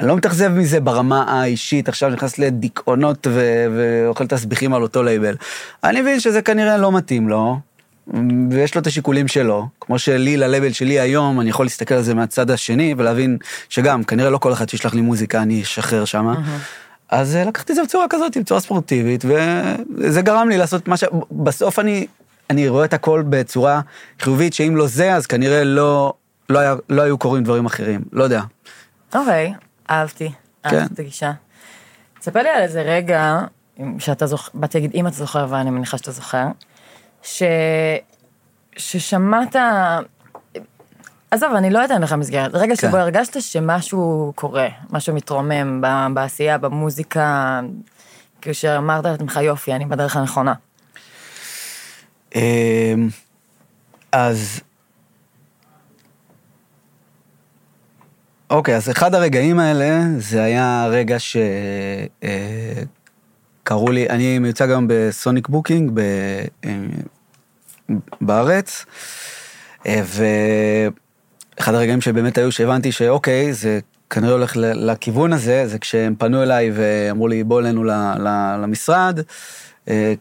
אני 0.00 0.08
לא 0.08 0.16
מתאכזב 0.16 0.48
מזה 0.48 0.80
ברמה 0.80 1.24
האישית, 1.28 1.88
עכשיו 1.88 2.10
נכנס 2.10 2.38
לדיכאונות 2.38 3.26
ו... 3.30 3.66
ואוכל 3.76 4.26
תסביכים 4.26 4.74
על 4.74 4.82
אותו 4.82 5.02
לייבל. 5.02 5.36
אני 5.84 6.00
מבין 6.00 6.20
שזה 6.20 6.42
כנראה 6.42 6.76
לא 6.76 6.92
מתאים 6.92 7.28
לו, 7.28 7.58
ויש 8.50 8.74
לו 8.74 8.80
את 8.80 8.86
השיקולים 8.86 9.28
שלו, 9.28 9.66
כמו 9.80 9.98
שלי, 9.98 10.36
ללייבל 10.36 10.72
שלי 10.72 11.00
היום, 11.00 11.40
אני 11.40 11.50
יכול 11.50 11.66
להסתכל 11.66 11.94
על 11.94 12.02
זה 12.02 12.14
מהצד 12.14 12.50
השני 12.50 12.94
ולהבין 12.98 13.38
שגם, 13.68 14.04
כנראה 14.04 14.30
לא 14.30 14.38
כל 14.38 14.52
אחד 14.52 14.68
שישלח 14.68 14.94
לי 14.94 15.00
מוזיקה, 15.00 15.42
אני 15.42 15.62
אשחרר 15.62 16.04
שמה. 16.04 16.34
אז 17.12 17.36
אה, 17.36 17.44
לקחתי 17.44 17.72
את 17.72 17.76
זה 17.76 17.82
בצורה 17.82 18.06
כזאת, 18.10 18.36
בצורה 18.36 18.60
ספורטיבית, 18.60 19.24
וזה 19.24 20.22
גרם 20.22 20.48
לי 20.48 20.58
לעשות 20.58 20.88
מה 20.88 20.96
ש... 20.96 21.04
בסוף 21.32 21.78
אני, 21.78 22.06
אני 22.50 22.68
רואה 22.68 22.84
את 22.84 22.92
הכל 22.92 23.24
בצורה 23.28 23.80
חיובית, 24.20 24.54
שאם 24.54 24.76
לא 24.76 24.86
זה, 24.86 25.14
אז 25.14 25.26
כנראה 25.26 25.64
לא, 25.64 26.12
לא, 26.48 26.58
היה, 26.58 26.74
לא 26.88 27.02
היו 27.02 27.18
קורים 27.18 27.44
דברים 27.44 27.66
אחרים, 27.66 28.00
לא 28.12 28.24
יודע. 28.24 28.42
אוקיי, 29.14 29.54
אהבתי, 29.90 30.32
כן. 30.62 30.76
אהבתי 30.76 30.94
את 30.94 30.98
הגישה. 30.98 31.32
תספר 32.20 32.42
לי 32.42 32.48
על 32.48 32.62
איזה 32.62 32.82
רגע, 32.82 33.40
שאתה 33.98 34.26
זוכר, 34.26 34.50
באתי 34.54 34.78
להגיד 34.78 34.90
אם 34.94 35.06
אתה 35.06 35.16
זוכר, 35.16 35.46
ואני 35.48 35.70
מניחה 35.70 35.98
שאתה 35.98 36.10
זוכר, 36.10 36.46
ש... 37.22 37.42
ששמעת, 38.76 39.56
עזוב, 41.32 41.54
אני 41.54 41.70
לא 41.70 41.84
אתן 41.84 42.02
לך 42.02 42.12
מסגרת, 42.12 42.54
רגע 42.54 42.76
כן. 42.76 42.88
שבו 42.88 42.96
הרגשת 42.96 43.42
שמשהו 43.42 44.32
קורה, 44.34 44.68
משהו 44.90 45.14
מתרומם 45.14 45.84
בעשייה, 46.14 46.58
במוזיקה, 46.58 47.60
כאילו 48.40 48.54
שאמרת 48.54 49.04
לעצמך, 49.04 49.40
יופי, 49.42 49.72
אני 49.72 49.84
בדרך 49.86 50.16
הנכונה. 50.16 50.54
אמ, 52.34 52.40
אז... 54.12 54.60
אוקיי, 58.50 58.76
אז 58.76 58.90
אחד 58.90 59.14
הרגעים 59.14 59.58
האלה, 59.58 60.00
זה 60.18 60.42
היה 60.42 60.86
רגע 60.90 61.18
ש... 61.18 61.36
אה, 62.22 62.82
קראו 63.62 63.90
לי, 63.90 64.08
אני 64.08 64.38
מיוצג 64.38 64.68
היום 64.68 64.86
ב 64.88 64.98
Sonic 64.98 65.48
Booking 65.48 65.90
ב, 65.94 66.00
אה, 66.64 66.76
בארץ, 68.20 68.84
אה, 69.86 70.02
ואחד 71.62 71.74
הרגעים 71.74 72.00
שבאמת 72.00 72.38
היו 72.38 72.52
שהבנתי 72.52 72.92
שאוקיי, 72.92 73.52
זה 73.52 73.80
כנראה 74.10 74.32
הולך 74.32 74.56
לכיוון 74.56 75.32
הזה, 75.32 75.68
זה 75.68 75.78
כשהם 75.78 76.14
פנו 76.18 76.42
אליי 76.42 76.70
ואמרו 76.74 77.28
לי 77.28 77.44
בוא 77.44 77.60
אלינו 77.60 77.84
למשרד, 78.62 79.18
אה, 79.88 80.14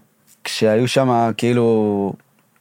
כשהיו 0.44 0.88
שם 0.88 1.32
כאילו 1.38 2.14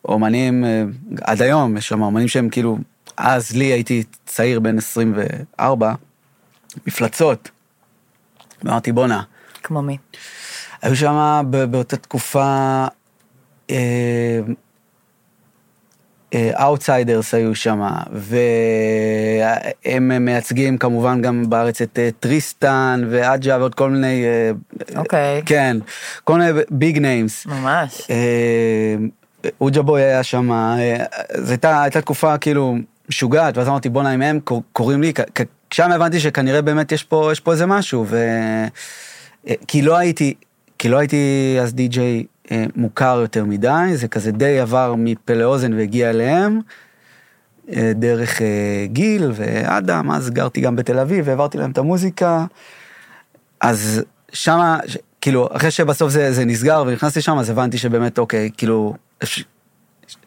אומנים, 0.05 0.65
אה, 0.65 0.83
עד 1.23 1.43
היום 1.43 1.77
יש 1.77 1.89
שם 1.89 2.03
אומנים 2.03 2.29
שהם 2.29 2.49
כאילו, 2.49 2.79
אז 3.17 3.57
לי 3.57 3.65
הייתי 3.65 4.03
צעיר 4.27 4.61
בן 4.61 4.79
24, 4.79 5.95
מפלצות, 6.87 7.51
ואמרתי, 8.63 8.93
בואנה, 8.93 9.23
כמו 9.63 9.83
מי? 9.83 9.97
היו 10.83 10.97
שם 10.97 11.43
באותה 11.51 11.97
תקופה, 11.97 12.87
Outsiders 16.35 17.35
היו 17.35 17.55
שם, 17.55 17.81
והם 18.13 19.55
מייצגים 20.25 20.79
כמובן 20.79 21.23
גם 21.23 21.51
בארץ 21.51 21.83
את 21.83 21.99
אה, 21.99 22.09
Tristan 22.21 23.05
ו 23.11 23.20
Ajja 23.20 23.59
ועוד 23.59 23.75
כל 23.75 23.91
מיני... 23.91 24.25
אה, 24.25 24.51
אוקיי. 24.97 25.43
כן, 25.47 25.77
כל 26.25 26.39
מיני 26.39 26.51
big 26.71 26.99
names. 26.99 27.47
ממש. 27.47 28.01
אוג'ה 29.61 29.83
בוי 29.83 30.03
היה 30.03 30.23
שם, 30.23 30.53
אה, 30.53 30.97
זו 31.37 31.51
הייתה, 31.51 31.83
הייתה 31.83 32.01
תקופה 32.01 32.39
כאילו 32.39 32.77
משוגעת, 33.09 33.57
ואז 33.57 33.69
אמרתי 33.69 33.89
בואנה 33.89 34.15
אם 34.15 34.23
הם 34.23 34.41
קור- 34.45 34.63
קוראים 34.73 35.03
לי, 35.03 35.13
שם 35.71 35.93
הבנתי 35.93 36.21
שכנראה 36.21 36.63
באמת 36.63 36.93
יש 36.93 37.05
פה, 37.05 37.29
יש 37.33 37.41
פה 37.41 37.53
איזה 37.53 37.67
משהו, 37.67 38.05
ו... 38.09 38.17
אה, 39.49 39.55
כי 39.69 39.83
לא 39.83 39.97
הייתי, 39.97 40.35
כי 40.79 40.89
לא 40.89 40.99
הייתי 40.99 41.17
אז 41.63 41.75
די-ג'יי 41.75 42.19
אה, 42.19 42.23
מוכר 42.77 43.19
יותר 43.21 43.45
מדי, 43.45 43.91
זה 43.95 44.09
כזה 44.09 44.33
די 44.33 44.61
עבר 44.61 44.95
מפה 44.99 45.35
לאוזן 45.35 45.73
והגיע 45.73 46.11
אליהם, 46.11 46.61
אה, 47.73 47.93
דרך 47.95 48.43
אה, 48.43 48.87
גיל 48.87 49.31
ואדם, 49.35 50.11
אז 50.11 50.31
גרתי 50.31 50.61
גם 50.61 50.77
בתל 50.77 50.99
אביב 50.99 51.29
והעברתי 51.29 51.59
להם 51.59 51.71
את 51.71 51.79
המוזיקה, 51.79 52.45
אז 53.61 54.03
שמה, 54.33 54.79
כאילו, 55.21 55.49
אחרי 55.53 55.71
שבסוף 55.71 56.11
זה, 56.11 56.33
זה 56.33 56.45
נסגר 56.45 56.85
ונכנסתי 56.87 57.21
שם, 57.21 57.39
אז 57.39 57.51
הבנתי 57.51 57.79
שבאמת, 57.79 58.19
אוקיי, 58.19 58.51
כאילו, 58.57 58.95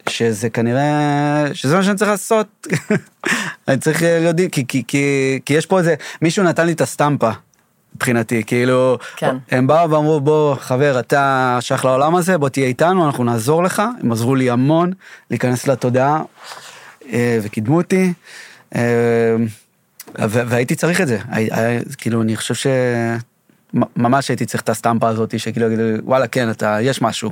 שזה 0.09 0.49
כנראה, 0.49 1.45
שזה 1.53 1.75
מה 1.75 1.83
שאני 1.83 1.97
צריך 1.97 2.11
לעשות. 2.11 2.67
אני 3.67 3.77
צריך 3.77 4.01
להיות, 4.01 4.35
כי, 4.51 4.67
כי, 4.67 4.83
כי, 4.87 5.39
כי 5.45 5.53
יש 5.53 5.65
פה 5.65 5.79
איזה, 5.79 5.95
מישהו 6.21 6.43
נתן 6.43 6.65
לי 6.65 6.71
את 6.71 6.81
הסטמפה. 6.81 7.31
מבחינתי, 7.95 8.43
כאילו, 8.43 8.97
כן. 9.15 9.35
הם 9.51 9.67
באו 9.67 9.89
ואמרו, 9.89 10.21
בוא, 10.21 10.55
חבר, 10.55 10.99
אתה 10.99 11.57
שייך 11.61 11.85
לעולם 11.85 12.15
הזה, 12.15 12.37
בוא 12.37 12.49
תהיה 12.49 12.67
איתנו, 12.67 13.05
אנחנו 13.05 13.23
נעזור 13.23 13.63
לך. 13.63 13.81
הם 14.01 14.11
עזרו 14.11 14.35
לי 14.35 14.49
המון 14.49 14.91
להיכנס 15.31 15.67
לתודעה, 15.67 16.21
אה, 17.11 17.39
וקידמו 17.43 17.77
אותי, 17.77 18.13
אה, 18.75 19.35
והייתי 20.17 20.75
צריך 20.75 21.01
את 21.01 21.07
זה. 21.07 21.17
כאילו, 21.97 22.21
אני 22.21 22.35
חושב 22.35 22.53
ש... 22.53 22.67
ממש 23.95 24.29
הייתי 24.29 24.45
צריך 24.45 24.63
את 24.63 24.69
הסטמפה 24.69 25.07
הזאת, 25.07 25.39
שכאילו, 25.39 25.67
יגידו 25.67 25.83
לי, 25.83 25.97
וואלה, 26.03 26.27
כן, 26.27 26.49
אתה, 26.49 26.77
יש 26.81 27.01
משהו. 27.01 27.31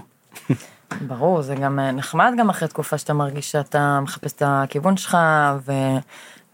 ברור, 1.07 1.41
זה 1.41 1.55
גם 1.55 1.79
אה, 1.79 1.91
נחמד 1.91 2.33
גם 2.37 2.49
אחרי 2.49 2.67
תקופה 2.67 2.97
שאתה 2.97 3.13
מרגיש 3.13 3.51
שאתה 3.51 3.99
מחפש 4.01 4.33
את 4.33 4.43
הכיוון 4.45 4.97
שלך, 4.97 5.17
ו... 5.65 5.71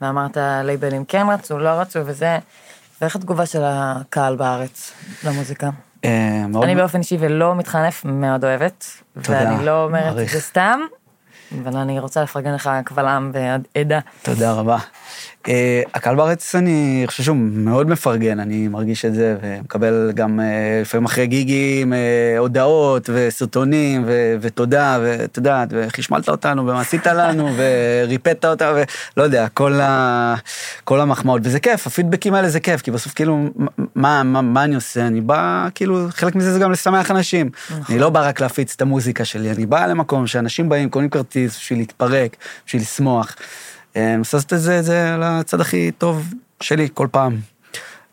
ואמרת 0.01 0.37
לייבלים 0.63 1.05
כן 1.05 1.25
רצו, 1.33 1.59
לא 1.59 1.69
רצו, 1.69 1.99
וזה... 2.05 2.37
ואיך 3.01 3.15
התגובה 3.15 3.45
של 3.45 3.61
הקהל 3.65 4.35
בארץ 4.35 4.91
למוזיקה? 5.23 5.69
אה, 6.05 6.45
מאוד- 6.49 6.63
אני 6.63 6.75
באופן 6.75 6.99
אישי 6.99 7.17
ולא 7.19 7.55
מתחנף, 7.55 8.05
מאוד 8.05 8.43
אוהבת. 8.45 8.85
תודה, 9.21 9.37
ואני 9.39 9.65
לא 9.65 9.83
אומרת 9.83 10.03
את 10.07 10.13
מעריך. 10.13 10.33
זה 10.33 10.41
סתם, 10.41 10.79
אבל 11.63 11.77
אני 11.77 11.99
רוצה 11.99 12.23
לפרגן 12.23 12.53
לך 12.53 12.69
קבל 12.85 13.05
עם 13.07 13.31
ועדה. 13.75 13.99
תודה 14.21 14.51
רבה. 14.53 14.77
Uh, 15.47 15.49
הקהל 15.93 16.15
בארץ, 16.15 16.55
אני 16.55 17.03
חושב 17.07 17.23
שהוא 17.23 17.37
מאוד 17.37 17.89
מפרגן, 17.89 18.39
אני 18.39 18.67
מרגיש 18.67 19.05
את 19.05 19.13
זה, 19.13 19.37
ומקבל 19.41 20.11
גם 20.15 20.39
uh, 20.39 20.43
לפעמים 20.81 21.05
אחרי 21.05 21.27
גיגים 21.27 21.93
uh, 21.93 21.95
הודעות 22.39 23.09
וסרטונים, 23.13 24.03
ו- 24.07 24.35
ותודה, 24.41 24.99
ואת 25.01 25.37
יודעת, 25.37 25.69
וחשמלת 25.71 26.29
אותנו, 26.29 26.61
ומה 26.61 26.81
עשית 26.81 27.07
לנו, 27.07 27.49
וריפאת 27.57 28.45
אותה, 28.45 28.73
ולא 29.17 29.23
יודע, 29.23 29.47
כל, 29.47 29.73
ה- 29.81 30.35
כל 30.83 31.01
המחמאות, 31.01 31.41
וזה 31.43 31.59
כיף, 31.59 31.87
הפידבקים 31.87 32.33
האלה 32.33 32.49
זה 32.49 32.59
כיף, 32.59 32.81
כי 32.81 32.91
בסוף 32.91 33.13
כאילו, 33.13 33.49
מה, 33.95 34.23
מה, 34.23 34.41
מה 34.41 34.63
אני 34.63 34.75
עושה? 34.75 35.07
אני 35.07 35.21
בא, 35.21 35.67
כאילו, 35.75 36.07
חלק 36.09 36.35
מזה 36.35 36.53
זה 36.53 36.59
גם 36.59 36.71
לשמח 36.71 37.11
אנשים. 37.11 37.49
אני 37.89 37.99
לא 37.99 38.09
בא 38.09 38.27
רק 38.27 38.41
להפיץ 38.41 38.73
את 38.75 38.81
המוזיקה 38.81 39.25
שלי, 39.25 39.51
אני 39.51 39.65
בא 39.65 39.85
למקום 39.85 40.27
שאנשים 40.27 40.69
באים, 40.69 40.89
קונים 40.89 41.09
כרטיס 41.09 41.57
בשביל 41.57 41.79
להתפרק, 41.79 42.37
בשביל 42.65 42.81
לשמוח. 42.81 43.35
מנסה 43.99 44.37
לעשות 44.37 44.53
את 44.53 44.61
זה, 44.61 44.81
זה 44.81 45.13
על 45.13 45.23
הצד 45.23 45.61
הכי 45.61 45.91
טוב 45.97 46.33
שלי 46.61 46.87
כל 46.93 47.07
פעם. 47.11 47.37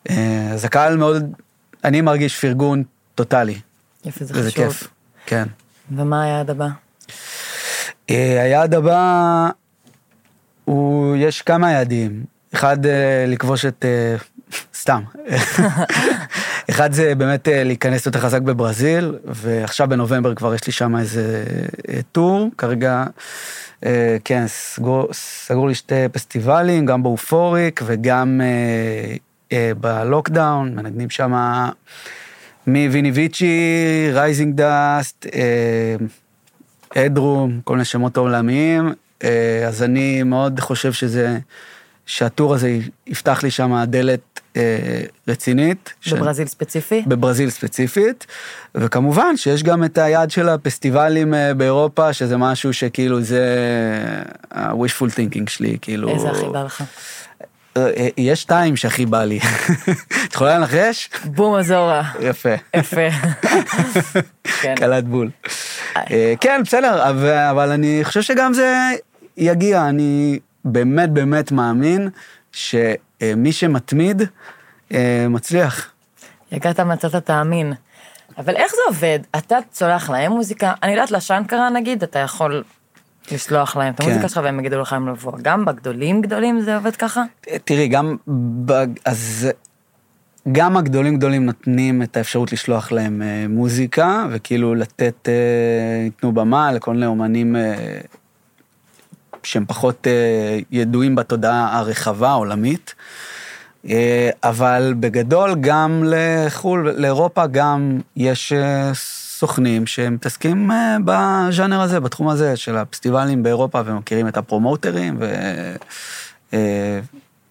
אה, 0.09 0.49
אז 0.53 0.65
הקהל 0.65 0.97
מאוד, 0.97 1.33
אני 1.83 2.01
מרגיש 2.01 2.39
פרגון 2.39 2.83
טוטאלי, 3.15 3.59
יפה, 4.05 4.25
זה 4.25 4.33
וזה 4.37 4.51
חשוב. 4.51 4.65
כיף. 4.65 4.87
כן. 5.25 5.45
ומה 5.95 6.23
היעד 6.23 6.49
הבא? 6.49 6.67
אה, 8.09 8.41
היעד 8.41 8.73
הבא, 8.73 9.49
הוא, 10.65 11.15
יש 11.15 11.41
כמה 11.41 11.71
יעדים. 11.71 12.23
אחד, 12.53 12.85
אה, 12.85 13.25
לכבוש 13.27 13.65
את... 13.65 13.85
סתם. 14.73 15.01
אחד 16.69 16.91
זה 16.93 17.15
באמת 17.15 17.47
אה, 17.47 17.63
להיכנס 17.63 18.05
יותר 18.05 18.19
חזק 18.19 18.41
בברזיל, 18.41 19.15
ועכשיו 19.25 19.89
בנובמבר 19.89 20.35
כבר 20.35 20.55
יש 20.55 20.67
לי 20.67 20.73
שם 20.73 20.97
איזה 20.97 21.43
אה, 21.89 21.99
tour, 22.11 22.49
כרגע, 22.57 23.05
אה, 23.85 24.17
כן, 24.25 24.43
סגור, 24.47 25.09
סגור 25.13 25.67
לי 25.67 25.75
שתי 25.75 26.09
פסטיבלים, 26.11 26.85
גם 26.85 27.03
ב 27.03 27.12
Euphoric 27.12 27.81
וגם 27.85 28.41
ב 29.79 29.89
Lockdown, 29.89 30.75
מנגנים 30.75 31.09
שם 31.09 31.33
מ 32.67 32.76
Vini 32.76 33.11
Vici, 33.11 34.09
Rising 34.13 34.55
Dust, 34.55 35.25
אדרום, 36.95 37.59
כל 37.63 37.73
מיני 37.73 37.85
שמות 37.85 38.17
עולמיים, 38.17 38.93
אז 39.67 39.83
אני 39.83 40.23
מאוד 40.23 40.59
חושב 40.59 40.93
שזה, 40.93 41.37
שהטור 42.05 42.53
הזה 42.53 42.77
יפתח 43.07 43.43
לי 43.43 43.51
שם 43.51 43.83
דלת 43.87 44.19
אה, 44.57 44.61
רצינית. 45.27 45.93
ש- 46.01 46.13
בברזיל 46.13 46.47
ספציפי? 46.47 47.03
בברזיל 47.07 47.49
ספציפית, 47.49 48.25
וכמובן 48.75 49.37
שיש 49.37 49.63
גם 49.63 49.83
את 49.83 49.97
היעד 49.97 50.31
של 50.31 50.49
הפסטיבלים 50.49 51.33
אה, 51.33 51.53
באירופה, 51.53 52.13
שזה 52.13 52.37
משהו 52.37 52.73
שכאילו 52.73 53.21
זה 53.21 53.45
ה-wishful 54.51 55.09
thinking 55.15 55.49
שלי, 55.49 55.77
כאילו... 55.81 56.09
איזה 56.09 56.29
הכי 56.29 56.45
בא 56.53 56.63
לך? 56.63 56.83
אה, 57.77 57.89
אה, 57.97 58.07
יש 58.17 58.41
שתיים 58.41 58.75
שהכי 58.75 59.05
בא 59.05 59.23
לי. 59.23 59.39
את 60.27 60.33
יכולה 60.33 60.57
לנחש? 60.59 61.09
בום 61.25 61.55
אזורה. 61.55 62.03
יפה. 62.21 62.49
יפה. 62.75 63.01
כן. 64.61 64.75
קלט 64.77 65.03
בול. 65.03 65.29
אה, 66.11 66.33
כן, 66.41 66.61
בסדר, 66.65 67.09
אבל 67.51 67.71
אני 67.71 67.99
חושב 68.03 68.21
שגם 68.21 68.53
זה 68.53 68.75
יגיע. 69.37 69.89
אני 69.89 70.39
באמת 70.65 71.09
באמת 71.09 71.51
מאמין 71.51 72.09
שמי 72.51 73.51
שמתמיד, 73.51 74.21
אה, 74.93 75.25
מצליח. 75.29 75.91
הגעת 76.51 76.79
מצאת 76.79 77.15
תאמין. 77.15 77.73
אבל 78.37 78.55
איך 78.55 78.71
זה 78.71 78.81
עובד? 78.87 79.19
אתה 79.35 79.57
צולח 79.71 80.09
להם 80.09 80.31
מוזיקה, 80.31 80.73
אני 80.83 80.91
יודעת 80.91 81.11
לשנקרה 81.11 81.69
נגיד, 81.69 82.03
אתה 82.03 82.19
יכול 82.19 82.63
לשלוח 83.31 83.75
להם 83.75 83.93
את 83.93 83.99
כן. 83.99 84.03
המוזיקה 84.03 84.29
שלך 84.29 84.39
והם 84.43 84.59
יגידו 84.59 84.81
לך 84.81 84.93
אם 84.93 85.07
לבוא. 85.07 85.31
גם 85.41 85.65
בגדולים 85.65 86.21
גדולים 86.21 86.61
זה 86.61 86.75
עובד 86.75 86.95
ככה? 86.95 87.23
תראי, 87.65 87.87
גם, 87.87 88.15
ב, 88.65 88.73
אז 89.05 89.49
גם 90.51 90.77
הגדולים 90.77 91.17
גדולים 91.17 91.45
נותנים 91.45 92.03
את 92.03 92.17
האפשרות 92.17 92.51
לשלוח 92.53 92.91
להם 92.91 93.21
אה, 93.21 93.45
מוזיקה, 93.49 94.25
וכאילו 94.31 94.75
לתת, 94.75 95.29
אה, 95.29 96.03
ייתנו 96.03 96.31
במה 96.31 96.71
לכל 96.71 96.93
מיני 96.93 97.05
אומנים 97.05 97.55
אה, 97.55 97.97
שהם 99.45 99.65
פחות 99.67 100.07
אה, 100.07 100.59
ידועים 100.71 101.15
בתודעה 101.15 101.77
הרחבה 101.77 102.29
העולמית. 102.29 102.95
אה, 103.89 104.29
אבל 104.43 104.93
בגדול 104.99 105.55
גם 105.61 106.03
לחו"ל, 106.07 106.89
לאירופה 106.97 107.47
גם 107.47 107.99
יש 108.15 108.53
אה, 108.53 108.91
סוכנים 108.93 109.87
שמתעסקים 109.87 110.71
בז'אנר 111.05 111.81
הזה, 111.81 111.99
בתחום 111.99 112.29
הזה 112.29 112.55
של 112.55 112.77
הפסטיבלים 112.77 113.43
באירופה 113.43 113.81
ומכירים 113.85 114.27
את 114.27 114.37
הפרומוטרים 114.37 115.17
ו... 115.19 115.33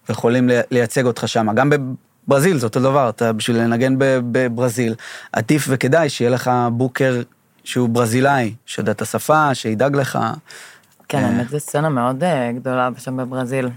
ויכולים 0.09 0.47
לי- 0.49 0.59
לייצג 0.71 1.05
אותך 1.05 1.27
שם. 1.27 1.47
גם 1.55 1.69
בברזיל 2.27 2.57
זה 2.57 2.65
אותו 2.65 2.79
דבר, 2.79 3.09
אתה 3.09 3.33
בשביל 3.33 3.57
לנגן 3.57 3.95
בברזיל, 3.99 4.95
עדיף 5.33 5.65
וכדאי 5.69 6.09
שיהיה 6.09 6.31
לך 6.31 6.51
בוקר 6.71 7.21
שהוא 7.63 7.89
ברזילאי, 7.89 8.53
שיודע 8.65 8.91
את 8.91 9.01
השפה, 9.01 9.55
שידאג 9.55 9.95
לך. 9.95 10.19
כן, 11.09 11.17
אה. 11.17 11.25
האמת 11.25 11.49
זו 11.49 11.59
סצנה 11.59 11.89
מאוד 11.89 12.23
אה, 12.23 12.51
גדולה 12.55 12.89
שם 12.97 13.17
בברזיל. 13.17 13.69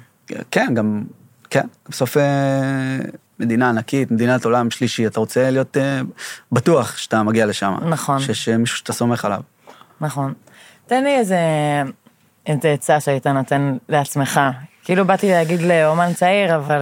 כן, 0.51 0.75
גם, 0.75 1.03
כן, 1.51 1.67
בסוף 1.89 2.17
אה, 2.17 2.99
מדינה 3.39 3.69
ענקית, 3.69 4.11
מדינת 4.11 4.45
עולם 4.45 4.71
שלישי, 4.71 5.07
אתה 5.07 5.21
רוצה 5.21 5.51
להיות 5.51 5.77
בטוח 6.53 6.97
שאתה 6.97 7.23
מגיע 7.23 7.47
לשם. 7.47 7.75
נכון. 7.89 8.21
שיש 8.21 8.49
מישהו 8.49 8.77
שאתה 8.77 8.93
סומך 8.93 9.25
עליו. 9.25 9.41
נכון. 10.01 10.33
תן 10.87 11.05
לי 11.05 11.15
איזה, 11.17 11.39
איזה 12.47 12.69
עצה 12.73 13.01
שהיית 13.01 13.27
נותן 13.27 13.77
לעצמך. 13.89 14.41
כאילו 14.85 15.05
באתי 15.05 15.31
להגיד 15.31 15.61
לאומן 15.63 16.13
צעיר, 16.15 16.57
אבל 16.57 16.79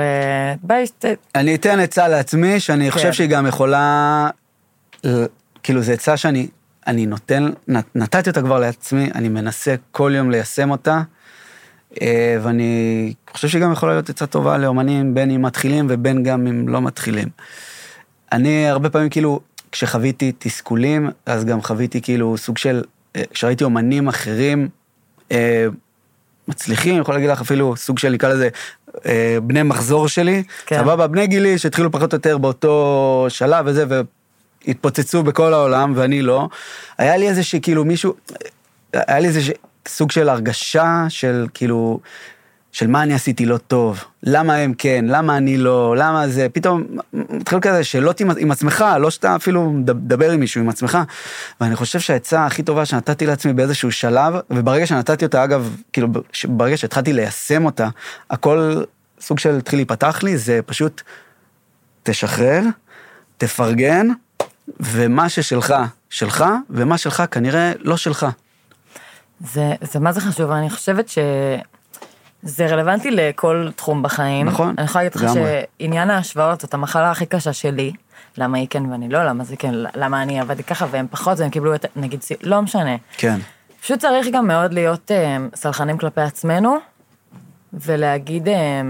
ביי, 0.62 0.86
שת- 0.86 1.04
אני 1.34 1.54
אתן 1.54 1.80
עצה 1.80 2.08
לעצמי, 2.08 2.60
שאני 2.60 2.84
כן. 2.84 2.90
חושב 2.90 3.12
שהיא 3.12 3.28
גם 3.28 3.46
יכולה, 3.46 4.28
כאילו, 5.62 5.82
זו 5.82 5.92
עצה 5.92 6.16
שאני 6.16 6.48
אני 6.86 7.06
נותן, 7.06 7.48
נת- 7.68 7.96
נתתי 7.96 8.30
אותה 8.30 8.42
כבר 8.42 8.58
לעצמי, 8.60 9.10
אני 9.14 9.28
מנסה 9.28 9.74
כל 9.90 10.12
יום 10.14 10.30
ליישם 10.30 10.70
אותה, 10.70 11.02
אה, 12.02 12.38
ואני 12.42 13.12
חושב 13.32 13.48
שהיא 13.48 13.62
גם 13.62 13.72
יכולה 13.72 13.92
להיות 13.92 14.10
עצה 14.10 14.26
טובה 14.26 14.58
לאומנים, 14.58 15.14
בין 15.14 15.30
אם 15.30 15.42
מתחילים 15.42 15.86
ובין 15.90 16.22
גם 16.22 16.46
אם 16.46 16.68
לא 16.68 16.82
מתחילים. 16.82 17.28
אני 18.32 18.68
הרבה 18.68 18.90
פעמים 18.90 19.08
כאילו, 19.08 19.40
כשחוויתי 19.72 20.32
תסכולים, 20.38 21.10
אז 21.26 21.44
גם 21.44 21.62
חוויתי 21.62 22.00
כאילו 22.00 22.36
סוג 22.36 22.58
של, 22.58 22.82
אה, 23.16 23.22
כשראיתי 23.30 23.64
אומנים 23.64 24.08
אחרים 24.08 24.68
אה, 25.32 25.66
מצליחים, 26.48 26.92
אני 26.92 27.00
יכול 27.00 27.14
להגיד 27.14 27.30
לך 27.30 27.40
אפילו 27.40 27.76
סוג 27.76 27.98
של, 27.98 28.12
נקרא 28.12 28.28
לזה, 28.28 28.48
בני 29.42 29.62
מחזור 29.62 30.08
שלי, 30.08 30.42
כן. 30.66 30.78
סבבה, 30.78 31.06
בני 31.06 31.26
גילי 31.26 31.58
שהתחילו 31.58 31.90
פחות 31.92 32.12
או 32.12 32.16
יותר 32.16 32.38
באותו 32.38 33.26
שלב 33.28 33.64
וזה, 33.68 33.84
והתפוצצו 34.66 35.22
בכל 35.22 35.54
העולם 35.54 35.92
ואני 35.96 36.22
לא. 36.22 36.48
היה 36.98 37.16
לי 37.16 37.28
איזה 37.28 37.42
שכאילו 37.42 37.84
מישהו, 37.84 38.14
היה 38.92 39.18
לי 39.18 39.28
איזה 39.28 39.40
סוג 39.88 40.10
של 40.10 40.28
הרגשה 40.28 41.06
של 41.08 41.46
כאילו, 41.54 42.00
של 42.72 42.86
מה 42.86 43.02
אני 43.02 43.14
עשיתי 43.14 43.46
לא 43.46 43.58
טוב, 43.58 44.04
למה 44.22 44.54
הם 44.54 44.74
כן, 44.78 45.04
למה 45.08 45.36
אני 45.36 45.56
לא, 45.56 45.94
למה 45.96 46.28
זה, 46.28 46.46
פתאום 46.52 46.82
מתחיל 47.12 47.60
כזה 47.60 47.84
שאלות 47.84 48.20
עם, 48.20 48.30
עם 48.38 48.50
עצמך, 48.50 48.84
לא 49.00 49.10
שאתה 49.10 49.36
אפילו 49.36 49.70
מדבר 49.70 50.30
עם 50.30 50.40
מישהו, 50.40 50.60
עם 50.60 50.68
עצמך. 50.68 50.98
ואני 51.60 51.76
חושב 51.76 52.00
שהעצה 52.00 52.46
הכי 52.46 52.62
טובה 52.62 52.84
שנתתי 52.84 53.26
לעצמי 53.26 53.52
באיזשהו 53.52 53.92
שלב, 53.92 54.34
וברגע 54.50 54.86
שנתתי 54.86 55.24
אותה, 55.24 55.44
אגב, 55.44 55.76
כאילו, 55.92 56.08
ברגע 56.44 56.76
שהתחלתי 56.76 57.12
ליישם 57.12 57.64
אותה, 57.64 57.88
הכל 58.30 58.82
סוג 59.20 59.38
של 59.38 59.56
התחיל 59.56 59.78
להיפתח 59.78 60.22
לי, 60.22 60.38
זה 60.38 60.60
פשוט 60.66 61.02
תשחרר, 62.02 62.60
תפרגן, 63.38 64.08
ומה 64.80 65.28
ששלך, 65.28 65.74
שלך, 66.10 66.44
ומה 66.70 66.98
שלך 66.98 67.22
כנראה 67.30 67.72
לא 67.78 67.96
שלך. 67.96 68.26
זה, 69.40 69.74
זה 69.80 70.00
מה 70.00 70.12
זה 70.12 70.20
חשוב, 70.20 70.50
אני 70.50 70.70
חושבת 70.70 71.08
שזה 71.08 72.66
רלוונטי 72.66 73.10
לכל 73.10 73.68
תחום 73.76 74.02
בחיים. 74.02 74.46
נכון, 74.46 74.74
אני 74.78 74.84
יכולה 74.84 75.04
להגיד 75.04 75.16
לך 75.16 75.22
לגמרי. 75.22 75.60
שעניין 75.80 76.10
ההשוואות 76.10 76.60
זאת 76.60 76.74
המחלה 76.74 77.10
הכי 77.10 77.26
קשה 77.26 77.52
שלי. 77.52 77.92
למה 78.38 78.58
היא 78.58 78.66
כן 78.70 78.86
ואני 78.90 79.08
לא, 79.08 79.24
למה 79.24 79.44
זה 79.44 79.56
כן, 79.56 79.74
למה 79.74 80.22
אני 80.22 80.40
עבדתי 80.40 80.62
ככה 80.62 80.86
והם 80.90 81.06
פחות, 81.10 81.38
והם 81.40 81.50
קיבלו 81.50 81.74
את, 81.74 81.86
נגיד, 81.96 82.20
לא 82.42 82.62
משנה. 82.62 82.96
כן. 83.16 83.38
פשוט 83.80 84.00
צריך 84.00 84.26
גם 84.32 84.46
מאוד 84.46 84.72
להיות 84.72 85.10
אה, 85.10 85.36
סלחנים 85.54 85.98
כלפי 85.98 86.20
עצמנו, 86.20 86.76
ולהגיד, 87.72 88.48
אה, 88.48 88.80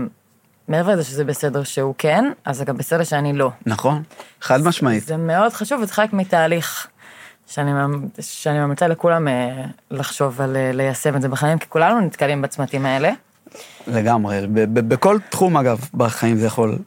מעבר 0.69 0.93
לזה 0.93 1.05
שזה 1.05 1.25
בסדר 1.25 1.63
שהוא 1.65 1.95
כן, 1.99 2.25
אז 2.45 2.57
זה 2.57 2.65
גם 2.65 2.77
בסדר 2.77 3.05
שאני 3.05 3.33
לא. 3.33 3.51
נכון, 3.67 4.03
חד 4.41 4.61
משמעית. 4.63 5.07
זה 5.07 5.17
מאוד 5.17 5.53
חשוב, 5.53 5.81
וזה 5.83 5.93
חלק 5.93 6.13
מתהליך 6.13 6.87
שאני, 7.47 7.71
שאני 8.21 8.59
ממליצה 8.59 8.89
לכולם 8.89 9.29
אה, 9.29 9.65
לחשוב 9.91 10.41
על 10.41 10.57
אה, 10.57 10.71
ליישם 10.73 11.17
את 11.17 11.23
זה 11.23 11.29
בחיים, 11.29 11.59
כי 11.59 11.69
כולנו 11.69 12.01
נתקלים 12.01 12.43
בצמתים 12.43 12.87
האלה. 12.87 13.11
לגמרי, 13.87 14.41
בכל 14.75 15.19
תחום 15.31 15.57
אגב 15.57 15.89
בחיים 15.95 16.37
זה 16.37 16.47
יכול 16.47 16.79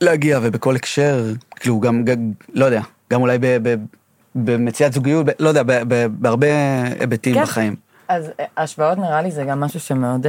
להגיע, 0.00 0.38
ובכל 0.42 0.76
הקשר, 0.76 1.24
כאילו 1.56 1.80
גם, 1.80 2.04
גם 2.04 2.32
לא 2.54 2.64
יודע, 2.64 2.80
גם 3.12 3.20
אולי 3.20 3.38
ב- 3.38 3.68
ב- 3.68 3.74
במציאת 4.34 4.92
זוגיות, 4.92 5.26
לא 5.38 5.48
יודע, 5.48 5.62
ב- 5.62 5.82
ב- 5.88 6.06
בהרבה 6.10 6.46
היבטים 7.00 7.34
כן. 7.34 7.42
בחיים. 7.42 7.76
אז 8.08 8.30
אה, 8.40 8.44
השוואות 8.56 8.98
נראה 8.98 9.22
לי 9.22 9.30
זה 9.30 9.44
גם 9.44 9.60
משהו 9.60 9.80
שמאוד 9.80 10.26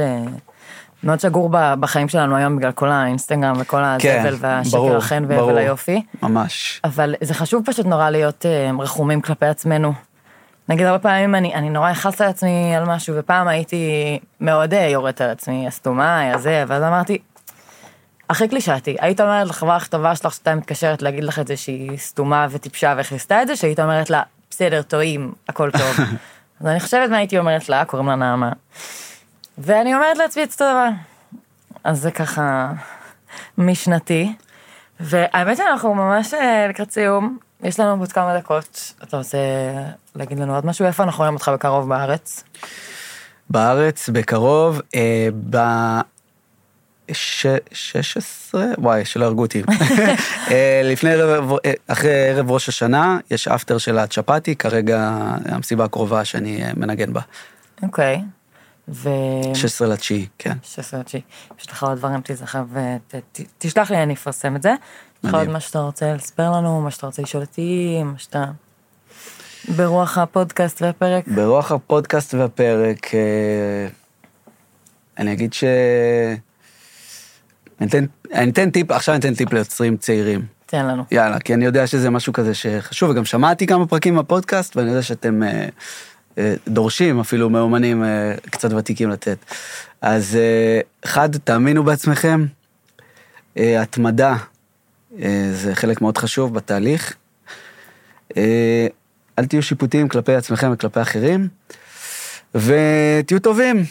מאוד 1.04 1.20
שגור 1.20 1.50
בחיים 1.80 2.08
שלנו 2.08 2.36
היום 2.36 2.56
בגלל 2.56 2.72
כל 2.72 2.88
האינסטגרם 2.88 3.54
וכל 3.58 3.82
כן, 3.98 4.18
הזבל 4.26 4.36
והשקר 4.38 4.76
ברור, 4.76 4.96
החן. 4.96 5.24
והבל 5.28 5.58
היופי. 5.58 6.02
ממש. 6.22 6.80
אבל 6.84 7.14
זה 7.20 7.34
חשוב 7.34 7.62
פשוט 7.66 7.86
נורא 7.86 8.10
להיות 8.10 8.46
אה, 8.46 8.70
רחומים 8.78 9.20
כלפי 9.20 9.46
עצמנו. 9.46 9.92
נגיד 10.68 10.86
הרבה 10.86 10.98
פעמים 10.98 11.34
אני, 11.34 11.54
אני 11.54 11.70
נורא 11.70 11.92
אכעס 11.92 12.20
על 12.20 12.28
עצמי 12.28 12.76
על 12.76 12.84
משהו, 12.84 13.14
ופעם 13.18 13.48
הייתי 13.48 14.18
מאוד 14.40 14.74
אה, 14.74 14.86
יורדת 14.86 15.20
על 15.20 15.30
עצמי, 15.30 15.66
הסתומה, 15.66 16.38
זה, 16.38 16.64
ואז 16.68 16.82
אמרתי, 16.82 17.18
הכי 18.30 18.48
קלישאתי, 18.48 18.96
היית 19.00 19.20
אומרת 19.20 19.48
לחברה 19.48 19.76
הכי 19.76 19.90
טובה 19.90 20.16
שלך 20.16 20.34
שאתה 20.34 20.54
מתקשרת 20.54 21.02
להגיד 21.02 21.24
לך 21.24 21.38
את 21.38 21.46
זה 21.46 21.56
שהיא 21.56 21.98
סתומה 21.98 22.46
וטיפשה 22.50 22.94
ואיך 22.96 23.12
עשתה 23.12 23.42
את 23.42 23.46
זה, 23.46 23.56
שהיית 23.56 23.80
אומרת 23.80 24.10
לה, 24.10 24.22
בסדר, 24.50 24.82
טועים, 24.82 25.32
הכל 25.48 25.70
טוב. 25.70 25.96
אז 26.60 26.66
אני 26.66 26.80
חושבת 26.80 27.10
מה 27.10 27.16
הייתי 27.16 27.38
אומרת 27.38 27.68
לה, 27.68 27.84
קוראים 27.84 28.08
לה 28.08 28.14
נעמה. 28.14 28.52
ואני 29.58 29.94
אומרת 29.94 30.18
לעצמי 30.18 30.42
את 30.42 30.52
אותו 30.52 30.64
דבר. 30.64 30.88
אז 31.84 32.00
זה 32.00 32.10
ככה 32.10 32.72
משנתי. 33.58 34.32
והאמת 35.00 35.56
שאנחנו 35.56 35.94
ממש 35.94 36.34
אה, 36.34 36.66
לקראת 36.68 36.90
סיום, 36.90 37.38
יש 37.62 37.80
לנו 37.80 38.00
עוד 38.00 38.12
כמה 38.12 38.38
דקות. 38.38 38.92
אתה 39.02 39.16
רוצה 39.16 39.38
להגיד 40.14 40.38
לנו 40.38 40.54
עוד 40.54 40.66
משהו? 40.66 40.86
איפה 40.86 41.02
אנחנו 41.02 41.18
רואים 41.18 41.34
אותך 41.34 41.50
בקרוב 41.54 41.88
בארץ? 41.88 42.44
בארץ, 43.50 44.08
בקרוב, 44.08 44.80
אה, 44.94 45.28
ב... 45.50 45.58
ש... 47.12 47.46
16? 47.72 48.64
וואי, 48.78 49.04
שלא 49.04 49.24
הרגו 49.24 49.42
אותי. 49.42 49.62
אה, 50.50 50.80
לפני 50.84 51.10
ערב, 51.10 51.52
אה, 51.64 51.72
אחרי 51.86 52.28
ערב 52.28 52.50
ראש 52.50 52.68
השנה, 52.68 53.18
יש 53.30 53.48
אפטר 53.48 53.78
של 53.78 53.98
הצ'פטי, 53.98 54.56
כרגע 54.56 55.10
המסיבה 55.44 55.84
הקרובה 55.84 56.24
שאני 56.24 56.64
מנגן 56.76 57.12
בה. 57.12 57.20
אוקיי. 57.82 58.20
ו... 58.88 59.08
16 59.54 59.88
לתשיעי, 59.88 60.26
כן. 60.38 60.56
16 60.62 61.00
לתשיעי. 61.00 61.22
יש 61.60 61.70
לך 61.70 61.82
עוד 61.82 61.98
דברים 61.98 62.20
תיזכר 62.20 62.64
ותשלח 63.58 63.90
לי, 63.90 64.02
אני 64.02 64.14
אפרסם 64.14 64.56
את 64.56 64.62
זה. 64.62 64.70
יש 64.70 65.28
לך. 65.28 65.34
עוד 65.34 65.48
מה 65.48 65.60
שאתה 65.60 65.78
רוצה 65.78 66.14
לספר 66.14 66.50
לנו, 66.50 66.80
מה 66.80 66.90
שאתה 66.90 67.06
רוצה 67.06 67.22
לשאול 67.22 67.42
אותי, 67.42 68.02
מה 68.04 68.18
שאתה... 68.18 68.44
ברוח 69.76 70.18
הפודקאסט 70.18 70.82
והפרק. 70.82 71.28
ברוח 71.28 71.72
הפודקאסט 71.72 72.34
והפרק, 72.34 73.14
אה, 73.14 73.88
אני 75.18 75.32
אגיד 75.32 75.52
ש... 75.52 75.64
אני 77.80 77.88
אתן, 77.88 78.04
אני 78.32 78.50
אתן 78.50 78.70
טיפ, 78.70 78.90
עכשיו 78.90 79.14
אני 79.14 79.20
אתן 79.20 79.34
טיפ 79.34 79.52
ליוצרים 79.52 79.96
צעירים. 79.96 80.46
תן 80.66 80.86
לנו. 80.86 81.04
יאללה, 81.10 81.40
כי 81.40 81.54
אני 81.54 81.64
יודע 81.64 81.86
שזה 81.86 82.10
משהו 82.10 82.32
כזה 82.32 82.54
שחשוב, 82.54 83.10
וגם 83.10 83.24
שמעתי 83.24 83.66
כמה 83.66 83.86
פרקים 83.86 84.16
בפודקאסט, 84.16 84.76
ואני 84.76 84.88
יודע 84.88 85.02
שאתם 85.02 85.42
אה, 85.42 85.68
דורשים 86.68 87.20
אפילו 87.20 87.50
מאומנים 87.50 88.04
אה, 88.04 88.34
קצת 88.50 88.72
ותיקים 88.72 89.10
לתת. 89.10 89.38
אז 90.02 90.36
אה, 90.36 90.80
אחד, 91.04 91.36
תאמינו 91.36 91.84
בעצמכם, 91.84 92.46
אה, 93.58 93.82
התמדה 93.82 94.36
אה, 95.22 95.48
זה 95.52 95.74
חלק 95.74 96.00
מאוד 96.00 96.18
חשוב 96.18 96.54
בתהליך. 96.54 97.14
אה, 98.36 98.86
אל 99.38 99.46
תהיו 99.46 99.62
שיפוטיים 99.62 100.08
כלפי 100.08 100.34
עצמכם 100.34 100.70
וכלפי 100.72 101.02
אחרים, 101.02 101.48
ותהיו 102.54 103.40
טובים. 103.42 103.84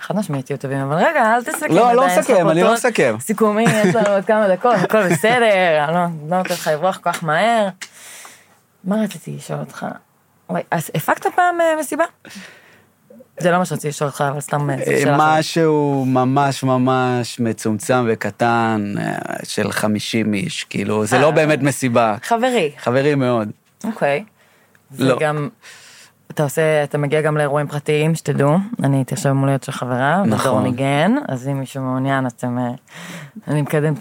חד 0.00 0.16
משמעית 0.16 0.46
תהיו 0.46 0.58
טובים, 0.58 0.78
אבל 0.78 0.96
רגע, 0.96 1.34
אל 1.34 1.44
תסכם. 1.44 1.74
לא, 1.74 1.92
לא 1.92 2.06
מסכם, 2.06 2.48
אני 2.50 2.62
לא 2.62 2.74
מסכם. 2.74 3.16
סיכומים, 3.20 3.68
יש 3.68 3.94
לנו 3.94 4.08
עוד 4.08 4.24
כמה 4.24 4.48
דקות, 4.48 4.74
הכל 4.82 5.08
בסדר, 5.08 5.84
אני 5.84 5.94
לא 5.94 6.06
לא 6.28 6.38
נותן 6.38 6.54
לך 6.54 6.70
לברוח 6.72 6.96
כל 6.96 7.12
כך 7.12 7.24
מהר. 7.24 7.68
מה 8.84 8.96
רציתי 9.02 9.36
לשאול 9.36 9.58
אותך? 9.58 9.86
וואי, 10.50 10.62
אז 10.70 10.90
הפקת 10.94 11.26
פעם 11.36 11.60
אה, 11.60 11.74
מסיבה? 11.80 12.04
זה 13.38 13.50
לא 13.50 13.58
מה 13.58 13.64
שרציתי 13.64 13.88
לשאול 13.88 14.10
אותך, 14.10 14.24
אבל 14.30 14.40
סתם 14.40 14.70
אה, 14.70 14.76
זו 14.76 14.90
אה, 14.90 14.98
שאלה. 15.00 15.16
משהו 15.20 16.04
ממש 16.06 16.64
ממש 16.64 17.40
מצומצם 17.40 18.06
וקטן 18.08 18.94
של 19.42 19.72
50 19.72 20.34
איש, 20.34 20.64
כאילו, 20.64 21.06
זה. 21.06 21.18
לא 21.18 21.30
באמת 21.30 21.62
מסיבה. 21.62 22.16
חברי, 22.22 22.72
חברים 22.78 23.18
מאוד. 23.18 23.50
אוקיי. 23.84 24.24
לא. 24.98 25.14
וגם, 25.14 25.48
אתה 26.30 26.42
עושה, 26.42 26.84
אתה 26.84 26.98
מגיע 26.98 27.20
גם 27.20 27.36
לאירועים 27.36 27.68
פרטיים, 27.68 28.14
שתדעו, 28.14 28.56
אני 28.82 28.96
הייתי 28.96 29.14
עכשיו 29.14 29.34
מול 29.34 29.48
להיות 29.48 29.62
של 29.62 29.72
חברה, 29.72 30.22
נכון. 30.26 30.50
ודור 30.50 30.60
ניגן, 30.60 31.12
אז 31.28 31.48
אם 31.48 31.60
מישהו 31.60 31.82
מעוניין, 31.82 32.26
אתם, 32.26 32.58
אני 33.48 33.62
מקדמת, 33.62 33.98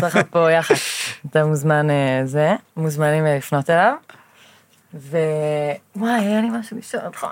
סך 0.00 0.16
הכל 0.16 0.22
פה 0.30 0.50
יחד, 0.50 0.74
אתה 1.30 1.44
מוזמן, 1.44 1.86
זה, 2.24 2.54
מוזמנים 2.76 3.24
לפנות 3.24 3.70
אליו. 3.70 3.94
ווואי, 4.94 6.10
היה 6.10 6.40
לי 6.40 6.50
משהו 6.50 6.78
לשאול 6.78 7.02
אותך. 7.06 7.26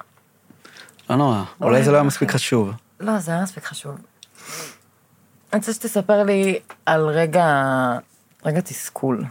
לא 1.11 1.16
נורא, 1.16 1.42
אולי 1.61 1.82
זה 1.82 1.90
לא 1.90 1.96
היה 1.96 2.04
מספיק 2.04 2.30
חשוב. 2.30 2.70
לא, 3.00 3.18
זה 3.18 3.32
היה 3.32 3.42
מספיק 3.42 3.64
חשוב. 3.64 3.94
אני 5.52 5.58
רוצה 5.58 5.72
שתספר 5.72 6.22
לי 6.22 6.58
על 6.86 7.06
רגע, 7.08 7.46
רגע 8.44 8.61
תסכול. 8.61 9.24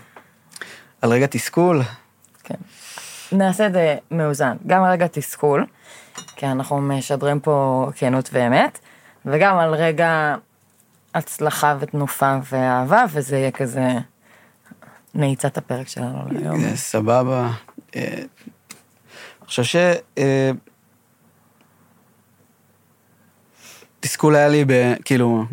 על 1.01 1.09
רגע 1.09 1.27
תסכול, 1.27 1.82
כן. 2.43 2.55
נעשה 3.32 3.67
את 3.67 3.73
זה 3.73 3.97
מאוזן. 4.11 4.57
גם 4.67 4.84
על 4.84 4.91
רגע 4.91 5.07
תסכול, 5.07 5.65
כי 6.36 6.45
אנחנו 6.45 6.82
משדרים 6.82 7.39
פה 7.39 7.88
כנות 7.95 8.30
ואמת, 8.34 8.80
וגם 9.25 9.57
על 9.57 9.73
רגע 9.73 10.36
הצלחה 11.15 11.77
ותנופה 11.80 12.38
ואהבה, 12.51 13.05
וזה 13.11 13.38
יהיה 13.38 13.51
כזה 13.51 13.88
נעיצת 15.13 15.57
הפרק 15.57 15.88
שלנו 15.88 16.23
להיום. 16.32 16.63
אה, 16.63 16.75
סבבה. 16.75 17.49
אה, 17.95 18.01
אני 19.41 19.47
חושב 19.47 19.63
ש... 19.63 19.75
אה, 20.17 20.51
תסכול 23.99 24.35
היה 24.35 24.47
לי, 24.47 24.65
ב- 24.67 24.93
כאילו, 25.05 25.45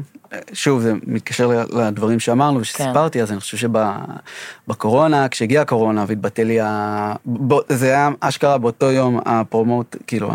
שוב, 0.53 0.80
זה 0.80 0.93
מתקשר 1.07 1.64
לדברים 1.72 2.20
שאמרנו 2.20 2.61
ושסיפרתי, 2.61 3.22
אז 3.22 3.32
אני 3.32 3.41
חושב 3.41 3.68
שבקורונה, 4.66 5.28
כשהגיעה 5.28 5.62
הקורונה 5.62 6.05
והתבטא 6.09 6.43
לי, 6.43 6.61
ה... 6.61 7.14
זה 7.68 7.87
היה 7.87 8.11
אשכרה 8.20 8.59
באותו 8.59 8.91
יום 8.91 9.20
הפרומוט, 9.26 9.97
כאילו, 10.07 10.30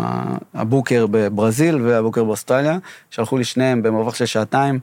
הבוקר 0.54 1.06
בברזיל 1.10 1.80
והבוקר 1.82 2.24
באוסטרליה, 2.24 2.78
שלחו 3.10 3.38
לי 3.38 3.44
שניהם 3.44 3.82
במרווח 3.82 4.14
של 4.14 4.26
שעתיים. 4.26 4.80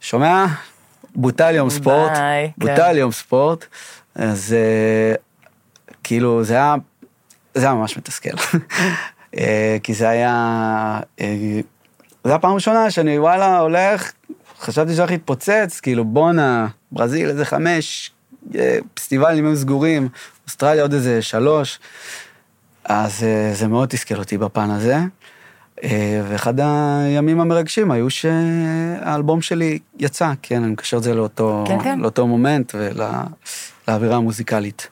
שומע? 0.00 0.46
בוטל 1.16 1.54
יום 1.54 1.70
ספורט, 1.70 2.12
ביי, 2.12 2.52
כן. 2.60 2.66
בוטל 2.66 2.98
יום 2.98 3.12
ספורט, 3.12 3.66
אז 4.14 4.56
אה, 4.58 5.14
כאילו 6.04 6.44
זה 6.44 6.54
היה, 6.54 6.74
זה 7.54 7.64
היה 7.64 7.74
ממש 7.74 7.96
מתסכל. 7.96 8.30
אה, 9.38 9.76
כי 9.82 9.94
זה 9.94 10.08
היה, 10.08 11.00
אה, 11.20 11.36
זו 12.24 12.30
הייתה 12.30 12.38
פעם 12.38 12.54
ראשונה 12.54 12.90
שאני 12.90 13.18
וואלה 13.18 13.58
הולך, 13.58 14.12
חשבתי 14.60 14.94
שהולך 14.94 15.10
להתפוצץ, 15.10 15.80
כאילו 15.82 16.04
בואנה, 16.04 16.68
ברזיל 16.92 17.28
איזה 17.28 17.44
חמש, 17.44 18.10
אה, 18.54 18.78
פסטיבלים 18.94 19.46
היו 19.46 19.56
סגורים, 19.56 20.08
אוסטרליה 20.46 20.82
עוד 20.82 20.92
איזה 20.92 21.22
שלוש, 21.22 21.78
אז 22.84 23.24
זה 23.52 23.68
מאוד 23.68 23.88
תסכל 23.88 24.18
אותי 24.18 24.38
בפן 24.38 24.70
הזה. 24.70 24.98
ואחד 26.28 26.54
הימים 26.60 27.40
המרגשים 27.40 27.90
היו 27.90 28.10
שהאלבום 28.10 29.42
שלי 29.42 29.78
יצא, 29.98 30.32
כן, 30.42 30.62
אני 30.62 30.72
מקשר 30.72 30.96
את 30.96 31.02
זה 31.02 31.14
לאותו, 31.14 31.64
כן, 31.68 31.78
כן. 31.84 31.98
לאותו 31.98 32.26
מומנט 32.26 32.74
ולאווירה 32.74 34.16
המוזיקלית. 34.16 34.88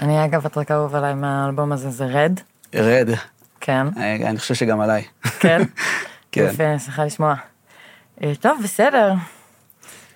אני 0.00 0.24
אגב, 0.24 0.46
הטרק 0.46 0.70
האהוב 0.70 0.94
עליי 0.94 1.14
מהאלבום 1.14 1.72
הזה 1.72 1.90
זה 1.90 2.04
רד, 2.04 2.40
רד, 2.74 3.08
כן, 3.60 3.86
אה, 3.96 4.16
אני 4.16 4.38
חושב 4.38 4.54
שגם 4.54 4.80
עליי. 4.80 5.04
כן. 5.40 5.62
כן. 6.32 6.46
יפה, 6.52 6.78
שמחה 6.78 7.04
לשמוע. 7.04 7.34
אה, 8.22 8.32
טוב, 8.40 8.60
בסדר. 8.62 9.12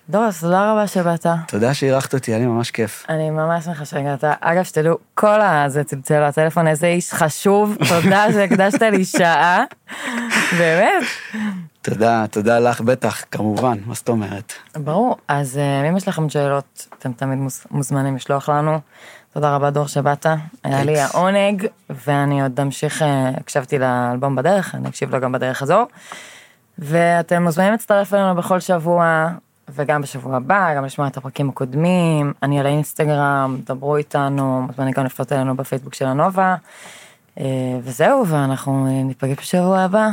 דורס, 0.09 0.39
תודה 0.41 0.71
רבה 0.71 0.87
שבאת. 0.87 1.25
תודה 1.47 1.73
שאירחת 1.73 2.13
אותי, 2.13 2.31
היה 2.31 2.39
לי 2.39 2.45
ממש 2.45 2.71
כיף. 2.71 3.05
אני 3.09 3.29
ממש 3.29 3.65
שמחה 3.65 3.85
שהגעת. 3.85 4.23
אגב, 4.39 4.63
שתדעו, 4.63 4.97
כל 5.13 5.41
הזה 5.41 5.83
צלצל 5.83 6.27
לטלפון, 6.27 6.67
איזה 6.67 6.87
איש 6.87 7.13
חשוב, 7.13 7.75
תודה 7.89 8.31
שהקדשת 8.33 8.81
לי 8.81 9.05
שעה. 9.05 9.63
באמת. 10.57 11.03
תודה, 11.81 12.25
תודה 12.31 12.59
לך 12.59 12.81
בטח, 12.81 13.23
כמובן, 13.31 13.77
מה 13.85 13.93
זאת 13.93 14.09
אומרת? 14.09 14.53
ברור, 14.75 15.17
אז 15.27 15.57
אה, 15.57 15.89
אם 15.89 15.97
יש 15.97 16.07
לכם 16.07 16.29
שאלות, 16.29 16.87
אתם 16.99 17.13
תמיד 17.13 17.39
מוז- 17.39 17.65
מוזמנים 17.71 18.15
לשלוח 18.15 18.49
לנו. 18.49 18.79
תודה 19.37 19.55
רבה 19.55 19.69
דור 19.69 19.87
שבאת, 19.87 20.25
היה 20.63 20.83
לי. 20.83 20.99
העונג, 20.99 21.67
ואני 21.89 22.41
עוד 22.41 22.59
אמשיך, 22.59 23.01
אה, 23.01 23.29
הקשבתי 23.29 23.79
לאלבום 23.79 24.35
בדרך, 24.35 24.75
אני 24.75 24.89
אקשיב 24.89 25.15
לו 25.15 25.21
גם 25.21 25.31
בדרך 25.31 25.61
הזו. 25.61 25.85
ואתם 26.79 27.43
מוזמנים 27.43 27.71
להצטרף 27.71 28.13
אלינו 28.13 28.35
בכל 28.35 28.59
שבוע, 28.59 29.27
וגם 29.69 30.01
בשבוע 30.01 30.35
הבא, 30.35 30.75
גם 30.75 30.85
לשמוע 30.85 31.07
את 31.07 31.17
הפרקים 31.17 31.49
הקודמים. 31.49 32.33
אני 32.43 32.59
על 32.59 32.65
האינסטגרם, 32.65 33.57
דברו 33.65 33.97
איתנו, 33.97 34.61
מוזמנים 34.61 34.93
גם 34.93 35.05
לפנות 35.05 35.31
אלינו 35.31 35.55
בפייסבוק 35.55 35.93
של 35.93 36.05
הנובה. 36.05 36.55
אה, 37.39 37.45
וזהו, 37.83 38.27
ואנחנו 38.27 38.87
אה, 38.87 39.03
ניפגש 39.03 39.37
בשבוע 39.37 39.79
הבא. 39.79 40.09